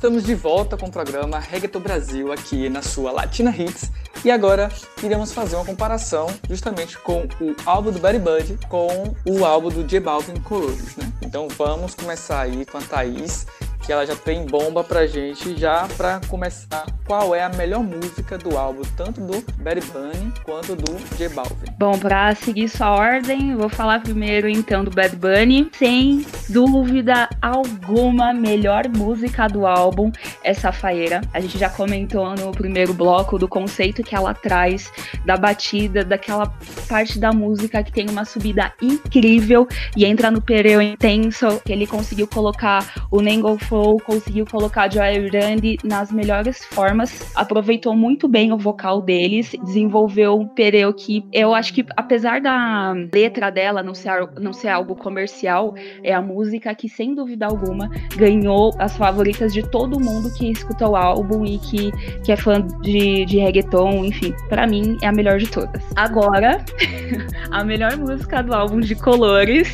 Estamos 0.00 0.24
de 0.24 0.34
volta 0.34 0.78
com 0.78 0.86
o 0.86 0.90
programa 0.90 1.38
Reggaeton 1.38 1.78
Brasil 1.78 2.32
aqui 2.32 2.70
na 2.70 2.80
sua 2.80 3.12
Latina 3.12 3.54
Hits 3.54 3.92
e 4.24 4.30
agora 4.30 4.70
iremos 5.02 5.30
fazer 5.30 5.56
uma 5.56 5.64
comparação 5.66 6.26
justamente 6.48 6.96
com 6.96 7.28
o 7.38 7.54
álbum 7.66 7.92
do 7.92 7.98
Buddy 7.98 8.18
Buddy 8.18 8.58
com 8.66 9.14
o 9.26 9.44
álbum 9.44 9.68
do 9.68 9.84
J 9.84 10.00
Balvin 10.00 10.40
Colores, 10.40 10.96
né? 10.96 11.12
Então 11.20 11.48
vamos 11.48 11.94
começar 11.94 12.40
aí 12.40 12.64
com 12.64 12.78
a 12.78 12.80
Thaís, 12.80 13.46
que 13.90 13.92
ela 13.92 14.06
já 14.06 14.14
tem 14.14 14.46
bomba 14.46 14.84
pra 14.84 15.04
gente, 15.04 15.58
já 15.58 15.88
pra 15.96 16.20
começar, 16.28 16.86
qual 17.04 17.34
é 17.34 17.42
a 17.42 17.48
melhor 17.48 17.82
música 17.82 18.38
do 18.38 18.56
álbum, 18.56 18.82
tanto 18.96 19.20
do 19.20 19.44
Bad 19.56 19.80
Bunny 19.86 20.32
quanto 20.44 20.76
do 20.76 20.96
J 21.18 21.28
Balvin. 21.30 21.56
Bom, 21.76 21.98
pra 21.98 22.32
seguir 22.36 22.68
sua 22.68 22.92
ordem, 22.92 23.56
vou 23.56 23.68
falar 23.68 24.00
primeiro 24.00 24.48
então 24.48 24.84
do 24.84 24.92
Bad 24.92 25.16
Bunny. 25.16 25.68
Sem 25.76 26.24
dúvida 26.48 27.28
alguma, 27.42 28.32
melhor 28.32 28.88
música 28.88 29.48
do 29.48 29.66
álbum 29.66 30.12
é 30.44 30.54
Safaeira. 30.54 31.20
A 31.34 31.40
gente 31.40 31.58
já 31.58 31.68
comentou 31.68 32.32
no 32.36 32.52
primeiro 32.52 32.94
bloco 32.94 33.38
do 33.38 33.48
conceito 33.48 34.04
que 34.04 34.14
ela 34.14 34.32
traz, 34.32 34.88
da 35.26 35.36
batida, 35.36 36.04
daquela 36.04 36.46
parte 36.88 37.18
da 37.18 37.32
música 37.32 37.82
que 37.82 37.90
tem 37.90 38.08
uma 38.08 38.24
subida 38.24 38.72
incrível 38.80 39.66
e 39.96 40.04
entra 40.04 40.30
no 40.30 40.40
pereu 40.40 40.80
intenso, 40.80 41.60
que 41.64 41.72
ele 41.72 41.88
conseguiu 41.88 42.28
colocar 42.28 43.08
o 43.10 43.20
Nengo 43.20 43.58
conseguiu 44.04 44.44
colocar 44.46 44.90
Joy 44.90 45.28
Randy 45.28 45.78
nas 45.84 46.10
melhores 46.10 46.64
formas, 46.64 47.32
aproveitou 47.34 47.96
muito 47.96 48.28
bem 48.28 48.52
o 48.52 48.58
vocal 48.58 49.00
deles, 49.00 49.54
desenvolveu 49.64 50.38
um 50.38 50.46
pereu 50.46 50.92
que 50.92 51.24
eu 51.32 51.54
acho 51.54 51.72
que, 51.72 51.84
apesar 51.96 52.40
da 52.40 52.92
letra 53.12 53.50
dela 53.50 53.82
não 53.82 53.94
ser, 53.94 54.28
não 54.38 54.52
ser 54.52 54.68
algo 54.68 54.94
comercial, 54.94 55.74
é 56.02 56.12
a 56.12 56.20
música 56.20 56.74
que, 56.74 56.88
sem 56.88 57.14
dúvida 57.14 57.46
alguma, 57.46 57.90
ganhou 58.16 58.72
as 58.78 58.96
favoritas 58.96 59.52
de 59.52 59.62
todo 59.62 60.00
mundo 60.00 60.32
que 60.34 60.50
escutou 60.50 60.90
o 60.90 60.96
álbum 60.96 61.44
e 61.44 61.58
que, 61.58 61.90
que 62.24 62.32
é 62.32 62.36
fã 62.36 62.60
de, 62.82 63.24
de 63.24 63.38
reggaeton, 63.38 64.04
enfim, 64.04 64.34
para 64.48 64.66
mim 64.66 64.96
é 65.02 65.06
a 65.06 65.12
melhor 65.12 65.38
de 65.38 65.48
todas. 65.48 65.82
Agora, 65.96 66.64
a 67.50 67.64
melhor 67.64 67.96
música 67.96 68.42
do 68.42 68.54
álbum 68.54 68.80
de 68.80 68.94
colores 68.94 69.68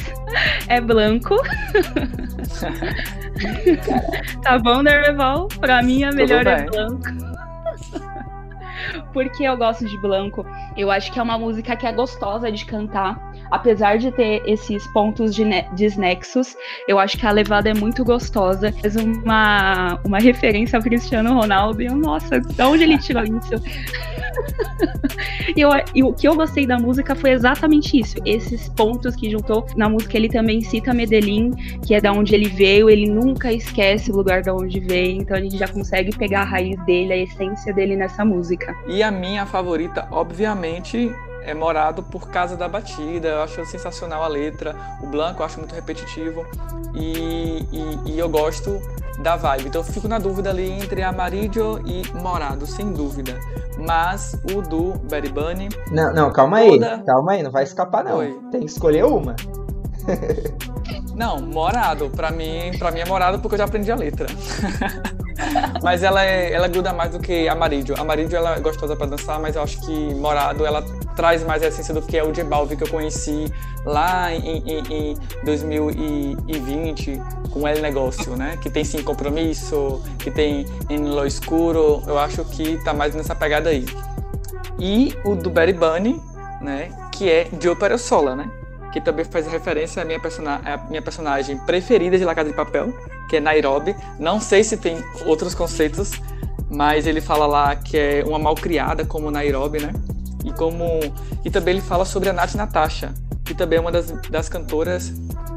é 0.68 0.80
Blanco. 0.80 1.36
tá 4.43 4.59
bom, 4.59 4.82
Derval? 4.82 5.49
Pra 5.61 5.82
mim 5.82 6.05
a 6.05 6.12
melhor 6.12 6.47
é 6.47 6.64
Blanco. 6.64 7.03
Porque 9.12 9.45
eu 9.45 9.57
gosto 9.57 9.87
de 9.87 9.97
Blanco. 9.99 10.45
Eu 10.76 10.91
acho 10.91 11.12
que 11.12 11.18
é 11.18 11.22
uma 11.22 11.39
música 11.39 11.76
que 11.76 11.87
é 11.87 11.93
gostosa 11.93 12.53
de 12.53 12.64
cantar. 12.64 13.32
Apesar 13.51 13.99
de 13.99 14.11
ter 14.11 14.42
esses 14.47 14.86
pontos 14.88 15.34
de 15.34 15.44
desnexos, 15.72 16.57
eu 16.88 16.99
acho 16.99 17.16
que 17.16 17.26
a 17.26 17.30
levada 17.30 17.70
é 17.70 17.74
muito 17.74 18.05
gostosa. 18.05 18.72
Faz 18.72 18.97
uma, 18.97 19.99
uma 20.05 20.18
referência 20.18 20.76
ao 20.76 20.82
Cristiano 20.82 21.34
Ronaldo. 21.34 21.82
E 21.82 21.86
eu, 21.86 21.97
nossa, 21.97 22.40
de 22.40 22.62
onde 22.62 22.84
ele 22.84 22.99
tirou 22.99 23.24
isso? 23.24 23.55
e, 25.57 25.61
eu, 25.61 25.70
e 25.94 26.03
o 26.03 26.12
que 26.12 26.26
eu 26.26 26.34
gostei 26.34 26.66
da 26.66 26.78
música 26.78 27.14
foi 27.14 27.30
exatamente 27.30 27.99
isso. 27.99 28.16
Esses 28.24 28.68
pontos 28.70 29.14
que 29.16 29.30
juntou 29.30 29.66
na 29.76 29.88
música. 29.88 30.16
Ele 30.16 30.28
também 30.28 30.61
cita 30.61 30.92
Medellín, 30.92 31.53
que 31.86 31.94
é 31.94 32.01
da 32.01 32.12
onde 32.12 32.34
ele 32.34 32.49
veio. 32.49 32.90
Ele 32.90 33.09
nunca 33.09 33.53
esquece 33.53 34.11
o 34.11 34.16
lugar 34.16 34.42
da 34.42 34.55
onde 34.55 34.80
veio. 34.80 35.20
Então 35.20 35.36
a 35.36 35.40
gente 35.40 35.57
já 35.57 35.68
consegue 35.68 36.16
pegar 36.16 36.42
a 36.42 36.44
raiz 36.44 36.76
dele, 36.84 37.12
a 37.12 37.16
essência 37.16 37.72
dele 37.72 37.97
nessa 37.97 38.24
música. 38.24 38.74
E 38.86 39.03
a 39.03 39.11
minha 39.11 39.47
favorita, 39.47 40.09
obviamente, 40.11 41.12
é 41.47 41.55
morado 41.55 42.03
por 42.03 42.28
causa 42.28 42.57
da 42.57 42.68
batida. 42.68 43.28
Eu 43.28 43.42
acho 43.42 43.64
sensacional 43.66 44.22
a 44.22 44.28
letra. 44.28 44.74
O 45.03 45.07
Blanco 45.07 45.42
eu 45.42 45.47
acho 45.47 45.59
muito 45.59 45.74
repetitivo. 45.74 46.44
E, 46.94 47.64
e, 47.72 48.12
e 48.12 48.18
eu 48.18 48.28
gosto 48.28 48.80
da 49.22 49.36
vibe. 49.36 49.68
Então 49.68 49.80
eu 49.80 49.84
fico 49.84 50.09
na 50.09 50.18
dúvida 50.18 50.51
ali 50.51 50.70
entre 50.70 51.03
Amarillo 51.03 51.80
e 51.86 52.03
Morado, 52.14 52.66
sem 52.66 52.92
dúvida. 52.92 53.38
Mas 53.78 54.38
o 54.53 54.61
do 54.61 54.94
Berry 55.09 55.28
Bunny. 55.28 55.68
Não, 55.90 56.12
não, 56.12 56.32
calma 56.32 56.61
toda... 56.61 56.94
aí. 56.94 57.03
Calma 57.05 57.32
aí, 57.32 57.42
não 57.42 57.51
vai 57.51 57.62
escapar, 57.62 58.05
não. 58.05 58.18
Oi. 58.18 58.38
Tem 58.51 58.61
que 58.61 58.66
escolher 58.66 59.05
uma. 59.05 59.36
não, 61.14 61.40
Morado. 61.40 62.11
Pra 62.11 62.30
mim, 62.30 62.72
pra 62.78 62.90
mim 62.90 63.01
é 63.01 63.05
Morado 63.07 63.38
porque 63.38 63.55
eu 63.55 63.59
já 63.59 63.64
aprendi 63.64 63.92
a 63.92 63.97
letra. 63.97 64.26
mas 65.82 66.03
ela, 66.03 66.24
é, 66.24 66.53
ela 66.53 66.68
gruda 66.68 66.92
mais 66.92 67.12
do 67.12 67.18
que 67.18 67.49
Amarillo. 67.49 67.94
Amarillo 67.99 68.34
ela 68.34 68.57
é 68.57 68.61
gostosa 68.61 68.97
para 68.97 69.07
dançar, 69.07 69.38
mas 69.38 69.57
eu 69.57 69.62
acho 69.62 69.80
que 69.82 70.14
Morado 70.14 70.64
ela 70.64 70.82
traz 71.16 71.42
mais 71.42 71.62
a 71.62 71.68
essência 71.68 71.94
do 71.94 72.02
que 72.02 72.16
é 72.16 72.22
o 72.22 72.30
J 72.30 72.44
que 72.76 72.84
eu 72.84 72.88
conheci 72.88 73.50
lá 73.84 74.32
em, 74.32 74.58
em, 74.58 75.12
em 75.12 75.16
2020 75.44 77.20
com 77.50 77.66
El 77.66 77.80
Negócio, 77.80 78.36
né? 78.36 78.58
Que 78.60 78.68
tem 78.68 78.84
sim 78.84 79.02
compromisso, 79.02 80.02
que 80.18 80.30
tem 80.30 80.66
em 80.90 80.98
Lo 80.98 81.26
Escuro. 81.26 82.02
Eu 82.06 82.18
acho 82.18 82.44
que 82.44 82.76
tá 82.84 82.92
mais 82.92 83.14
nessa 83.14 83.34
pegada 83.34 83.70
aí. 83.70 83.86
E 84.78 85.16
o 85.24 85.34
do 85.34 85.48
Barry 85.48 85.72
Bunny, 85.72 86.20
né? 86.60 86.90
Que 87.10 87.30
é 87.30 87.48
Joe 87.60 87.74
Perosola, 87.74 88.36
né? 88.36 88.50
Que 88.92 89.00
também 89.00 89.24
faz 89.24 89.46
referência 89.46 90.02
à 90.02 90.04
minha, 90.04 90.20
persona 90.20 90.60
à 90.64 90.76
minha 90.88 91.02
personagem 91.02 91.56
preferida 91.58 92.18
de 92.18 92.24
La 92.24 92.34
Casa 92.34 92.50
de 92.50 92.56
Papel, 92.56 92.92
que 93.30 93.38
é 93.38 93.40
Nairobi. 93.40 93.96
Não 94.18 94.38
sei 94.38 94.62
se 94.62 94.76
tem 94.76 95.02
outros 95.24 95.54
conceitos, 95.54 96.12
mas 96.70 97.06
ele 97.06 97.22
fala 97.22 97.46
lá 97.46 97.74
que 97.74 97.96
é 97.96 98.24
uma 98.26 98.38
malcriada 98.38 99.06
como 99.06 99.30
Nairobi, 99.30 99.80
né? 99.80 99.92
E 100.47 100.53
como 100.53 101.01
e 101.44 101.51
também 101.51 101.74
ele 101.74 101.82
fala 101.82 102.07
sobre 102.07 102.30
a 102.30 102.32
Nath 102.32 102.55
Natasha, 102.55 103.12
que 103.44 103.55
também 103.55 103.78
é 103.78 103.80
uma 103.80 103.92
das, 103.92 104.11
das 104.30 104.49
cantoras 104.49 105.12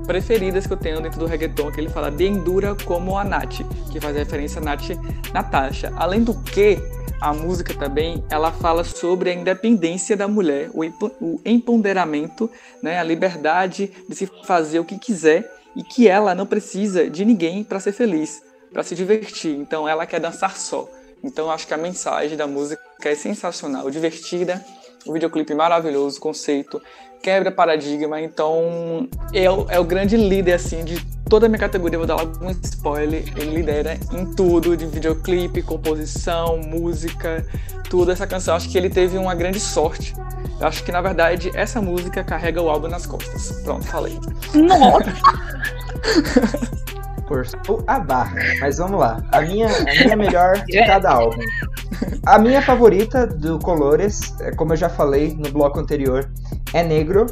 preferidas 0.06 0.68
que 0.68 0.74
eu 0.74 0.78
tenho 0.78 1.00
dentro 1.00 1.20
do 1.20 1.28
reggaeton, 1.28 1.72
que 1.72 1.80
ele 1.80 1.90
fala 1.90 2.12
de 2.12 2.26
Endura 2.26 2.76
como 2.84 3.18
a 3.18 3.24
Nath, 3.24 3.62
que 3.92 4.02
faz 4.02 4.16
referência 4.16 4.60
a 4.60 4.64
Nath 4.66 4.90
Natasha. 5.32 5.94
Além 5.96 6.24
do 6.24 6.34
que, 6.42 6.82
a 7.22 7.34
música 7.34 7.74
também, 7.74 8.24
ela 8.30 8.52
fala 8.52 8.84
sobre 8.84 9.30
a 9.30 9.34
independência 9.34 10.16
da 10.16 10.28
mulher, 10.28 10.70
o, 10.74 10.82
o 11.20 11.42
empoderamento, 11.46 12.50
né, 12.82 12.98
a 12.98 13.04
liberdade 13.04 13.92
de 14.08 14.16
se 14.16 14.26
fazer 14.46 14.80
o 14.80 14.86
que 14.86 14.98
quiser 14.98 15.54
e 15.76 15.84
que 15.84 16.08
ela 16.08 16.34
não 16.34 16.46
precisa 16.46 17.10
de 17.10 17.26
ninguém 17.26 17.64
para 17.64 17.80
ser 17.80 17.92
feliz, 17.92 18.42
para 18.72 18.84
se 18.84 18.96
divertir. 18.96 19.56
Então 19.56 19.88
ela 19.88 20.06
quer 20.06 20.20
dançar 20.20 20.56
só. 20.58 20.90
Então 21.22 21.52
acho 21.52 21.68
que 21.68 21.74
a 21.74 21.78
mensagem 21.78 22.38
da 22.38 22.48
música 22.48 22.82
é 23.04 23.16
sensacional, 23.16 23.92
divertida, 23.92 24.64
o 25.06 25.14
videoclipe 25.14 25.54
maravilhoso, 25.54 26.20
conceito, 26.20 26.82
quebra 27.22 27.52
paradigma, 27.52 28.22
então 28.22 29.08
é 29.34 29.50
o, 29.50 29.66
é 29.70 29.80
o 29.80 29.84
grande 29.84 30.16
líder 30.16 30.54
assim 30.54 30.84
de 30.84 31.04
toda 31.30 31.46
a 31.46 31.50
minha 31.50 31.60
categoria, 31.60 31.98
vou 31.98 32.08
dar 32.08 32.16
logo 32.16 32.44
um 32.44 32.50
spoiler, 32.64 33.24
ele 33.38 33.58
lidera 33.58 34.00
em 34.12 34.26
tudo, 34.34 34.76
de 34.76 34.86
videoclipe, 34.88 35.62
composição, 35.62 36.58
música, 36.58 37.46
tudo 37.90 38.12
essa 38.12 38.26
canção. 38.26 38.56
Acho 38.56 38.68
que 38.70 38.78
ele 38.78 38.90
teve 38.90 39.18
uma 39.18 39.36
grande 39.36 39.60
sorte. 39.60 40.14
Eu 40.60 40.68
acho 40.68 40.84
que 40.84 40.92
na 40.92 41.02
verdade 41.02 41.52
essa 41.54 41.82
música 41.82 42.24
carrega 42.24 42.62
o 42.62 42.70
álbum 42.70 42.88
nas 42.88 43.06
costas. 43.06 43.62
Pronto, 43.64 43.86
falei. 43.86 44.18
Nossa! 44.56 45.14
Forçou 47.30 47.84
a 47.86 48.00
barra. 48.00 48.36
Mas 48.60 48.78
vamos 48.80 49.00
lá. 49.00 49.24
A 49.32 49.42
minha, 49.42 49.68
a 49.68 50.04
minha 50.04 50.16
melhor 50.16 50.66
de 50.66 50.82
cada 50.86 51.12
álbum. 51.12 51.38
A 52.26 52.38
minha 52.38 52.62
favorita 52.62 53.26
do 53.26 53.60
Colores, 53.60 54.34
é 54.42 54.52
como 54.52 54.74
eu 54.74 54.78
já 54.78 54.90
falei 54.90 55.36
no 55.36 55.52
bloco 55.52 55.80
anterior, 55.80 56.32
é 56.74 56.84
Negro, 56.84 57.26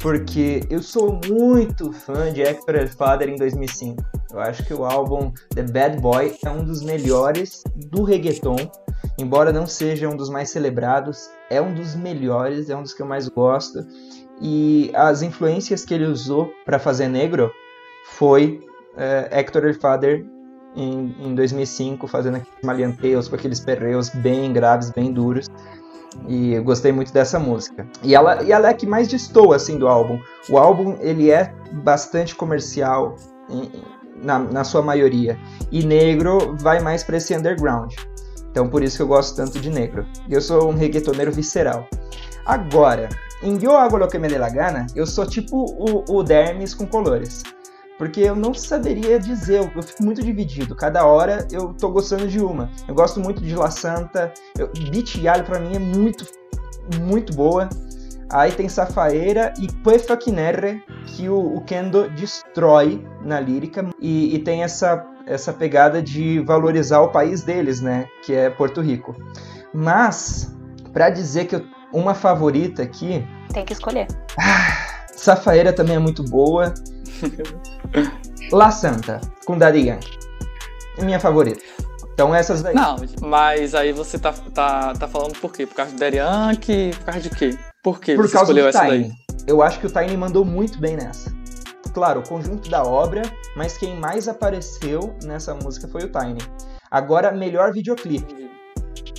porque 0.00 0.62
eu 0.70 0.82
sou 0.82 1.20
muito 1.26 1.92
fã 1.92 2.32
de 2.32 2.42
Hector 2.42 2.88
Father 2.88 3.28
em 3.28 3.36
2005. 3.36 4.02
Eu 4.32 4.40
acho 4.40 4.64
que 4.64 4.72
o 4.72 4.84
álbum 4.84 5.32
The 5.54 5.62
Bad 5.62 6.00
Boy 6.00 6.34
é 6.44 6.50
um 6.50 6.64
dos 6.64 6.82
melhores 6.82 7.62
do 7.74 8.02
reggaeton, 8.02 8.56
embora 9.18 9.52
não 9.52 9.66
seja 9.66 10.08
um 10.08 10.16
dos 10.16 10.30
mais 10.30 10.50
celebrados, 10.50 11.28
é 11.50 11.60
um 11.60 11.74
dos 11.74 11.94
melhores, 11.94 12.70
é 12.70 12.76
um 12.76 12.82
dos 12.82 12.94
que 12.94 13.02
eu 13.02 13.06
mais 13.06 13.28
gosto. 13.28 13.84
E 14.40 14.90
as 14.94 15.20
influências 15.20 15.84
que 15.84 15.92
ele 15.92 16.06
usou 16.06 16.50
para 16.64 16.78
fazer 16.78 17.08
Negro 17.08 17.50
foi 18.12 18.60
é, 18.96 19.28
Hector 19.30 19.74
Father 19.74 20.24
em, 20.74 21.14
em 21.20 21.34
2005, 21.34 22.06
fazendo 22.06 22.36
aqueles 22.36 22.62
malianteios 22.62 23.28
com 23.28 23.34
aqueles 23.34 23.60
perreus 23.60 24.08
bem 24.08 24.52
graves, 24.52 24.90
bem 24.90 25.12
duros. 25.12 25.46
E 26.26 26.54
eu 26.54 26.64
gostei 26.64 26.92
muito 26.92 27.12
dessa 27.12 27.38
música. 27.38 27.86
E 28.02 28.14
ela, 28.14 28.42
e 28.42 28.52
ela 28.52 28.68
é 28.68 28.70
a 28.70 28.74
que 28.74 28.86
mais 28.86 29.08
destoa 29.08 29.56
assim, 29.56 29.78
do 29.78 29.86
álbum. 29.86 30.18
O 30.48 30.58
álbum 30.58 30.96
ele 31.00 31.30
é 31.30 31.54
bastante 31.72 32.34
comercial 32.34 33.16
em, 33.48 33.70
na, 34.22 34.38
na 34.38 34.64
sua 34.64 34.82
maioria. 34.82 35.38
E 35.70 35.84
negro 35.84 36.56
vai 36.58 36.80
mais 36.80 37.04
para 37.04 37.16
esse 37.16 37.34
underground. 37.36 37.94
Então 38.50 38.68
por 38.68 38.82
isso 38.82 38.96
que 38.96 39.02
eu 39.02 39.08
gosto 39.08 39.36
tanto 39.36 39.60
de 39.60 39.70
negro. 39.70 40.04
Eu 40.28 40.40
sou 40.40 40.68
um 40.68 40.74
reggaetoneiro 40.74 41.30
visceral. 41.30 41.86
Agora, 42.44 43.08
em 43.42 43.56
Yo 43.62 43.76
Hago 43.76 43.96
Lo 43.96 44.08
Que 44.08 44.18
Me 44.18 44.28
Dê 44.28 44.36
La 44.36 44.48
Gana, 44.48 44.86
eu 44.96 45.06
sou 45.06 45.24
tipo 45.24 45.56
o, 45.56 46.04
o 46.18 46.22
Dermis 46.24 46.74
com 46.74 46.86
colores 46.86 47.44
porque 48.00 48.22
eu 48.22 48.34
não 48.34 48.54
saberia 48.54 49.20
dizer, 49.20 49.58
eu 49.76 49.82
fico 49.82 50.02
muito 50.02 50.22
dividido. 50.22 50.74
Cada 50.74 51.04
hora 51.04 51.46
eu 51.52 51.74
tô 51.74 51.90
gostando 51.90 52.26
de 52.26 52.40
uma. 52.40 52.70
Eu 52.88 52.94
gosto 52.94 53.20
muito 53.20 53.42
de 53.42 53.54
La 53.54 53.70
Santa, 53.70 54.32
eu, 54.58 54.70
Beat 54.90 55.16
Yalho 55.16 55.44
pra 55.44 55.60
mim 55.60 55.76
é 55.76 55.78
muito, 55.78 56.24
muito 56.98 57.34
boa. 57.34 57.68
Aí 58.30 58.52
tem 58.52 58.70
Safaeira 58.70 59.52
e 59.60 59.70
Puefa 59.82 60.16
Kinerre, 60.16 60.82
que 61.08 61.28
o, 61.28 61.56
o, 61.56 61.60
Kendo 61.60 62.08
destrói 62.08 63.06
na 63.22 63.38
lírica. 63.38 63.86
E, 64.00 64.34
e 64.34 64.38
tem 64.38 64.62
essa, 64.62 65.06
essa 65.26 65.52
pegada 65.52 66.00
de 66.00 66.40
valorizar 66.40 67.02
o 67.02 67.08
país 67.08 67.42
deles, 67.42 67.82
né? 67.82 68.06
Que 68.24 68.32
é 68.32 68.48
Porto 68.48 68.80
Rico. 68.80 69.14
Mas, 69.74 70.50
para 70.90 71.10
dizer 71.10 71.44
que 71.44 71.56
eu, 71.56 71.66
uma 71.92 72.14
favorita 72.14 72.82
aqui. 72.82 73.28
Tem 73.52 73.62
que 73.62 73.74
escolher. 73.74 74.06
Ah, 74.40 75.04
Safaeira 75.14 75.70
também 75.70 75.96
é 75.96 75.98
muito 75.98 76.24
boa. 76.24 76.72
La 78.52 78.70
Santa, 78.70 79.20
com 79.46 79.56
Daddy 79.56 79.88
Yankee. 79.88 80.18
minha 80.98 81.20
favorita. 81.20 81.62
Então 82.12 82.34
essas 82.34 82.62
daí. 82.62 82.74
Não, 82.74 82.96
mas 83.22 83.74
aí 83.74 83.92
você 83.92 84.18
tá, 84.18 84.32
tá, 84.54 84.92
tá 84.94 85.08
falando 85.08 85.38
por 85.40 85.52
quê? 85.52 85.66
Por 85.66 85.74
causa 85.74 85.92
do 85.92 85.98
Daddy 85.98 86.16
Yankee? 86.18 86.90
Por 86.96 87.04
causa 87.04 87.20
de 87.20 87.30
quê? 87.30 87.58
Por 87.82 88.00
que 88.00 88.14
Por 88.14 88.26
você 88.26 88.32
causa 88.32 88.52
escolheu 88.52 88.64
do 88.64 88.68
essa 88.68 88.84
Tiny. 88.86 89.04
daí? 89.08 89.12
Eu 89.46 89.62
acho 89.62 89.80
que 89.80 89.86
o 89.86 89.90
Tiny 89.90 90.16
mandou 90.16 90.44
muito 90.44 90.78
bem 90.78 90.96
nessa. 90.96 91.32
Claro, 91.94 92.20
o 92.20 92.28
conjunto 92.28 92.68
da 92.68 92.82
obra, 92.82 93.22
mas 93.56 93.78
quem 93.78 93.96
mais 93.98 94.28
apareceu 94.28 95.16
nessa 95.24 95.54
música 95.54 95.88
foi 95.88 96.04
o 96.04 96.12
Tiny. 96.12 96.38
Agora, 96.90 97.32
melhor 97.32 97.72
videoclipe. 97.72 98.49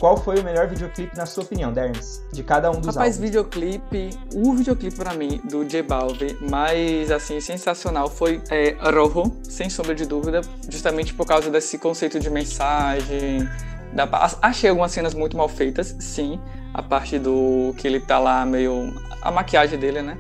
Qual 0.02 0.18
foi 0.18 0.40
o 0.40 0.44
melhor 0.44 0.68
videoclipe 0.68 1.16
na 1.16 1.28
sua 1.28 1.44
opinião, 1.44 1.72
Derns? 1.72 2.24
De 2.34 2.42
cada 2.42 2.72
um 2.72 2.82
dos 2.82 2.96
Rapaz, 2.96 3.18
álbuns. 3.18 3.18
videoclipe, 3.18 4.10
o 4.34 4.52
videoclipe 4.56 4.96
pra 4.96 5.14
mim 5.14 5.40
do 5.48 5.64
J 5.64 5.84
Balvin 5.84 6.36
mais 6.50 7.12
assim 7.12 7.40
sensacional 7.40 8.10
foi 8.10 8.42
é, 8.50 8.76
Rojo, 8.82 9.32
sem 9.44 9.70
sombra 9.70 9.94
de 9.94 10.08
dúvida, 10.08 10.42
justamente 10.68 11.14
por 11.14 11.28
causa 11.28 11.52
desse 11.52 11.78
conceito 11.78 12.20
de 12.20 12.32
mensagem. 12.32 13.48
Da, 13.94 14.10
achei 14.42 14.72
algumas 14.72 14.92
cenas 14.92 15.14
muito 15.14 15.38
mal 15.38 15.48
feitas, 15.48 15.96
sim, 16.00 16.40
a 16.74 16.82
parte 16.82 17.20
do 17.20 17.72
que 17.78 17.88
ele 17.88 18.00
tá 18.00 18.18
lá 18.18 18.44
meio 18.44 18.92
a 19.22 19.30
maquiagem 19.30 19.78
dele, 19.78 20.02
né? 20.02 20.18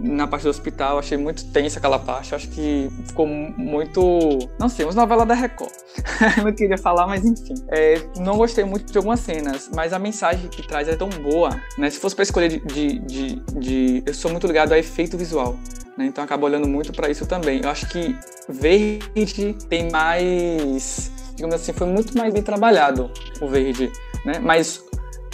Na 0.00 0.28
parte 0.28 0.44
do 0.44 0.50
hospital, 0.50 0.98
achei 0.98 1.18
muito 1.18 1.44
tensa 1.46 1.78
aquela 1.78 1.98
parte. 1.98 2.32
Acho 2.34 2.48
que 2.48 2.88
ficou 3.06 3.26
muito. 3.26 4.38
Não 4.58 4.68
sei, 4.68 4.86
uns 4.86 4.94
novelas 4.94 5.26
da 5.26 5.34
Record. 5.34 5.72
não 6.44 6.52
queria 6.52 6.78
falar, 6.78 7.06
mas 7.08 7.24
enfim. 7.24 7.54
É, 7.68 8.00
não 8.18 8.36
gostei 8.36 8.64
muito 8.64 8.92
de 8.92 8.96
algumas 8.96 9.18
cenas, 9.20 9.68
mas 9.74 9.92
a 9.92 9.98
mensagem 9.98 10.48
que 10.48 10.66
traz 10.66 10.86
é 10.88 10.94
tão 10.94 11.08
boa, 11.08 11.50
né? 11.76 11.90
Se 11.90 11.98
fosse 11.98 12.14
pra 12.14 12.22
escolher 12.22 12.48
de. 12.48 12.60
de, 12.60 12.98
de, 13.00 13.34
de- 13.58 14.02
eu 14.06 14.14
sou 14.14 14.30
muito 14.30 14.46
ligado 14.46 14.72
a 14.72 14.78
efeito 14.78 15.18
visual. 15.18 15.56
Né? 15.96 16.06
Então 16.06 16.22
acabo 16.22 16.46
olhando 16.46 16.68
muito 16.68 16.92
pra 16.92 17.10
isso 17.10 17.26
também. 17.26 17.60
Eu 17.64 17.68
acho 17.68 17.88
que 17.88 18.16
verde 18.48 19.56
tem 19.68 19.90
mais. 19.90 21.10
Digamos 21.34 21.56
assim, 21.56 21.72
foi 21.72 21.86
muito 21.88 22.16
mais 22.16 22.32
bem 22.32 22.42
trabalhado 22.42 23.10
o 23.40 23.48
verde. 23.48 23.90
Né? 24.24 24.38
Mas 24.40 24.80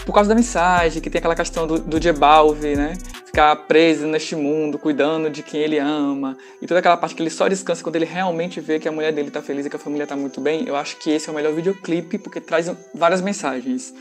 por 0.07 0.13
causa 0.15 0.29
da 0.29 0.35
mensagem, 0.35 1.01
que 1.03 1.09
tem 1.11 1.19
aquela 1.19 1.35
questão 1.35 1.67
do, 1.67 1.79
do 1.79 2.01
Jebalve, 2.03 2.77
né? 2.77 2.95
Ficar 3.35 3.57
preso 3.67 4.07
neste 4.07 4.37
mundo, 4.37 4.79
cuidando 4.79 5.29
de 5.29 5.43
quem 5.43 5.61
ele 5.61 5.77
ama, 5.77 6.39
e 6.63 6.69
toda 6.69 6.79
aquela 6.79 6.97
parte 6.97 7.17
que 7.17 7.21
ele 7.21 7.31
só 7.31 7.49
descansa 7.49 7.83
quando 7.83 7.97
ele 7.97 8.05
realmente 8.05 8.61
vê 8.61 8.79
que 8.79 8.87
a 8.87 8.93
mulher 8.93 9.13
dele 9.13 9.29
tá 9.29 9.43
feliz 9.43 9.67
e 9.67 9.71
que 9.71 9.75
a 9.75 9.79
família 9.79 10.07
tá 10.07 10.15
muito 10.15 10.41
bem. 10.41 10.63
Eu 10.69 10.77
acho 10.77 10.97
que 10.99 11.11
esse 11.11 11.29
é 11.29 11.33
o 11.33 11.35
melhor 11.35 11.53
videoclipe, 11.53 12.17
porque 12.17 12.41
traz 12.41 12.71
várias 12.95 13.21
mensagens. 13.21 13.93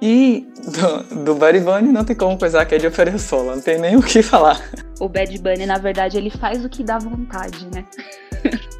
E 0.00 0.46
do, 0.64 1.24
do 1.24 1.34
Buddy 1.34 1.58
Bunny 1.58 1.90
não 1.90 2.04
tem 2.04 2.14
como 2.14 2.38
coisar 2.38 2.64
que 2.66 2.76
é 2.76 2.78
de 2.78 2.86
oferecer 2.86 3.18
solo, 3.18 3.56
não 3.56 3.60
tem 3.60 3.80
nem 3.80 3.96
o 3.96 4.02
que 4.02 4.22
falar. 4.22 4.62
O 5.00 5.08
Bad 5.08 5.36
Bunny, 5.38 5.66
na 5.66 5.78
verdade, 5.78 6.16
ele 6.16 6.30
faz 6.30 6.64
o 6.64 6.68
que 6.68 6.84
dá 6.84 6.98
vontade, 6.98 7.66
né? 7.74 7.84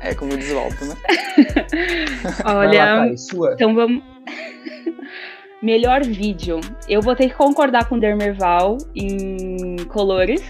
É 0.01 0.15
como 0.15 0.37
diz 0.37 0.53
o 0.53 0.59
Alto, 0.59 0.85
né? 0.85 0.95
Lá, 2.45 2.55
Olha, 2.55 3.17
sua. 3.17 3.55
então 3.55 3.75
vamos. 3.75 4.01
Melhor 5.63 6.05
vídeo. 6.05 6.61
Eu 6.89 7.03
vou 7.03 7.17
ter 7.17 7.31
que 7.31 7.35
concordar 7.35 7.89
com 7.89 7.97
o 7.97 8.01
Dermerval 8.01 8.79
em 8.95 9.77
colores. 9.89 10.43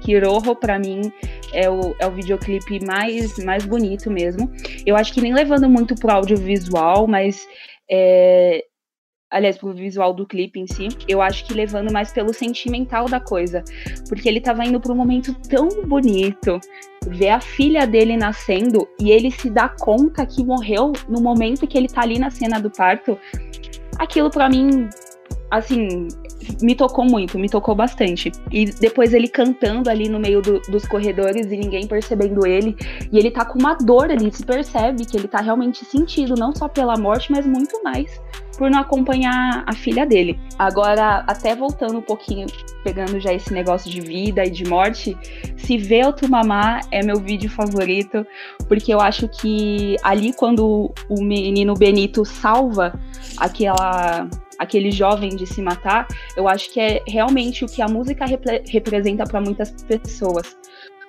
Que 0.00 0.18
Rojo, 0.18 0.54
pra 0.56 0.78
mim, 0.78 1.12
é 1.52 1.70
o, 1.70 1.94
é 1.98 2.06
o 2.06 2.10
videoclipe 2.10 2.84
mais, 2.84 3.36
mais 3.44 3.64
bonito 3.64 4.10
mesmo. 4.10 4.50
Eu 4.84 4.96
acho 4.96 5.12
que 5.12 5.20
nem 5.20 5.32
levando 5.32 5.68
muito 5.68 5.94
pro 5.94 6.12
audiovisual, 6.12 7.06
mas. 7.06 7.46
É, 7.88 8.64
aliás, 9.30 9.56
pro 9.56 9.72
visual 9.72 10.12
do 10.12 10.26
clipe 10.26 10.58
em 10.58 10.66
si, 10.66 10.88
eu 11.08 11.20
acho 11.22 11.44
que 11.44 11.54
levando 11.54 11.92
mais 11.92 12.12
pelo 12.12 12.32
sentimental 12.32 13.08
da 13.08 13.20
coisa. 13.20 13.62
Porque 14.08 14.28
ele 14.28 14.40
tava 14.40 14.64
indo 14.64 14.80
pra 14.80 14.92
um 14.92 14.96
momento 14.96 15.34
tão 15.48 15.68
bonito, 15.86 16.60
ver 17.06 17.30
a 17.30 17.40
filha 17.40 17.86
dele 17.86 18.16
nascendo 18.16 18.86
e 19.00 19.10
ele 19.10 19.30
se 19.30 19.48
dá 19.48 19.68
conta 19.68 20.26
que 20.26 20.44
morreu 20.44 20.92
no 21.08 21.20
momento 21.20 21.66
que 21.66 21.78
ele 21.78 21.88
tá 21.88 22.02
ali 22.02 22.18
na 22.18 22.30
cena 22.30 22.60
do 22.60 22.70
parto. 22.70 23.18
Aquilo 23.98 24.30
pra 24.30 24.48
mim, 24.48 24.88
assim, 25.50 26.08
me 26.60 26.74
tocou 26.74 27.04
muito, 27.04 27.38
me 27.38 27.48
tocou 27.48 27.74
bastante. 27.74 28.30
E 28.50 28.66
depois 28.66 29.12
ele 29.14 29.28
cantando 29.28 29.88
ali 29.90 30.08
no 30.08 30.18
meio 30.18 30.40
do- 30.42 30.60
dos 30.62 30.86
corredores 30.86 31.46
e 31.46 31.56
ninguém 31.56 31.86
percebendo 31.86 32.46
ele. 32.46 32.76
E 33.10 33.18
ele 33.18 33.30
tá 33.30 33.44
com 33.44 33.58
uma 33.58 33.74
dor 33.74 34.10
ali, 34.10 34.32
se 34.32 34.44
percebe 34.44 35.04
que 35.04 35.16
ele 35.16 35.28
tá 35.28 35.40
realmente 35.40 35.84
sentido, 35.84 36.34
não 36.34 36.54
só 36.54 36.68
pela 36.68 36.96
morte, 36.96 37.32
mas 37.32 37.46
muito 37.46 37.82
mais 37.82 38.20
por 38.56 38.70
não 38.70 38.80
acompanhar 38.80 39.64
a 39.66 39.72
filha 39.74 40.06
dele. 40.06 40.38
Agora, 40.58 41.24
até 41.26 41.54
voltando 41.54 41.98
um 41.98 42.02
pouquinho, 42.02 42.46
pegando 42.82 43.20
já 43.20 43.32
esse 43.32 43.52
negócio 43.52 43.90
de 43.90 44.00
vida 44.00 44.44
e 44.44 44.50
de 44.50 44.64
morte, 44.64 45.16
se 45.56 45.78
vê 45.78 46.02
o 46.06 46.14
é 46.90 47.02
meu 47.02 47.20
vídeo 47.20 47.50
favorito, 47.50 48.26
porque 48.68 48.92
eu 48.92 49.00
acho 49.00 49.28
que 49.28 49.96
ali 50.02 50.32
quando 50.32 50.92
o 51.08 51.22
menino 51.22 51.74
Benito 51.74 52.24
salva 52.24 52.98
aquela 53.36 54.28
aquele 54.58 54.90
jovem 54.90 55.36
de 55.36 55.46
se 55.46 55.60
matar, 55.60 56.06
eu 56.34 56.48
acho 56.48 56.72
que 56.72 56.80
é 56.80 57.02
realmente 57.06 57.62
o 57.64 57.68
que 57.68 57.82
a 57.82 57.88
música 57.88 58.24
repre- 58.24 58.62
representa 58.66 59.24
para 59.24 59.40
muitas 59.40 59.70
pessoas. 59.82 60.56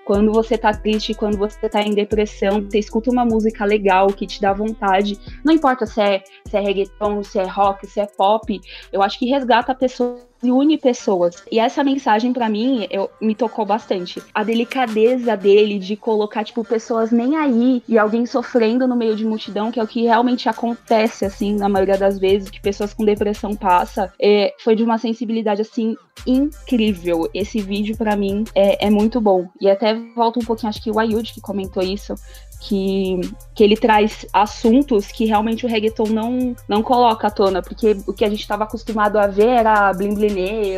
Quando 0.07 0.31
você 0.31 0.57
tá 0.57 0.71
triste, 0.71 1.13
quando 1.13 1.37
você 1.37 1.67
tá 1.67 1.81
em 1.81 1.93
depressão, 1.93 2.61
você 2.61 2.79
escuta 2.79 3.11
uma 3.11 3.25
música 3.25 3.65
legal 3.65 4.07
que 4.07 4.25
te 4.25 4.39
dá 4.39 4.53
vontade, 4.53 5.19
não 5.43 5.53
importa 5.53 5.85
se 5.85 5.99
é, 5.99 6.23
se 6.45 6.55
é 6.55 6.61
reggaeton, 6.61 7.21
se 7.23 7.37
é 7.37 7.45
rock, 7.45 7.85
se 7.85 7.99
é 7.99 8.05
pop, 8.05 8.57
eu 8.93 9.03
acho 9.03 9.19
que 9.19 9.25
resgata 9.25 9.75
pessoas 9.75 10.21
e 10.21 10.36
une 10.43 10.77
pessoas. 10.77 11.43
E 11.51 11.59
essa 11.59 11.83
mensagem 11.83 12.33
pra 12.33 12.49
mim 12.49 12.87
eu, 12.89 13.09
me 13.21 13.35
tocou 13.35 13.65
bastante. 13.65 14.21
A 14.33 14.43
delicadeza 14.43 15.35
dele 15.35 15.79
de 15.79 15.95
colocar 15.95 16.43
tipo 16.43 16.63
pessoas 16.63 17.11
nem 17.11 17.35
aí 17.35 17.83
e 17.87 17.97
alguém 17.97 18.25
sofrendo 18.25 18.87
no 18.87 18.95
meio 18.95 19.15
de 19.15 19.25
multidão, 19.25 19.71
que 19.71 19.79
é 19.79 19.83
o 19.83 19.87
que 19.87 20.03
realmente 20.03 20.49
acontece 20.49 21.25
assim 21.25 21.55
na 21.55 21.69
maioria 21.69 21.97
das 21.97 22.19
vezes 22.19 22.49
que 22.49 22.61
pessoas 22.61 22.93
com 22.93 23.05
depressão 23.05 23.55
passa, 23.55 24.13
é, 24.19 24.53
foi 24.59 24.75
de 24.75 24.83
uma 24.83 24.97
sensibilidade 24.97 25.61
assim 25.61 25.95
incrível. 26.25 27.29
Esse 27.33 27.59
vídeo 27.59 27.95
pra 27.97 28.15
mim 28.15 28.43
é, 28.55 28.87
é 28.87 28.89
muito 28.89 29.21
bom. 29.21 29.47
E 29.61 29.69
até 29.69 29.93
volta 30.15 30.39
um 30.39 30.45
pouquinho, 30.45 30.69
acho 30.69 30.81
que 30.81 30.91
o 30.91 30.99
Ayud 30.99 31.31
que 31.33 31.41
comentou 31.41 31.83
isso, 31.83 32.15
que, 32.59 33.21
que 33.55 33.63
ele 33.63 33.77
traz 33.77 34.25
assuntos 34.33 35.07
que 35.07 35.25
realmente 35.25 35.65
o 35.65 35.69
reggaeton 35.69 36.07
não, 36.09 36.55
não 36.67 36.81
coloca 36.81 37.27
à 37.27 37.31
tona, 37.31 37.61
porque 37.61 37.97
o 38.07 38.13
que 38.13 38.25
a 38.25 38.29
gente 38.29 38.41
estava 38.41 38.63
acostumado 38.63 39.17
a 39.17 39.27
ver 39.27 39.47
era 39.47 39.93
blim 39.93 40.17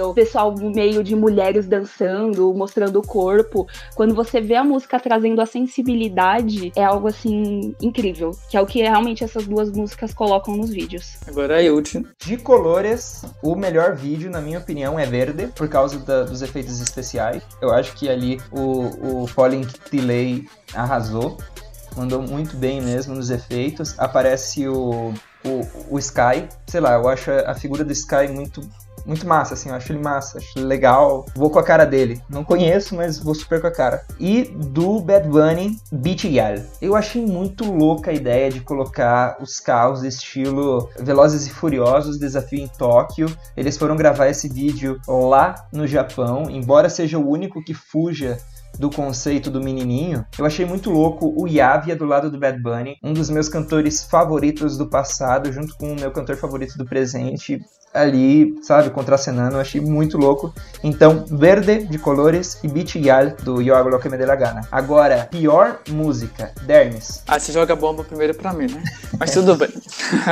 o 0.02 0.14
pessoal 0.14 0.54
no 0.54 0.72
meio 0.72 1.04
de 1.04 1.16
mulheres 1.16 1.68
dançando, 1.68 2.54
mostrando 2.54 3.00
o 3.00 3.06
corpo. 3.06 3.68
Quando 3.96 4.14
você 4.14 4.40
vê 4.42 4.56
a 4.56 4.64
música 4.64 5.00
trazendo 5.00 5.42
a 5.42 5.46
sensibilidade, 5.46 6.72
é 6.76 6.84
algo 6.84 7.08
assim 7.08 7.74
incrível, 7.82 8.32
que 8.50 8.58
é 8.58 8.62
o 8.62 8.66
que 8.66 8.80
realmente 8.82 9.24
essas 9.24 9.48
duas 9.48 9.72
músicas 9.72 10.14
colocam 10.14 10.56
nos 10.56 10.70
vídeos. 10.70 11.18
Agora 11.28 11.62
é 11.62 11.66
Yudi. 11.66 12.06
De 12.26 12.38
colores, 12.38 13.24
o 13.42 13.56
melhor 13.56 13.96
vídeo, 13.96 14.30
na 14.30 14.42
minha 14.42 14.60
opinião, 14.60 15.00
é 15.00 15.06
verde, 15.06 15.48
por 15.56 15.68
causa 15.68 15.98
da- 16.00 16.24
dos 16.24 16.42
efeitos 16.42 16.80
especiais. 16.82 17.42
Eu 17.62 17.72
acho 17.72 17.94
que 17.96 18.10
ali 18.10 18.40
o, 18.52 19.22
o 19.24 19.28
Falling 19.28 19.66
Delay 19.92 20.46
arrasou. 20.74 21.38
Mandou 21.96 22.22
muito 22.22 22.56
bem 22.56 22.82
mesmo 22.82 23.16
nos 23.16 23.30
efeitos. 23.30 23.96
Aparece 23.98 24.68
o, 24.68 25.14
o, 25.46 25.68
o 25.90 26.00
Sky. 26.00 26.48
Sei 26.68 26.80
lá, 26.80 26.94
eu 26.94 27.08
acho 27.08 27.32
a 27.32 27.54
figura 27.54 27.84
do 27.84 27.92
Sky 27.92 28.28
muito, 28.30 28.62
muito 29.06 29.28
massa, 29.28 29.54
assim. 29.54 29.70
Eu 29.70 29.76
acho 29.76 29.92
ele 29.92 30.00
massa, 30.00 30.38
acho 30.38 30.58
ele 30.58 30.66
legal. 30.66 31.26
Vou 31.36 31.50
com 31.50 31.60
a 31.60 31.64
cara 31.64 31.86
dele. 31.86 32.22
Não 32.30 32.44
conheço, 32.44 32.96
mas 32.96 33.18
vou 33.18 33.34
super 33.36 33.62
com 33.62 33.68
a 33.68 33.72
cara. 33.72 34.04
E 34.20 34.44
do 34.44 35.00
Bad 35.00 35.28
Bunny, 35.28 35.78
Beat 35.92 36.26
Yal. 36.26 36.56
Eu 36.82 36.96
achei 36.96 37.26
muito 37.26 37.72
louca 37.72 38.12
a 38.12 38.14
ideia 38.14 38.50
de 38.50 38.62
colocar 38.62 39.38
os 39.42 39.60
carros 39.60 40.04
estilo 40.04 40.90
Velozes 41.00 41.48
e 41.48 41.50
Furiosos, 41.50 42.20
Desafio 42.20 42.60
em 42.60 42.68
Tóquio. 42.68 43.28
Eles 43.56 43.78
foram 43.78 43.96
gravar 43.96 44.28
esse 44.28 44.48
vídeo 44.48 45.00
lá 45.08 45.68
no 45.72 45.88
Japão, 45.88 46.50
embora 46.50 46.90
seja 46.90 47.18
o 47.18 47.30
único 47.30 47.64
que 47.64 47.74
fuja 47.74 48.38
do 48.80 48.90
conceito 48.90 49.52
do 49.52 49.62
menininho, 49.62 50.26
eu 50.38 50.46
achei 50.46 50.66
muito 50.66 50.90
louco 50.90 51.34
o 51.38 51.46
Yavia 51.48 51.98
do 51.98 52.06
lado 52.06 52.32
do 52.32 52.40
Bad 52.40 52.62
Bunny, 52.62 52.98
um 53.04 53.12
dos 53.12 53.30
meus 53.30 53.50
cantores 53.50 54.06
favoritos 54.06 54.78
do 54.78 54.90
passado, 54.90 55.52
junto 55.52 55.76
com 55.76 55.92
o 55.92 56.00
meu 56.00 56.12
cantor 56.12 56.38
favorito 56.38 56.78
do 56.78 56.86
presente, 56.86 57.60
ali, 57.94 58.56
sabe, 58.62 58.90
contracenando, 58.90 59.56
eu 59.56 59.62
achei 59.62 59.82
muito 59.82 60.18
louco. 60.18 60.54
Então, 60.84 61.26
Verde 61.28 61.86
de 61.86 61.98
Colores 61.98 62.60
e 62.64 63.00
Yal 63.00 63.32
do 63.44 63.62
Yo 63.62 63.76
Hago 63.76 63.90
Lo 63.90 64.00
Gana. 64.00 64.62
Agora, 64.72 65.28
pior 65.30 65.80
música, 65.90 66.52
Dermes. 66.64 67.24
Ah, 67.28 67.40
você 67.40 67.52
joga 67.52 67.76
bomba 67.76 68.04
primeiro 68.04 68.34
pra 68.34 68.54
mim, 68.54 68.68
né? 68.72 68.84
Mas 69.20 69.32
tudo 69.32 69.56
bem. 69.56 69.70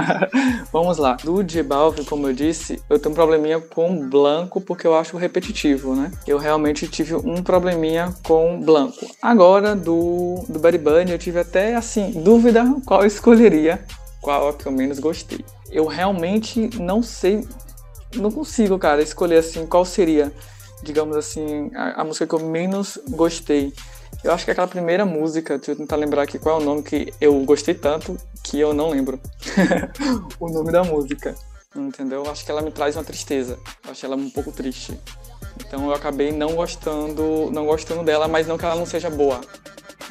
Vamos 0.71 0.97
lá. 0.97 1.17
Do 1.23 1.43
Balvin, 1.63 2.03
como 2.03 2.27
eu 2.27 2.33
disse, 2.33 2.81
eu 2.89 2.99
tenho 2.99 3.11
um 3.11 3.15
probleminha 3.15 3.59
com 3.59 4.07
Blanco 4.07 4.61
porque 4.61 4.85
eu 4.85 4.95
acho 4.95 5.17
repetitivo, 5.17 5.95
né? 5.95 6.11
Eu 6.27 6.37
realmente 6.37 6.87
tive 6.87 7.15
um 7.15 7.41
probleminha 7.41 8.13
com 8.23 8.61
Blanco. 8.61 9.05
Agora, 9.21 9.75
do, 9.75 10.43
do 10.47 10.59
Bad 10.59 10.77
Bunny, 10.77 11.11
eu 11.11 11.17
tive 11.17 11.39
até, 11.39 11.75
assim, 11.75 12.11
dúvida 12.23 12.63
qual 12.85 13.05
escolheria, 13.05 13.83
qual 14.27 14.49
é 14.49 14.53
que 14.53 14.65
eu 14.65 14.73
menos 14.73 14.99
gostei. 14.99 15.39
Eu 15.71 15.85
realmente 15.85 16.69
não 16.77 17.01
sei, 17.01 17.47
não 18.13 18.29
consigo, 18.29 18.77
cara, 18.77 19.01
escolher, 19.01 19.37
assim, 19.37 19.65
qual 19.65 19.85
seria, 19.85 20.33
digamos 20.83 21.15
assim, 21.15 21.71
a, 21.73 22.01
a 22.01 22.03
música 22.03 22.27
que 22.27 22.35
eu 22.35 22.45
menos 22.45 22.99
gostei. 23.09 23.73
Eu 24.21 24.33
acho 24.33 24.43
que 24.43 24.51
aquela 24.51 24.67
primeira 24.67 25.05
música, 25.05 25.57
deixa 25.57 25.71
eu 25.71 25.75
tentar 25.77 25.95
lembrar 25.95 26.23
aqui 26.23 26.37
qual 26.37 26.59
é 26.59 26.61
o 26.61 26.65
nome 26.65 26.83
que 26.83 27.13
eu 27.21 27.33
gostei 27.45 27.73
tanto, 27.73 28.17
que 28.43 28.59
eu 28.59 28.73
não 28.73 28.89
lembro 28.89 29.17
o 30.39 30.49
nome 30.49 30.73
da 30.73 30.83
música. 30.83 31.33
Entendeu? 31.73 32.29
Acho 32.29 32.43
que 32.43 32.51
ela 32.51 32.61
me 32.61 32.71
traz 32.71 32.97
uma 32.97 33.03
tristeza. 33.03 33.57
Acho 33.89 34.05
ela 34.05 34.15
um 34.15 34.29
pouco 34.29 34.51
triste. 34.51 34.99
Então 35.59 35.85
eu 35.85 35.93
acabei 35.93 36.31
não 36.31 36.53
gostando, 36.55 37.49
não 37.51 37.65
gostando 37.65 38.03
dela, 38.03 38.27
mas 38.27 38.45
não 38.45 38.57
que 38.57 38.65
ela 38.65 38.75
não 38.75 38.85
seja 38.85 39.09
boa. 39.09 39.39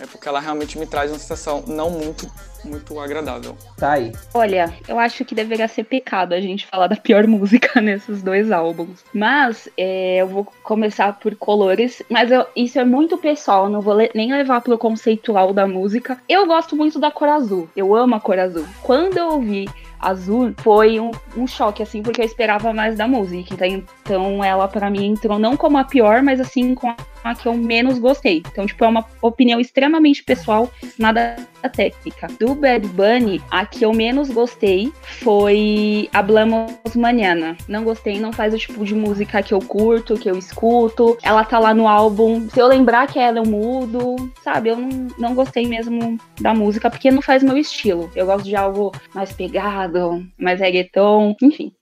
É 0.01 0.07
porque 0.07 0.29
ela 0.29 0.41
realmente 0.41 0.79
me 0.79 0.87
traz 0.87 1.11
uma 1.11 1.19
sensação 1.19 1.65
não 1.67 1.91
muito 1.91 2.31
muito 2.65 2.99
agradável. 2.99 3.57
Tá 3.77 3.93
aí. 3.93 4.13
Olha, 4.35 4.73
eu 4.89 4.99
acho 4.99 5.25
que 5.25 5.35
deveria 5.35 5.69
ser 5.69 5.85
pecado 5.85 6.33
a 6.33 6.41
gente 6.41 6.67
falar 6.67 6.87
da 6.87 6.97
pior 6.97 7.27
música 7.29 7.81
nesses 7.81 8.23
dois 8.23 8.51
álbuns. 8.51 9.05
Mas 9.13 9.69
é, 9.77 10.19
eu 10.19 10.27
vou 10.27 10.47
começar 10.63 11.13
por 11.19 11.35
Colores, 11.37 12.03
mas 12.11 12.31
eu, 12.31 12.47
isso 12.55 12.79
é 12.79 12.85
muito 12.85 13.19
pessoal, 13.19 13.69
não 13.69 13.81
vou 13.81 13.95
le 13.95 14.11
nem 14.15 14.33
levar 14.33 14.61
pro 14.61 14.79
conceitual 14.79 15.53
da 15.53 15.67
música. 15.67 16.19
Eu 16.29 16.47
gosto 16.47 16.77
muito 16.77 16.99
da 16.99 17.11
cor 17.11 17.29
azul. 17.29 17.69
Eu 17.77 17.95
amo 17.95 18.15
a 18.15 18.21
cor 18.21 18.39
azul. 18.39 18.67
Quando 18.83 19.17
eu 19.19 19.29
ouvi 19.33 19.67
azul 19.99 20.55
foi 20.59 21.01
um, 21.01 21.11
um, 21.37 21.47
choque, 21.47 21.83
assim, 21.83 22.03
porque 22.03 22.21
eu 22.21 22.25
esperava 22.25 22.73
mais 22.73 22.97
da 22.97 23.09
música. 23.09 23.55
Então, 23.55 23.85
então 24.03 24.45
ela, 24.45 24.69
para 24.69 24.91
mim, 24.91 25.07
entrou 25.07 25.39
não 25.39 25.57
como 25.57 25.79
a 25.79 25.85
pior, 25.85 26.23
mas 26.23 26.41
assim, 26.41 26.75
com 26.75 26.89
a 27.25 27.35
que 27.35 27.49
eu 27.49 27.55
menos 27.55 27.99
gostei. 27.99 28.43
Então, 28.51 28.67
tipo, 28.67 28.85
é 28.85 28.89
uma 28.89 29.05
opinião 29.21 29.59
extremamente 29.59 30.23
pessoal, 30.23 30.71
nada 30.99 31.37
técnica. 31.69 32.29
Do 32.39 32.55
Bad 32.55 32.87
Bunny, 32.89 33.43
a 33.51 33.65
que 33.67 33.85
eu 33.85 33.93
menos 33.93 34.31
gostei 34.31 34.93
foi 35.03 36.09
Hablamos 36.13 36.73
Manhana. 36.95 37.57
Não 37.69 37.85
gostei, 37.85 38.19
não 38.19 38.33
faz 38.33 38.55
o 38.55 38.59
tipo 38.59 38.85
de 38.85 38.95
música 38.95 39.43
que 39.43 39.55
eu 39.55 39.61
curto, 39.61 40.19
que 40.19 40.31
eu 40.31 40.37
escuto. 40.37 41.17
Ela 41.23 41.45
tá 41.45 41.59
lá 41.59 41.75
no 41.75 41.87
álbum. 41.87 42.49
Se 42.51 42.61
eu 42.61 42.67
lembrar 42.67 43.07
que 43.07 43.19
ela 43.19 43.39
eu 43.39 43.45
mudo, 43.45 44.17
sabe? 44.43 44.71
Eu 44.71 44.77
não, 44.77 45.09
não 45.19 45.35
gostei 45.35 45.67
mesmo 45.67 46.19
da 46.41 46.55
música, 46.55 46.91
porque 46.91 47.11
não 47.11 47.23
faz 47.23 47.43
meu 47.43 47.57
estilo. 47.57 48.11
Eu 48.15 48.27
gosto 48.27 48.45
de 48.45 48.57
algo 48.57 48.93
mais 49.15 49.33
pegado, 49.33 50.27
mais 50.39 50.61
reggaeton, 50.61 51.37
enfim. 51.43 51.73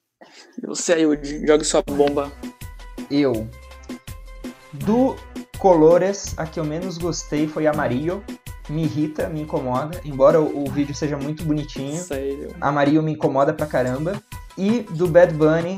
Você 0.63 0.93
aí, 0.93 1.03
jogue 1.45 1.63
sua 1.63 1.81
bomba. 1.81 2.31
Eu. 3.09 3.47
Do 4.73 5.15
Colores, 5.57 6.37
a 6.37 6.45
que 6.45 6.59
eu 6.59 6.65
menos 6.65 6.97
gostei 6.97 7.47
foi 7.47 7.67
Amarillo. 7.67 8.23
Me 8.69 8.83
irrita, 8.83 9.29
me 9.29 9.41
incomoda, 9.41 10.01
embora 10.03 10.41
o, 10.41 10.65
o 10.65 10.71
vídeo 10.71 10.95
seja 10.95 11.17
muito 11.17 11.43
bonitinho. 11.43 12.01
Sério. 12.01 12.55
Amarillo 12.59 13.03
me 13.03 13.13
incomoda 13.13 13.53
pra 13.53 13.65
caramba. 13.65 14.21
E 14.57 14.81
do 14.91 15.07
Bad 15.07 15.33
Bunny, 15.33 15.77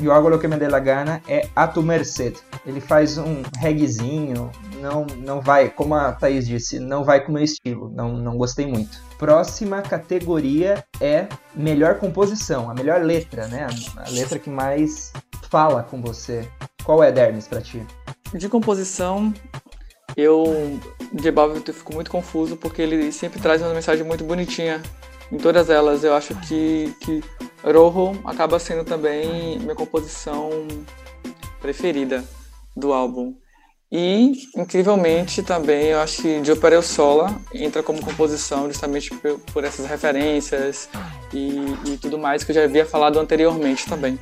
Yo 0.00 0.14
hago 0.14 0.30
lo 0.30 0.38
que 0.38 0.48
me 0.48 0.56
dê 0.56 0.66
la 0.66 0.80
gana, 0.80 1.22
é 1.28 1.46
A 1.54 1.68
Tu 1.68 1.82
Merced. 1.82 2.38
Ele 2.64 2.80
faz 2.80 3.18
um 3.18 3.42
reggaezinho, 3.58 4.50
não, 4.80 5.06
não 5.18 5.40
vai, 5.42 5.68
como 5.68 5.94
a 5.94 6.12
Thaís 6.12 6.46
disse, 6.46 6.78
não 6.78 7.04
vai 7.04 7.20
com 7.22 7.30
o 7.30 7.34
meu 7.34 7.44
estilo, 7.44 7.90
não, 7.94 8.16
não 8.16 8.36
gostei 8.38 8.66
muito. 8.66 8.98
Próxima 9.18 9.82
categoria 9.82 10.82
é 11.00 11.26
melhor 11.54 11.96
composição, 11.96 12.70
a 12.70 12.74
melhor 12.74 13.02
letra, 13.02 13.46
né? 13.46 13.66
A, 13.66 14.06
a 14.06 14.10
letra 14.10 14.38
que 14.38 14.48
mais 14.48 15.12
fala 15.50 15.82
com 15.82 16.00
você. 16.00 16.48
Qual 16.82 17.04
é, 17.04 17.12
Dermes, 17.12 17.46
pra 17.46 17.60
ti? 17.60 17.86
De 18.32 18.48
composição, 18.48 19.34
eu 20.16 20.78
de 21.12 21.30
Balvin 21.30 21.62
eu 21.66 21.74
fico 21.74 21.94
muito 21.94 22.10
confuso 22.10 22.56
porque 22.56 22.82
ele 22.82 23.10
sempre 23.12 23.40
traz 23.40 23.60
uma 23.62 23.74
mensagem 23.74 24.04
muito 24.04 24.24
bonitinha 24.24 24.82
em 25.30 25.38
todas 25.38 25.70
elas. 25.70 26.04
Eu 26.04 26.14
acho 26.14 26.34
que, 26.46 26.94
que 27.00 27.22
Rojo 27.62 28.18
acaba 28.24 28.58
sendo 28.58 28.84
também 28.84 29.58
minha 29.58 29.74
composição 29.74 30.50
preferida 31.60 32.24
do 32.76 32.92
álbum. 32.92 33.34
E, 33.92 34.32
incrivelmente, 34.56 35.42
também 35.42 35.86
eu 35.86 35.98
acho 35.98 36.22
que 36.22 36.56
Pereu 36.60 36.80
Sola 36.80 37.40
entra 37.52 37.82
como 37.82 38.04
composição 38.04 38.68
justamente 38.68 39.12
por, 39.16 39.40
por 39.52 39.64
essas 39.64 39.84
referências 39.86 40.88
e, 41.34 41.56
e 41.86 41.98
tudo 41.98 42.16
mais 42.16 42.44
que 42.44 42.52
eu 42.52 42.54
já 42.54 42.64
havia 42.64 42.86
falado 42.86 43.18
anteriormente 43.18 43.88
também. 43.88 44.16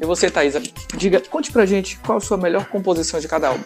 E 0.00 0.06
você, 0.06 0.30
Thaisa, 0.30 0.62
diga, 0.96 1.20
conte 1.20 1.52
pra 1.52 1.66
gente 1.66 1.98
qual 1.98 2.16
a 2.16 2.20
sua 2.20 2.38
melhor 2.38 2.64
composição 2.66 3.20
de 3.20 3.28
cada 3.28 3.48
álbum. 3.48 3.64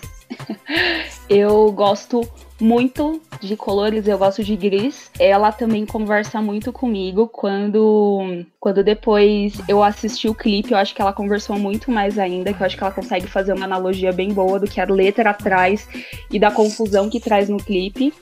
eu 1.31 1.71
gosto 1.71 2.29
muito 2.61 3.23
de 3.41 3.57
colores, 3.57 4.09
eu 4.09 4.19
gosto 4.19 4.43
de 4.43 4.57
gris. 4.57 5.13
Ela 5.17 5.53
também 5.53 5.87
conversa 5.87 6.43
muito 6.43 6.73
comigo 6.73 7.29
quando 7.29 8.45
quando 8.59 8.83
depois 8.83 9.55
eu 9.69 9.83
assisti 9.85 10.29
o 10.29 10.35
clipe, 10.35 10.73
eu 10.73 10.79
acho 10.79 10.93
que 10.93 11.01
ela 11.01 11.13
conversou 11.13 11.57
muito 11.57 11.93
mais 11.93 12.19
ainda, 12.19 12.53
que 12.53 12.61
eu 12.61 12.67
acho 12.67 12.77
que 12.77 12.83
ela 12.83 12.93
consegue 12.93 13.29
fazer 13.29 13.53
uma 13.53 13.65
analogia 13.65 14.13
bem 14.13 14.33
boa 14.33 14.59
do 14.59 14.67
que 14.67 14.81
a 14.81 14.87
letra 14.87 15.31
atrás 15.31 15.87
e 16.31 16.39
da 16.41 16.51
confusão 16.51 17.09
que 17.09 17.21
traz 17.21 17.49
no 17.49 17.59
clipe. 17.59 18.13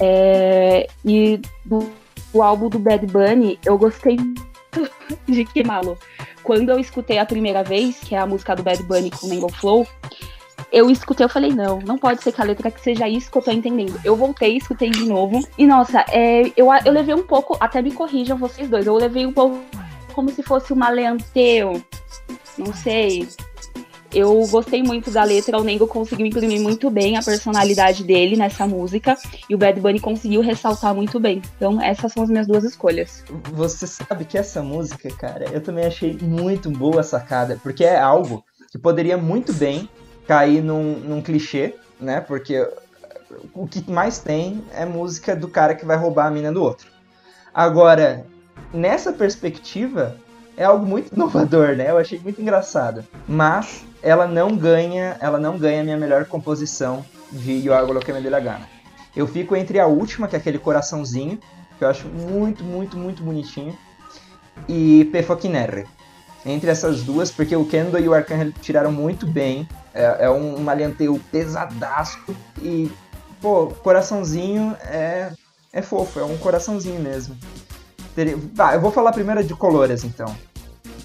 É, 0.00 0.86
e 1.04 1.40
do, 1.64 1.90
do 2.32 2.42
álbum 2.42 2.68
do 2.68 2.78
Bad 2.78 3.04
Bunny, 3.06 3.58
eu 3.64 3.76
gostei 3.78 4.16
de 5.26 5.44
Queimá-lo 5.44 5.98
quando 6.46 6.70
eu 6.70 6.78
escutei 6.78 7.18
a 7.18 7.26
primeira 7.26 7.64
vez, 7.64 7.98
que 7.98 8.14
é 8.14 8.18
a 8.18 8.26
música 8.26 8.54
do 8.54 8.62
Bad 8.62 8.80
Bunny 8.84 9.10
com 9.10 9.26
Mango 9.26 9.52
Flow, 9.52 9.84
eu 10.72 10.88
escutei, 10.88 11.24
eu 11.24 11.28
falei, 11.28 11.52
não, 11.52 11.80
não 11.80 11.98
pode 11.98 12.22
ser 12.22 12.30
que 12.30 12.40
a 12.40 12.44
letra 12.44 12.70
que 12.70 12.80
seja 12.80 13.08
isso 13.08 13.30
que 13.30 13.36
eu 13.36 13.42
tô 13.42 13.50
entendendo. 13.50 14.00
Eu 14.04 14.14
voltei, 14.14 14.56
escutei 14.56 14.90
de 14.90 15.04
novo. 15.04 15.44
E 15.58 15.66
nossa, 15.66 16.04
é, 16.08 16.52
eu, 16.56 16.68
eu 16.84 16.92
levei 16.92 17.14
um 17.16 17.24
pouco, 17.24 17.56
até 17.58 17.82
me 17.82 17.92
corrijam 17.92 18.38
vocês 18.38 18.70
dois, 18.70 18.86
eu 18.86 18.94
levei 18.94 19.26
um 19.26 19.32
pouco 19.32 19.60
como 20.14 20.30
se 20.30 20.40
fosse 20.40 20.72
uma 20.72 20.88
leanteu. 20.88 21.82
Não 22.56 22.72
sei. 22.72 23.28
Eu 24.14 24.46
gostei 24.46 24.82
muito 24.82 25.10
da 25.10 25.24
letra, 25.24 25.58
o 25.58 25.64
Nengo 25.64 25.86
conseguiu 25.86 26.26
imprimir 26.26 26.60
muito 26.60 26.90
bem 26.90 27.16
a 27.16 27.22
personalidade 27.22 28.04
dele 28.04 28.36
nessa 28.36 28.66
música 28.66 29.16
e 29.48 29.54
o 29.54 29.58
Bad 29.58 29.80
Bunny 29.80 30.00
conseguiu 30.00 30.40
ressaltar 30.40 30.94
muito 30.94 31.18
bem. 31.18 31.42
Então, 31.56 31.80
essas 31.80 32.12
são 32.12 32.22
as 32.22 32.30
minhas 32.30 32.46
duas 32.46 32.64
escolhas. 32.64 33.24
Você 33.52 33.86
sabe 33.86 34.24
que 34.24 34.38
essa 34.38 34.62
música, 34.62 35.08
cara, 35.16 35.46
eu 35.52 35.60
também 35.60 35.84
achei 35.84 36.16
muito 36.20 36.70
boa 36.70 37.02
sacada, 37.02 37.58
porque 37.62 37.84
é 37.84 37.98
algo 37.98 38.44
que 38.70 38.78
poderia 38.78 39.16
muito 39.16 39.52
bem 39.52 39.88
cair 40.26 40.62
num, 40.62 40.98
num 40.98 41.22
clichê, 41.22 41.74
né? 42.00 42.20
Porque 42.20 42.66
o 43.54 43.66
que 43.66 43.88
mais 43.90 44.18
tem 44.18 44.62
é 44.72 44.84
música 44.84 45.34
do 45.34 45.48
cara 45.48 45.74
que 45.74 45.84
vai 45.84 45.96
roubar 45.96 46.26
a 46.26 46.30
mina 46.30 46.52
do 46.52 46.62
outro. 46.62 46.88
Agora, 47.52 48.26
nessa 48.72 49.12
perspectiva, 49.12 50.16
é 50.56 50.64
algo 50.64 50.84
muito 50.84 51.12
inovador, 51.14 51.76
né? 51.76 51.90
Eu 51.90 51.98
achei 51.98 52.18
muito 52.18 52.40
engraçado. 52.40 53.04
Mas 53.26 53.84
ela 54.06 54.24
não 54.24 54.56
ganha, 54.56 55.16
ela 55.18 55.36
não 55.36 55.58
ganha 55.58 55.82
minha 55.82 55.96
melhor 55.96 56.26
composição 56.26 57.04
de 57.32 57.54
Yo 57.54 57.74
hago 57.74 57.92
lo 57.92 57.98
que 57.98 58.12
me 58.12 58.20
dê 58.20 58.30
la 58.30 58.38
gana. 58.38 58.68
Eu 59.16 59.26
fico 59.26 59.56
entre 59.56 59.80
a 59.80 59.86
última, 59.88 60.28
que 60.28 60.36
é 60.36 60.38
aquele 60.38 60.60
coraçãozinho, 60.60 61.40
que 61.76 61.82
eu 61.82 61.88
acho 61.88 62.06
muito, 62.06 62.62
muito, 62.62 62.96
muito 62.96 63.24
bonitinho, 63.24 63.76
e 64.68 65.06
Pefoquinerre. 65.06 65.86
Entre 66.44 66.70
essas 66.70 67.02
duas, 67.02 67.32
porque 67.32 67.56
o 67.56 67.64
Kendo 67.64 67.98
e 67.98 68.08
o 68.08 68.14
Arcangel 68.14 68.52
tiraram 68.62 68.92
muito 68.92 69.26
bem. 69.26 69.68
É, 69.92 70.26
é 70.26 70.30
um 70.30 70.60
malianteio 70.60 71.20
pesadaço 71.32 72.20
e, 72.62 72.88
pô, 73.42 73.66
coraçãozinho 73.82 74.76
é, 74.84 75.32
é 75.72 75.82
fofo, 75.82 76.20
é 76.20 76.24
um 76.24 76.38
coraçãozinho 76.38 77.00
mesmo. 77.00 77.36
Tá, 78.54 78.74
eu 78.74 78.80
vou 78.80 78.92
falar 78.92 79.10
primeiro 79.10 79.42
de 79.42 79.52
Colores, 79.52 80.04
então. 80.04 80.32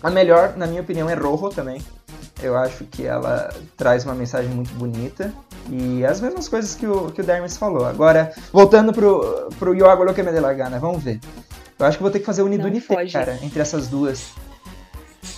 A 0.04 0.12
melhor, 0.12 0.56
na 0.56 0.68
minha 0.68 0.82
opinião, 0.82 1.10
é 1.10 1.16
Rojo 1.16 1.50
também. 1.50 1.82
Eu 2.42 2.58
acho 2.58 2.86
que 2.86 3.06
ela 3.06 3.54
traz 3.78 4.04
uma 4.04 4.16
mensagem 4.16 4.50
muito 4.50 4.74
bonita. 4.74 5.34
E 5.70 6.04
as 6.06 6.20
mesmas 6.20 6.50
coisas 6.50 6.76
que 6.76 6.88
o, 6.88 7.12
que 7.12 7.22
o 7.22 7.24
Dermis 7.24 7.58
falou. 7.58 7.86
Agora, 7.86 8.34
voltando 8.52 8.92
pro, 8.92 9.50
pro 9.60 9.76
Yo 9.76 9.88
hago 9.88 10.04
lo 10.04 10.14
que 10.14 10.24
me 10.24 10.32
gana, 10.32 10.80
vamos 10.80 11.04
ver. 11.04 11.20
Eu 11.78 11.86
acho 11.86 11.98
que 11.98 12.04
vou 12.04 12.12
ter 12.12 12.20
que 12.20 12.26
fazer 12.26 12.42
o 12.42 12.46
Unidunité, 12.46 13.08
cara, 13.10 13.40
entre 13.42 13.60
essas 13.60 13.88
duas. 13.88 14.32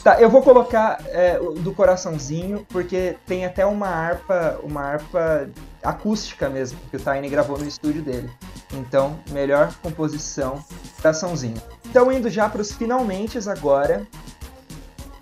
Tá, 0.03 0.19
eu 0.19 0.29
vou 0.29 0.41
colocar 0.41 1.01
é, 1.07 1.39
do 1.59 1.73
coraçãozinho, 1.73 2.65
porque 2.69 3.15
tem 3.25 3.45
até 3.45 3.65
uma 3.65 3.87
harpa, 3.87 4.59
uma 4.61 4.81
harpa 4.81 5.49
acústica 5.81 6.49
mesmo, 6.49 6.77
que 6.91 6.97
o 6.97 6.99
Tiny 6.99 7.29
gravou 7.29 7.57
no 7.57 7.65
estúdio 7.65 8.01
dele. 8.01 8.29
Então, 8.73 9.17
melhor 9.31 9.73
composição, 9.81 10.61
coraçãozinho. 10.97 11.61
Então, 11.85 12.11
indo 12.11 12.29
já 12.29 12.49
para 12.49 12.61
os 12.61 12.73
finalmente 12.73 13.37
agora, 13.47 14.05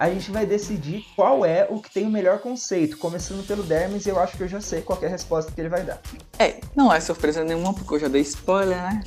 a 0.02 0.10
gente 0.10 0.32
vai 0.32 0.48
decidir 0.48 1.06
qual 1.16 1.46
é 1.46 1.68
o 1.70 1.80
que 1.80 1.92
tem 1.92 2.08
o 2.08 2.10
melhor 2.10 2.40
conceito. 2.40 2.98
Começando 2.98 3.46
pelo 3.46 3.62
Dermes, 3.62 4.08
eu 4.08 4.20
acho 4.20 4.36
que 4.36 4.42
eu 4.42 4.48
já 4.48 4.60
sei 4.60 4.82
qual 4.82 4.98
é 5.00 5.06
a 5.06 5.10
resposta 5.10 5.52
que 5.52 5.62
ele 5.62 5.70
vai 5.70 5.84
dar. 5.84 6.02
É, 6.40 6.60
não 6.76 6.92
é 6.92 7.00
surpresa 7.00 7.44
nenhuma, 7.44 7.72
porque 7.72 7.94
eu 7.94 8.00
já 8.00 8.08
dei 8.08 8.24
spoiler, 8.24 8.78
né? 8.78 9.04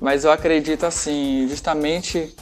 Mas 0.00 0.24
eu 0.24 0.32
acredito 0.32 0.84
assim, 0.86 1.46
justamente 1.48 2.34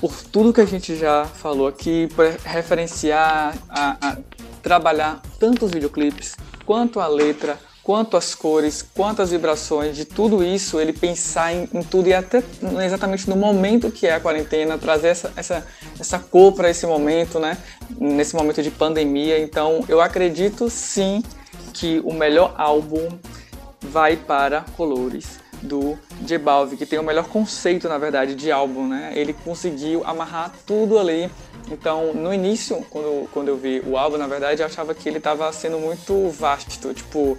por 0.00 0.14
tudo 0.32 0.50
que 0.50 0.62
a 0.62 0.64
gente 0.64 0.96
já 0.96 1.26
falou 1.26 1.68
aqui, 1.68 2.08
por 2.16 2.24
referenciar, 2.42 3.54
a, 3.68 3.98
a 4.00 4.16
trabalhar 4.62 5.20
tanto 5.38 5.66
os 5.66 5.72
videoclipes 5.72 6.36
quanto 6.64 7.00
a 7.00 7.06
letra, 7.06 7.58
quanto 7.90 8.16
as 8.16 8.36
cores, 8.36 8.88
quanto 8.94 9.20
as 9.20 9.32
vibrações, 9.32 9.96
de 9.96 10.04
tudo 10.04 10.44
isso, 10.44 10.78
ele 10.78 10.92
pensar 10.92 11.52
em, 11.52 11.68
em, 11.74 11.82
tudo 11.82 12.08
e 12.08 12.14
até 12.14 12.40
exatamente 12.86 13.28
no 13.28 13.34
momento 13.34 13.90
que 13.90 14.06
é 14.06 14.14
a 14.14 14.20
quarentena, 14.20 14.78
trazer 14.78 15.08
essa, 15.08 15.32
essa, 15.34 15.66
essa 15.98 16.16
cor 16.20 16.52
para 16.52 16.70
esse 16.70 16.86
momento, 16.86 17.40
né? 17.40 17.58
Nesse 17.98 18.36
momento 18.36 18.62
de 18.62 18.70
pandemia. 18.70 19.40
Então, 19.40 19.84
eu 19.88 20.00
acredito 20.00 20.70
sim 20.70 21.20
que 21.72 22.00
o 22.04 22.14
melhor 22.14 22.54
álbum 22.56 23.08
vai 23.80 24.16
para 24.16 24.60
Colores. 24.76 25.40
do 25.60 25.98
J 26.22 26.38
Balvin, 26.38 26.76
que 26.76 26.86
tem 26.86 26.98
o 27.00 27.02
melhor 27.02 27.26
conceito, 27.26 27.88
na 27.88 27.98
verdade, 27.98 28.36
de 28.36 28.52
álbum, 28.52 28.86
né? 28.86 29.12
Ele 29.16 29.32
conseguiu 29.32 30.04
amarrar 30.04 30.54
tudo 30.64 30.96
ali. 30.96 31.28
Então, 31.68 32.14
no 32.14 32.32
início, 32.32 32.86
quando, 32.88 33.28
quando 33.32 33.48
eu 33.48 33.56
vi 33.56 33.82
o 33.84 33.98
álbum, 33.98 34.16
na 34.16 34.28
verdade, 34.28 34.62
eu 34.62 34.66
achava 34.66 34.94
que 34.94 35.08
ele 35.08 35.18
estava 35.18 35.52
sendo 35.52 35.80
muito 35.80 36.30
vasto, 36.30 36.94
tipo, 36.94 37.36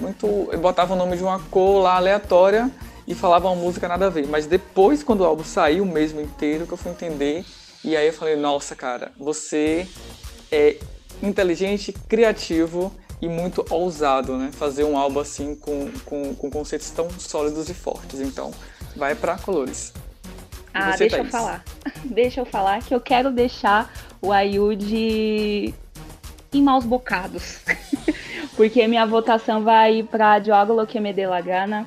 muito. 0.00 0.50
Botava 0.60 0.94
o 0.94 0.96
nome 0.96 1.16
de 1.16 1.22
uma 1.22 1.38
cor 1.38 1.82
lá 1.82 1.96
aleatória 1.96 2.70
e 3.06 3.14
falava 3.14 3.48
uma 3.48 3.56
música 3.56 3.88
nada 3.88 4.06
a 4.06 4.10
ver. 4.10 4.26
Mas 4.26 4.46
depois, 4.46 5.02
quando 5.02 5.20
o 5.20 5.24
álbum 5.24 5.44
saiu 5.44 5.84
mesmo 5.84 6.20
inteiro, 6.20 6.66
que 6.66 6.72
eu 6.72 6.78
fui 6.78 6.90
entender, 6.90 7.44
e 7.84 7.96
aí 7.96 8.06
eu 8.06 8.12
falei, 8.12 8.36
nossa, 8.36 8.74
cara, 8.74 9.12
você 9.18 9.86
é 10.50 10.76
inteligente, 11.22 11.92
criativo 12.08 12.92
e 13.20 13.28
muito 13.28 13.64
ousado, 13.70 14.36
né? 14.36 14.50
Fazer 14.52 14.84
um 14.84 14.96
álbum 14.96 15.20
assim 15.20 15.54
com, 15.54 15.90
com, 16.04 16.34
com 16.34 16.50
conceitos 16.50 16.90
tão 16.90 17.08
sólidos 17.10 17.68
e 17.68 17.74
fortes. 17.74 18.20
Então, 18.20 18.52
vai 18.96 19.14
para 19.14 19.36
Colores. 19.38 19.92
Ah, 20.72 20.96
deixa 20.96 21.16
Thaís? 21.16 21.26
eu 21.26 21.30
falar. 21.30 21.64
deixa 22.04 22.40
eu 22.40 22.44
falar 22.44 22.82
que 22.82 22.94
eu 22.94 23.00
quero 23.00 23.30
deixar 23.30 23.92
o 24.20 24.32
Ayud 24.32 25.74
em 26.52 26.62
maus 26.62 26.84
bocados. 26.84 27.58
porque 28.56 28.86
minha 28.86 29.06
votação 29.06 29.62
vai 29.62 30.02
para 30.02 30.38
Diogo 30.38 30.72
Lo 30.72 30.86
que 30.86 31.00
me 31.00 31.12
la 31.12 31.40
gana. 31.40 31.86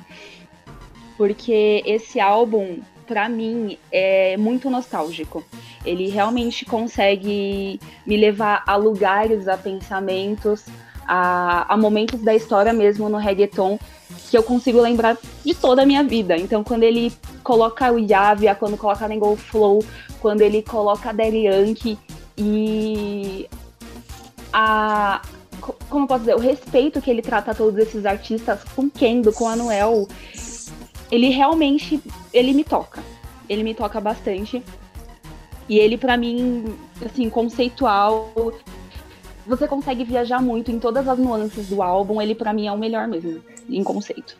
Porque 1.16 1.82
esse 1.84 2.20
álbum, 2.20 2.78
para 3.06 3.28
mim, 3.28 3.76
é 3.90 4.36
muito 4.36 4.70
nostálgico. 4.70 5.44
Ele 5.84 6.08
realmente 6.08 6.64
consegue 6.64 7.80
me 8.06 8.16
levar 8.16 8.62
a 8.66 8.76
lugares, 8.76 9.48
a 9.48 9.56
pensamentos, 9.56 10.66
a, 11.06 11.72
a 11.72 11.76
momentos 11.76 12.22
da 12.22 12.34
história 12.34 12.72
mesmo 12.72 13.08
no 13.08 13.16
reggaeton 13.16 13.78
que 14.30 14.36
eu 14.36 14.42
consigo 14.42 14.80
lembrar 14.80 15.16
de 15.44 15.54
toda 15.54 15.82
a 15.82 15.86
minha 15.86 16.04
vida. 16.04 16.36
Então, 16.36 16.62
quando 16.62 16.82
ele 16.82 17.12
coloca 17.42 17.90
o 17.90 17.98
Yavia, 17.98 18.54
quando 18.54 18.76
coloca 18.76 19.08
Nengo 19.08 19.34
Flow, 19.36 19.82
quando 20.20 20.42
ele 20.42 20.62
coloca 20.62 21.10
a 21.10 21.12
Daddy 21.12 21.46
Yankee 21.46 21.98
e 22.36 23.48
a 24.52 25.22
como 25.88 26.04
eu 26.04 26.08
posso 26.08 26.20
dizer, 26.20 26.36
o 26.36 26.40
respeito 26.40 27.00
que 27.00 27.10
ele 27.10 27.22
trata 27.22 27.50
a 27.50 27.54
todos 27.54 27.78
esses 27.78 28.04
artistas 28.06 28.62
com 28.74 28.88
Kendo, 28.90 29.32
com 29.32 29.48
Anuel, 29.48 30.06
ele 31.10 31.28
realmente 31.30 32.00
ele 32.32 32.52
me 32.52 32.64
toca. 32.64 33.02
Ele 33.48 33.62
me 33.62 33.74
toca 33.74 34.00
bastante. 34.00 34.62
E 35.68 35.78
ele 35.78 35.98
para 35.98 36.16
mim, 36.16 36.76
assim, 37.04 37.28
conceitual, 37.28 38.32
você 39.46 39.66
consegue 39.66 40.04
viajar 40.04 40.42
muito 40.42 40.70
em 40.70 40.78
todas 40.78 41.08
as 41.08 41.18
nuances 41.18 41.68
do 41.68 41.82
álbum. 41.82 42.20
Ele, 42.20 42.34
para 42.34 42.52
mim, 42.52 42.66
é 42.66 42.72
o 42.72 42.78
melhor 42.78 43.08
mesmo, 43.08 43.42
em 43.68 43.82
conceito. 43.82 44.36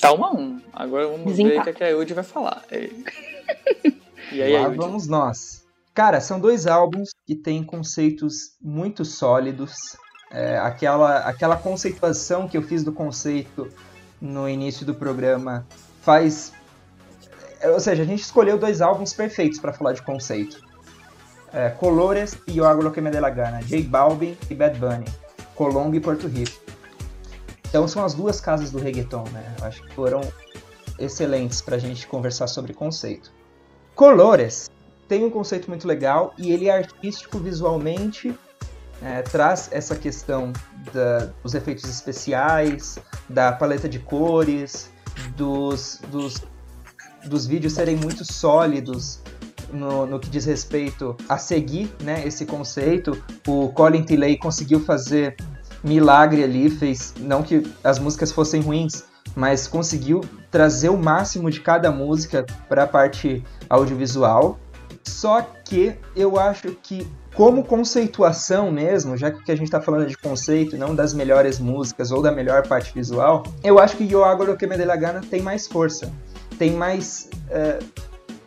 Tá 0.00 0.12
uma 0.12 0.28
a 0.28 0.32
um. 0.32 0.60
Agora 0.72 1.06
vamos 1.06 1.26
Desencar. 1.26 1.64
ver 1.64 1.70
o 1.70 1.74
que 1.74 1.84
a 1.84 1.88
Yudi 1.88 2.14
vai 2.14 2.24
falar. 2.24 2.62
E 4.32 4.42
aí, 4.42 4.52
Lá 4.54 4.68
vamos 4.68 5.06
nós. 5.06 5.64
Cara, 5.96 6.20
são 6.20 6.38
dois 6.38 6.66
álbuns 6.66 7.08
que 7.24 7.34
têm 7.34 7.64
conceitos 7.64 8.54
muito 8.60 9.02
sólidos. 9.02 9.96
É, 10.30 10.58
aquela, 10.58 11.20
aquela 11.20 11.56
conceituação 11.56 12.46
que 12.46 12.54
eu 12.54 12.62
fiz 12.62 12.84
do 12.84 12.92
conceito 12.92 13.66
no 14.20 14.46
início 14.46 14.84
do 14.84 14.94
programa 14.94 15.66
faz. 16.02 16.52
Ou 17.64 17.80
seja, 17.80 18.02
a 18.02 18.06
gente 18.06 18.20
escolheu 18.20 18.58
dois 18.58 18.82
álbuns 18.82 19.14
perfeitos 19.14 19.58
para 19.58 19.72
falar 19.72 19.94
de 19.94 20.02
conceito 20.02 20.62
é, 21.50 21.70
Colores 21.70 22.36
e 22.46 22.60
O 22.60 22.66
Hago 22.66 22.90
Que 22.90 23.00
Me 23.00 23.10
Dê 23.10 23.18
La 23.18 23.30
Gana, 23.30 23.62
J 23.62 23.82
Balvin 23.84 24.36
e 24.50 24.54
Bad 24.54 24.78
Bunny, 24.78 25.06
Colômbia 25.54 25.96
e 25.96 26.02
Porto 26.02 26.28
Rico. 26.28 26.60
Então 27.66 27.88
são 27.88 28.04
as 28.04 28.12
duas 28.12 28.38
casas 28.38 28.70
do 28.70 28.78
reggaeton, 28.78 29.24
né? 29.32 29.54
Eu 29.58 29.64
acho 29.64 29.82
que 29.82 29.94
foram 29.94 30.20
excelentes 30.98 31.62
para 31.62 31.76
a 31.76 31.78
gente 31.78 32.06
conversar 32.06 32.48
sobre 32.48 32.74
conceito. 32.74 33.32
Colores 33.94 34.68
tem 35.08 35.24
um 35.24 35.30
conceito 35.30 35.68
muito 35.68 35.86
legal 35.86 36.34
e 36.38 36.52
ele 36.52 36.68
é 36.68 36.76
artístico 36.76 37.38
visualmente, 37.38 38.34
é, 39.02 39.22
traz 39.22 39.68
essa 39.72 39.94
questão 39.94 40.52
da, 40.92 41.30
dos 41.42 41.54
efeitos 41.54 41.84
especiais, 41.84 42.98
da 43.28 43.52
paleta 43.52 43.88
de 43.88 43.98
cores, 43.98 44.90
dos, 45.36 46.00
dos, 46.10 46.42
dos 47.24 47.46
vídeos 47.46 47.74
serem 47.74 47.96
muito 47.96 48.24
sólidos, 48.24 49.20
no, 49.72 50.06
no 50.06 50.18
que 50.18 50.28
diz 50.28 50.44
respeito 50.44 51.16
a 51.28 51.38
seguir 51.38 51.92
né, 52.02 52.26
esse 52.26 52.46
conceito. 52.46 53.22
O 53.46 53.68
Colin 53.70 54.02
Tilley 54.02 54.38
conseguiu 54.38 54.80
fazer 54.80 55.36
milagre 55.82 56.42
ali, 56.42 56.70
fez 56.70 57.14
não 57.18 57.42
que 57.42 57.62
as 57.82 57.98
músicas 57.98 58.32
fossem 58.32 58.60
ruins, 58.60 59.04
mas 59.34 59.66
conseguiu 59.68 60.22
trazer 60.50 60.88
o 60.88 60.96
máximo 60.96 61.50
de 61.50 61.60
cada 61.60 61.90
música 61.90 62.46
para 62.68 62.84
a 62.84 62.86
parte 62.86 63.44
audiovisual. 63.68 64.58
Só 65.06 65.40
que 65.64 65.94
eu 66.14 66.38
acho 66.38 66.72
que 66.82 67.06
como 67.34 67.62
conceituação 67.64 68.72
mesmo, 68.72 69.16
já 69.16 69.30
que 69.30 69.52
a 69.52 69.54
gente 69.54 69.66
está 69.66 69.80
falando 69.80 70.06
de 70.06 70.16
conceito, 70.16 70.76
não 70.76 70.94
das 70.94 71.14
melhores 71.14 71.58
músicas 71.58 72.10
ou 72.10 72.20
da 72.20 72.32
melhor 72.32 72.66
parte 72.66 72.92
visual, 72.92 73.44
eu 73.62 73.78
acho 73.78 73.96
que 73.96 74.04
Yo 74.04 74.24
Hago 74.24 74.56
Que 74.56 74.66
Me 74.66 74.76
La 74.84 74.96
Gana 74.96 75.20
tem 75.20 75.42
mais 75.42 75.66
força, 75.66 76.10
tem 76.58 76.72
mais 76.72 77.28
uh, 77.50 77.84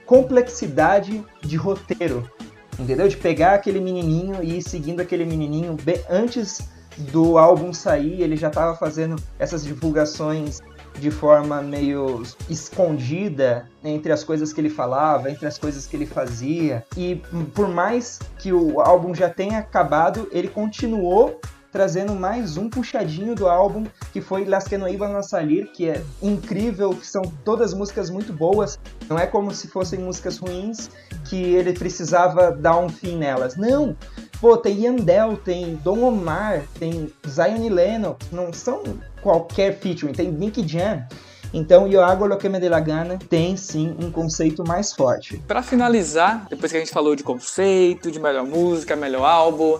complexidade 0.05 1.23
de 1.41 1.55
roteiro, 1.55 2.29
entendeu? 2.77 3.07
De 3.07 3.15
pegar 3.15 3.53
aquele 3.53 3.79
menininho 3.79 4.43
e 4.43 4.57
ir 4.57 4.61
seguindo 4.61 4.99
aquele 4.99 5.23
menininho 5.23 5.77
antes 6.09 6.67
do 6.97 7.37
álbum 7.37 7.71
sair, 7.71 8.21
ele 8.21 8.35
já 8.35 8.49
estava 8.49 8.75
fazendo 8.75 9.15
essas 9.37 9.63
divulgações 9.63 10.59
de 10.97 11.11
forma 11.11 11.61
meio 11.61 12.23
escondida 12.49 13.67
entre 13.83 14.11
as 14.11 14.23
coisas 14.23 14.51
que 14.51 14.61
ele 14.61 14.69
falava, 14.69 15.29
entre 15.29 15.47
as 15.47 15.57
coisas 15.57 15.85
que 15.85 15.95
ele 15.95 16.05
fazia. 16.05 16.85
E 16.97 17.21
por 17.53 17.67
mais 17.67 18.19
que 18.37 18.51
o 18.51 18.79
álbum 18.81 19.13
já 19.13 19.29
tenha 19.29 19.59
acabado, 19.59 20.27
ele 20.31 20.47
continuou 20.47 21.39
trazendo 21.71 22.15
mais 22.15 22.57
um 22.57 22.69
puxadinho 22.69 23.35
do 23.35 23.47
álbum, 23.47 23.85
que 24.11 24.21
foi 24.21 24.45
Las 24.45 24.67
que 24.67 24.77
no 24.77 24.87
a 24.87 25.23
salir, 25.23 25.71
que 25.71 25.87
é 25.89 26.03
incrível, 26.21 26.91
que 26.91 27.05
são 27.05 27.21
todas 27.45 27.73
músicas 27.73 28.09
muito 28.09 28.33
boas, 28.33 28.79
não 29.07 29.17
é 29.17 29.27
como 29.27 29.53
se 29.53 29.67
fossem 29.67 29.99
músicas 29.99 30.37
ruins, 30.37 30.89
que 31.25 31.35
ele 31.35 31.73
precisava 31.73 32.51
dar 32.51 32.77
um 32.77 32.89
fim 32.89 33.17
nelas. 33.17 33.55
Não! 33.55 33.95
Pô, 34.41 34.55
tem 34.55 34.85
Yandel, 34.85 35.35
tem 35.35 35.75
Don 35.83 36.01
Omar, 36.01 36.63
tem 36.79 37.11
Zion 37.27 37.67
Lennox, 37.69 38.27
não 38.31 38.53
são 38.53 38.83
qualquer 39.21 39.77
featuring, 39.79 40.13
tem 40.13 40.31
Nick 40.31 40.65
Jam. 40.65 41.05
Então, 41.53 41.87
Yo 41.87 41.99
hago 42.01 42.25
lo 42.25 42.37
que 42.37 42.47
me 42.47 42.59
dê 42.59 42.69
la 42.69 42.79
gana 42.79 43.19
tem 43.29 43.57
sim 43.57 43.95
um 43.99 44.09
conceito 44.09 44.63
mais 44.63 44.93
forte. 44.93 45.37
Para 45.47 45.61
finalizar, 45.61 46.45
depois 46.49 46.71
que 46.71 46.77
a 46.77 46.79
gente 46.79 46.91
falou 46.91 47.15
de 47.15 47.23
conceito, 47.23 48.09
de 48.11 48.19
melhor 48.19 48.45
música, 48.45 48.95
melhor 48.95 49.25
álbum, 49.25 49.77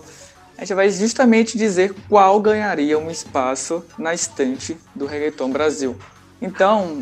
a 0.58 0.60
gente 0.60 0.74
vai 0.74 0.90
justamente 0.90 1.56
dizer 1.56 1.94
qual 2.08 2.38
ganharia 2.40 2.98
um 2.98 3.10
espaço 3.10 3.82
na 3.96 4.12
estante 4.12 4.76
do 4.94 5.06
Reggaeton 5.06 5.50
Brasil. 5.50 5.96
Então, 6.42 6.96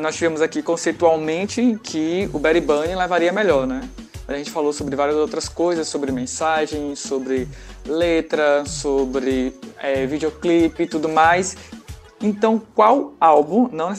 nós 0.00 0.14
tivemos 0.14 0.40
aqui 0.40 0.62
conceitualmente 0.62 1.78
que 1.82 2.30
o 2.32 2.38
Barry 2.38 2.60
Bunny 2.60 2.94
levaria 2.94 3.32
melhor, 3.32 3.66
né? 3.66 3.88
A 4.30 4.36
gente 4.36 4.52
falou 4.52 4.72
sobre 4.72 4.94
várias 4.94 5.16
outras 5.16 5.48
coisas, 5.48 5.88
sobre 5.88 6.12
mensagem, 6.12 6.94
sobre 6.94 7.48
letra, 7.84 8.64
sobre 8.64 9.52
é, 9.76 10.06
videoclipe 10.06 10.84
e 10.84 10.86
tudo 10.86 11.08
mais. 11.08 11.56
Então, 12.22 12.62
qual 12.72 13.14
álbum, 13.20 13.68
não, 13.72 13.92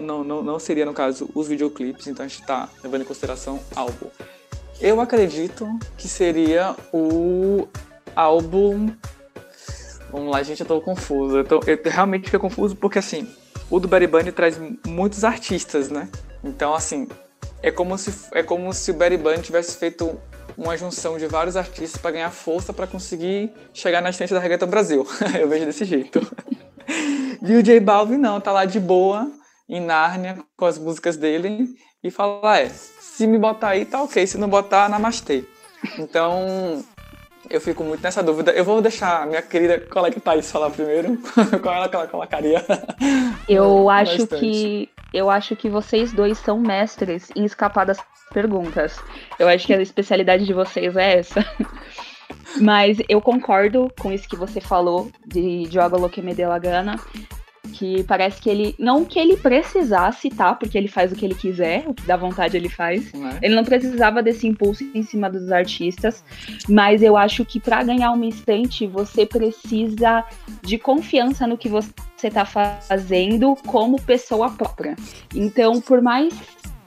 não, 0.00 0.24
não, 0.24 0.42
não, 0.42 0.58
seria 0.58 0.86
no 0.86 0.94
caso 0.94 1.28
os 1.34 1.48
videoclipes, 1.48 2.06
então 2.06 2.24
a 2.24 2.28
gente 2.28 2.40
está 2.40 2.66
levando 2.82 3.02
em 3.02 3.04
consideração 3.04 3.60
álbum. 3.76 4.06
Eu 4.80 5.02
acredito 5.02 5.68
que 5.98 6.08
seria 6.08 6.74
o 6.90 7.68
álbum. 8.16 8.90
Vamos 10.10 10.32
lá, 10.32 10.42
gente, 10.42 10.62
eu 10.62 10.66
tô 10.66 10.80
confuso. 10.80 11.36
Eu, 11.36 11.44
tô, 11.44 11.60
eu 11.66 11.78
realmente 11.84 12.30
fico 12.30 12.40
confuso 12.40 12.74
porque, 12.74 12.98
assim, 12.98 13.28
o 13.68 13.78
do 13.78 13.86
Barry 13.86 14.06
Bunny 14.06 14.32
traz 14.32 14.58
muitos 14.86 15.24
artistas, 15.24 15.90
né? 15.90 16.08
Então, 16.42 16.72
assim, 16.74 17.06
é 17.64 17.70
como 17.70 17.96
se, 17.96 18.12
é 18.32 18.42
como 18.42 18.70
se 18.74 18.90
o 18.90 18.94
Barry 18.94 19.16
Bunny 19.16 19.40
tivesse 19.40 19.78
feito 19.78 20.20
uma 20.54 20.76
junção 20.76 21.16
de 21.16 21.26
vários 21.26 21.56
artistas 21.56 21.98
para 21.98 22.10
ganhar 22.10 22.30
força 22.30 22.74
para 22.74 22.86
conseguir 22.86 23.50
chegar 23.72 24.02
na 24.02 24.10
estante 24.10 24.34
da 24.34 24.38
Reggaeton 24.38 24.66
Brasil. 24.66 25.06
eu 25.40 25.48
vejo 25.48 25.64
desse 25.64 25.86
jeito. 25.86 26.20
e 27.40 27.56
o 27.56 27.62
J 27.62 27.80
Balvin 27.80 28.18
não, 28.18 28.38
tá 28.38 28.52
lá 28.52 28.66
de 28.66 28.78
boa, 28.78 29.32
em 29.66 29.80
Nárnia, 29.80 30.44
com 30.58 30.66
as 30.66 30.76
músicas 30.76 31.16
dele, 31.16 31.74
e 32.02 32.10
fala, 32.10 32.52
ah, 32.52 32.60
é, 32.60 32.68
se 32.68 33.26
me 33.26 33.38
botar 33.38 33.68
aí, 33.68 33.86
tá 33.86 34.02
ok, 34.02 34.26
se 34.26 34.36
não 34.36 34.46
botar, 34.46 34.90
namastê. 34.90 35.44
Então, 35.98 36.84
eu 37.48 37.62
fico 37.62 37.82
muito 37.82 38.02
nessa 38.02 38.22
dúvida. 38.22 38.52
Eu 38.52 38.64
vou 38.64 38.82
deixar 38.82 39.22
a 39.22 39.26
minha 39.26 39.40
querida 39.40 39.80
colega 39.80 40.20
Thaís 40.20 40.50
falar 40.50 40.68
primeiro. 40.68 41.16
Qual 41.62 41.74
ela 41.74 41.88
que 41.88 41.96
ela 41.96 42.06
colocaria? 42.06 42.62
Eu 43.48 43.88
acho 43.88 44.26
que 44.26 44.90
eu 45.14 45.30
acho 45.30 45.54
que 45.54 45.70
vocês 45.70 46.12
dois 46.12 46.36
são 46.38 46.58
mestres 46.58 47.30
em 47.36 47.44
escapar 47.44 47.86
das 47.86 47.98
perguntas. 48.32 48.98
Eu 49.38 49.48
acho 49.48 49.64
que 49.64 49.72
a 49.72 49.80
especialidade 49.80 50.44
de 50.44 50.52
vocês 50.52 50.96
é 50.96 51.18
essa. 51.18 51.46
Mas 52.60 52.98
eu 53.08 53.20
concordo 53.20 53.90
com 53.98 54.12
isso 54.12 54.28
que 54.28 54.36
você 54.36 54.60
falou 54.60 55.10
de 55.24 55.66
Joga 55.70 55.96
Lo 55.96 56.10
que 56.10 56.20
me 56.20 56.34
dê 56.34 56.46
la 56.46 56.58
gana. 56.58 56.98
Que 57.74 58.04
parece 58.04 58.40
que 58.42 58.50
ele. 58.50 58.74
Não 58.78 59.04
que 59.04 59.18
ele 59.18 59.36
precisasse, 59.36 60.28
tá? 60.30 60.54
Porque 60.54 60.76
ele 60.76 60.86
faz 60.86 61.10
o 61.10 61.16
que 61.16 61.24
ele 61.24 61.34
quiser, 61.34 61.84
o 61.86 61.94
que 61.94 62.02
dá 62.02 62.16
vontade 62.16 62.56
ele 62.56 62.68
faz. 62.68 63.12
É? 63.14 63.46
Ele 63.46 63.54
não 63.54 63.64
precisava 63.64 64.22
desse 64.22 64.46
impulso 64.46 64.84
em 64.94 65.02
cima 65.02 65.30
dos 65.30 65.50
artistas, 65.50 66.22
mas 66.68 67.02
eu 67.02 67.16
acho 67.16 67.44
que 67.44 67.58
para 67.58 67.82
ganhar 67.82 68.12
uma 68.12 68.26
estante 68.26 68.86
você 68.86 69.24
precisa 69.24 70.24
de 70.62 70.78
confiança 70.78 71.46
no 71.46 71.58
que 71.58 71.68
você 71.68 71.90
tá 72.30 72.44
fazendo 72.44 73.56
como 73.66 74.00
pessoa 74.00 74.50
própria. 74.50 74.96
Então, 75.34 75.80
por 75.80 76.00
mais 76.00 76.34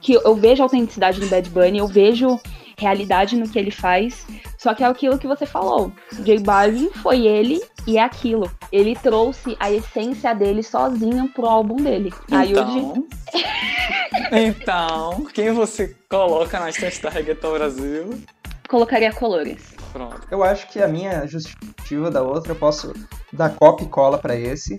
que 0.00 0.14
eu 0.14 0.34
veja 0.34 0.62
autenticidade 0.62 1.20
no 1.20 1.26
Bad 1.28 1.50
Bunny, 1.50 1.78
eu 1.78 1.86
vejo 1.86 2.38
realidade 2.78 3.36
no 3.36 3.48
que 3.48 3.58
ele 3.58 3.72
faz, 3.72 4.24
só 4.56 4.72
que 4.72 4.84
é 4.84 4.86
aquilo 4.86 5.18
que 5.18 5.26
você 5.26 5.44
falou. 5.44 5.92
J 6.20 6.38
Balvin 6.38 6.90
foi 6.90 7.26
ele 7.26 7.60
e 7.86 7.98
é 7.98 8.02
aquilo. 8.02 8.50
Ele 8.70 8.94
trouxe 8.94 9.56
a 9.58 9.70
essência 9.70 10.32
dele 10.32 10.62
sozinho 10.62 11.28
pro 11.28 11.46
álbum 11.46 11.76
dele. 11.76 12.12
Aí 12.30 12.52
hoje 12.54 12.78
Então, 12.78 13.06
então, 15.18 15.24
quem 15.34 15.50
você 15.50 15.96
coloca 16.08 16.60
na 16.60 16.70
estante 16.70 17.02
da 17.02 17.10
Reggaeton 17.10 17.52
Brasil? 17.52 18.22
colocaria 18.68 19.12
colores. 19.12 19.74
Pronto. 19.92 20.20
Eu 20.30 20.44
acho 20.44 20.68
que 20.68 20.80
a 20.80 20.86
minha 20.86 21.26
justificativa 21.26 22.10
da 22.10 22.22
outra, 22.22 22.52
eu 22.52 22.56
posso 22.56 22.92
dar 23.32 23.54
copy 23.56 23.84
e 23.84 23.88
cola 23.88 24.18
pra 24.18 24.36
esse. 24.36 24.76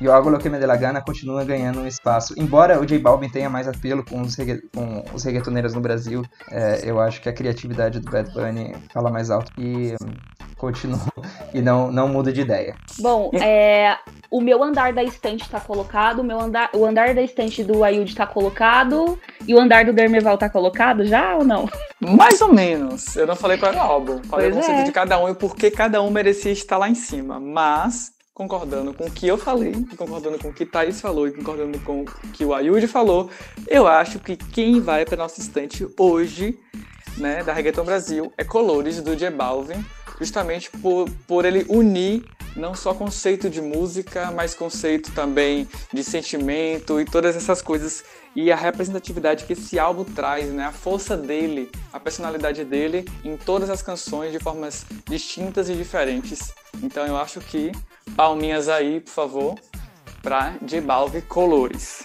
E 0.00 0.08
o 0.08 0.12
Água 0.12 0.32
Lo 0.32 0.38
Que 0.38 0.48
Me 0.48 0.58
Dê 0.58 0.66
La 0.66 0.76
Gana 0.76 1.02
continua 1.02 1.44
ganhando 1.44 1.80
um 1.80 1.86
espaço. 1.86 2.34
Embora 2.38 2.80
o 2.80 2.86
J 2.86 2.98
Balvin 2.98 3.28
tenha 3.28 3.50
mais 3.50 3.68
apelo 3.68 4.04
com 4.04 4.22
os, 4.22 4.34
regga 4.34 4.60
com 4.74 5.04
os 5.12 5.22
reggaetoneiros 5.24 5.74
no 5.74 5.80
Brasil, 5.80 6.24
é, 6.50 6.80
eu 6.84 6.98
acho 6.98 7.20
que 7.20 7.28
a 7.28 7.32
criatividade 7.32 8.00
do 8.00 8.10
Bad 8.10 8.32
Bunny 8.32 8.74
fala 8.92 9.10
mais 9.10 9.30
alto 9.30 9.52
e 9.58 9.94
hum, 10.02 10.12
continua 10.56 10.98
e 11.52 11.60
não, 11.60 11.92
não 11.92 12.08
muda 12.08 12.32
de 12.32 12.40
ideia. 12.40 12.74
Bom, 12.98 13.30
é, 13.34 13.98
o 14.30 14.40
meu 14.40 14.62
andar 14.62 14.92
da 14.92 15.02
estante 15.02 15.48
tá 15.50 15.60
colocado, 15.60 16.20
o, 16.20 16.24
meu 16.24 16.40
andar, 16.40 16.70
o 16.72 16.86
andar 16.86 17.14
da 17.14 17.22
estante 17.22 17.64
do 17.64 17.82
Ayud 17.82 18.14
tá 18.14 18.26
colocado, 18.26 19.18
e 19.46 19.54
o 19.54 19.60
andar 19.60 19.84
do 19.84 19.92
Dermeval 19.92 20.38
tá 20.38 20.48
colocado 20.48 21.04
já 21.04 21.36
ou 21.36 21.44
não? 21.44 21.68
Mais 22.00 22.40
ou 22.40 22.54
menos. 22.54 23.16
Eu 23.16 23.26
não 23.26 23.36
falei 23.36 23.58
qual 23.58 23.72
era 23.72 23.82
o 23.82 23.84
álbum. 23.84 24.22
Falei 24.24 24.50
o 24.50 24.54
conceito 24.54 24.80
é. 24.80 24.84
de 24.84 24.92
cada 24.92 25.18
um 25.18 25.28
e 25.28 25.34
por 25.34 25.56
que 25.56 25.70
cada 25.70 26.00
um 26.00 26.10
merecia 26.10 26.52
estar 26.52 26.78
lá 26.78 26.88
em 26.88 26.94
cima. 26.94 27.40
Mas, 27.40 28.12
concordando 28.40 28.94
com 28.94 29.04
o 29.04 29.10
que 29.10 29.28
eu 29.28 29.36
falei, 29.36 29.74
concordando 29.98 30.38
com 30.38 30.48
o 30.48 30.52
que 30.52 30.64
Thaís 30.64 30.98
falou 30.98 31.28
e 31.28 31.30
concordando 31.30 31.78
com 31.80 32.00
o 32.00 32.04
que 32.32 32.42
o 32.42 32.54
Ayud 32.54 32.86
falou, 32.86 33.28
eu 33.68 33.86
acho 33.86 34.18
que 34.18 34.34
quem 34.34 34.80
vai 34.80 35.04
para 35.04 35.18
nossa 35.18 35.42
estante 35.42 35.86
hoje, 35.98 36.58
né, 37.18 37.44
da 37.44 37.52
Reggaeton 37.52 37.84
Brasil, 37.84 38.32
é 38.38 38.42
Colores, 38.42 39.02
do 39.02 39.14
J 39.14 39.30
Balvin, 39.30 39.84
justamente 40.18 40.70
por, 40.70 41.06
por 41.28 41.44
ele 41.44 41.66
unir 41.68 42.24
não 42.56 42.74
só 42.74 42.94
conceito 42.94 43.48
de 43.48 43.60
música, 43.60 44.30
mas 44.30 44.54
conceito 44.54 45.12
também 45.12 45.68
de 45.92 46.02
sentimento 46.02 47.00
e 47.00 47.04
todas 47.04 47.36
essas 47.36 47.62
coisas 47.62 48.04
e 48.34 48.52
a 48.52 48.56
representatividade 48.56 49.44
que 49.44 49.54
esse 49.54 49.78
álbum 49.78 50.04
traz, 50.04 50.52
né? 50.52 50.64
A 50.64 50.72
força 50.72 51.16
dele, 51.16 51.70
a 51.92 51.98
personalidade 51.98 52.64
dele 52.64 53.04
em 53.24 53.36
todas 53.36 53.70
as 53.70 53.82
canções 53.82 54.32
de 54.32 54.38
formas 54.38 54.86
distintas 55.08 55.68
e 55.68 55.74
diferentes. 55.74 56.52
Então 56.82 57.06
eu 57.06 57.16
acho 57.16 57.40
que 57.40 57.72
palminhas 58.16 58.68
aí, 58.68 59.00
por 59.00 59.10
favor, 59.10 59.54
para 60.22 60.54
J 60.62 60.80
Balvin 60.80 61.20
Colores. 61.22 62.04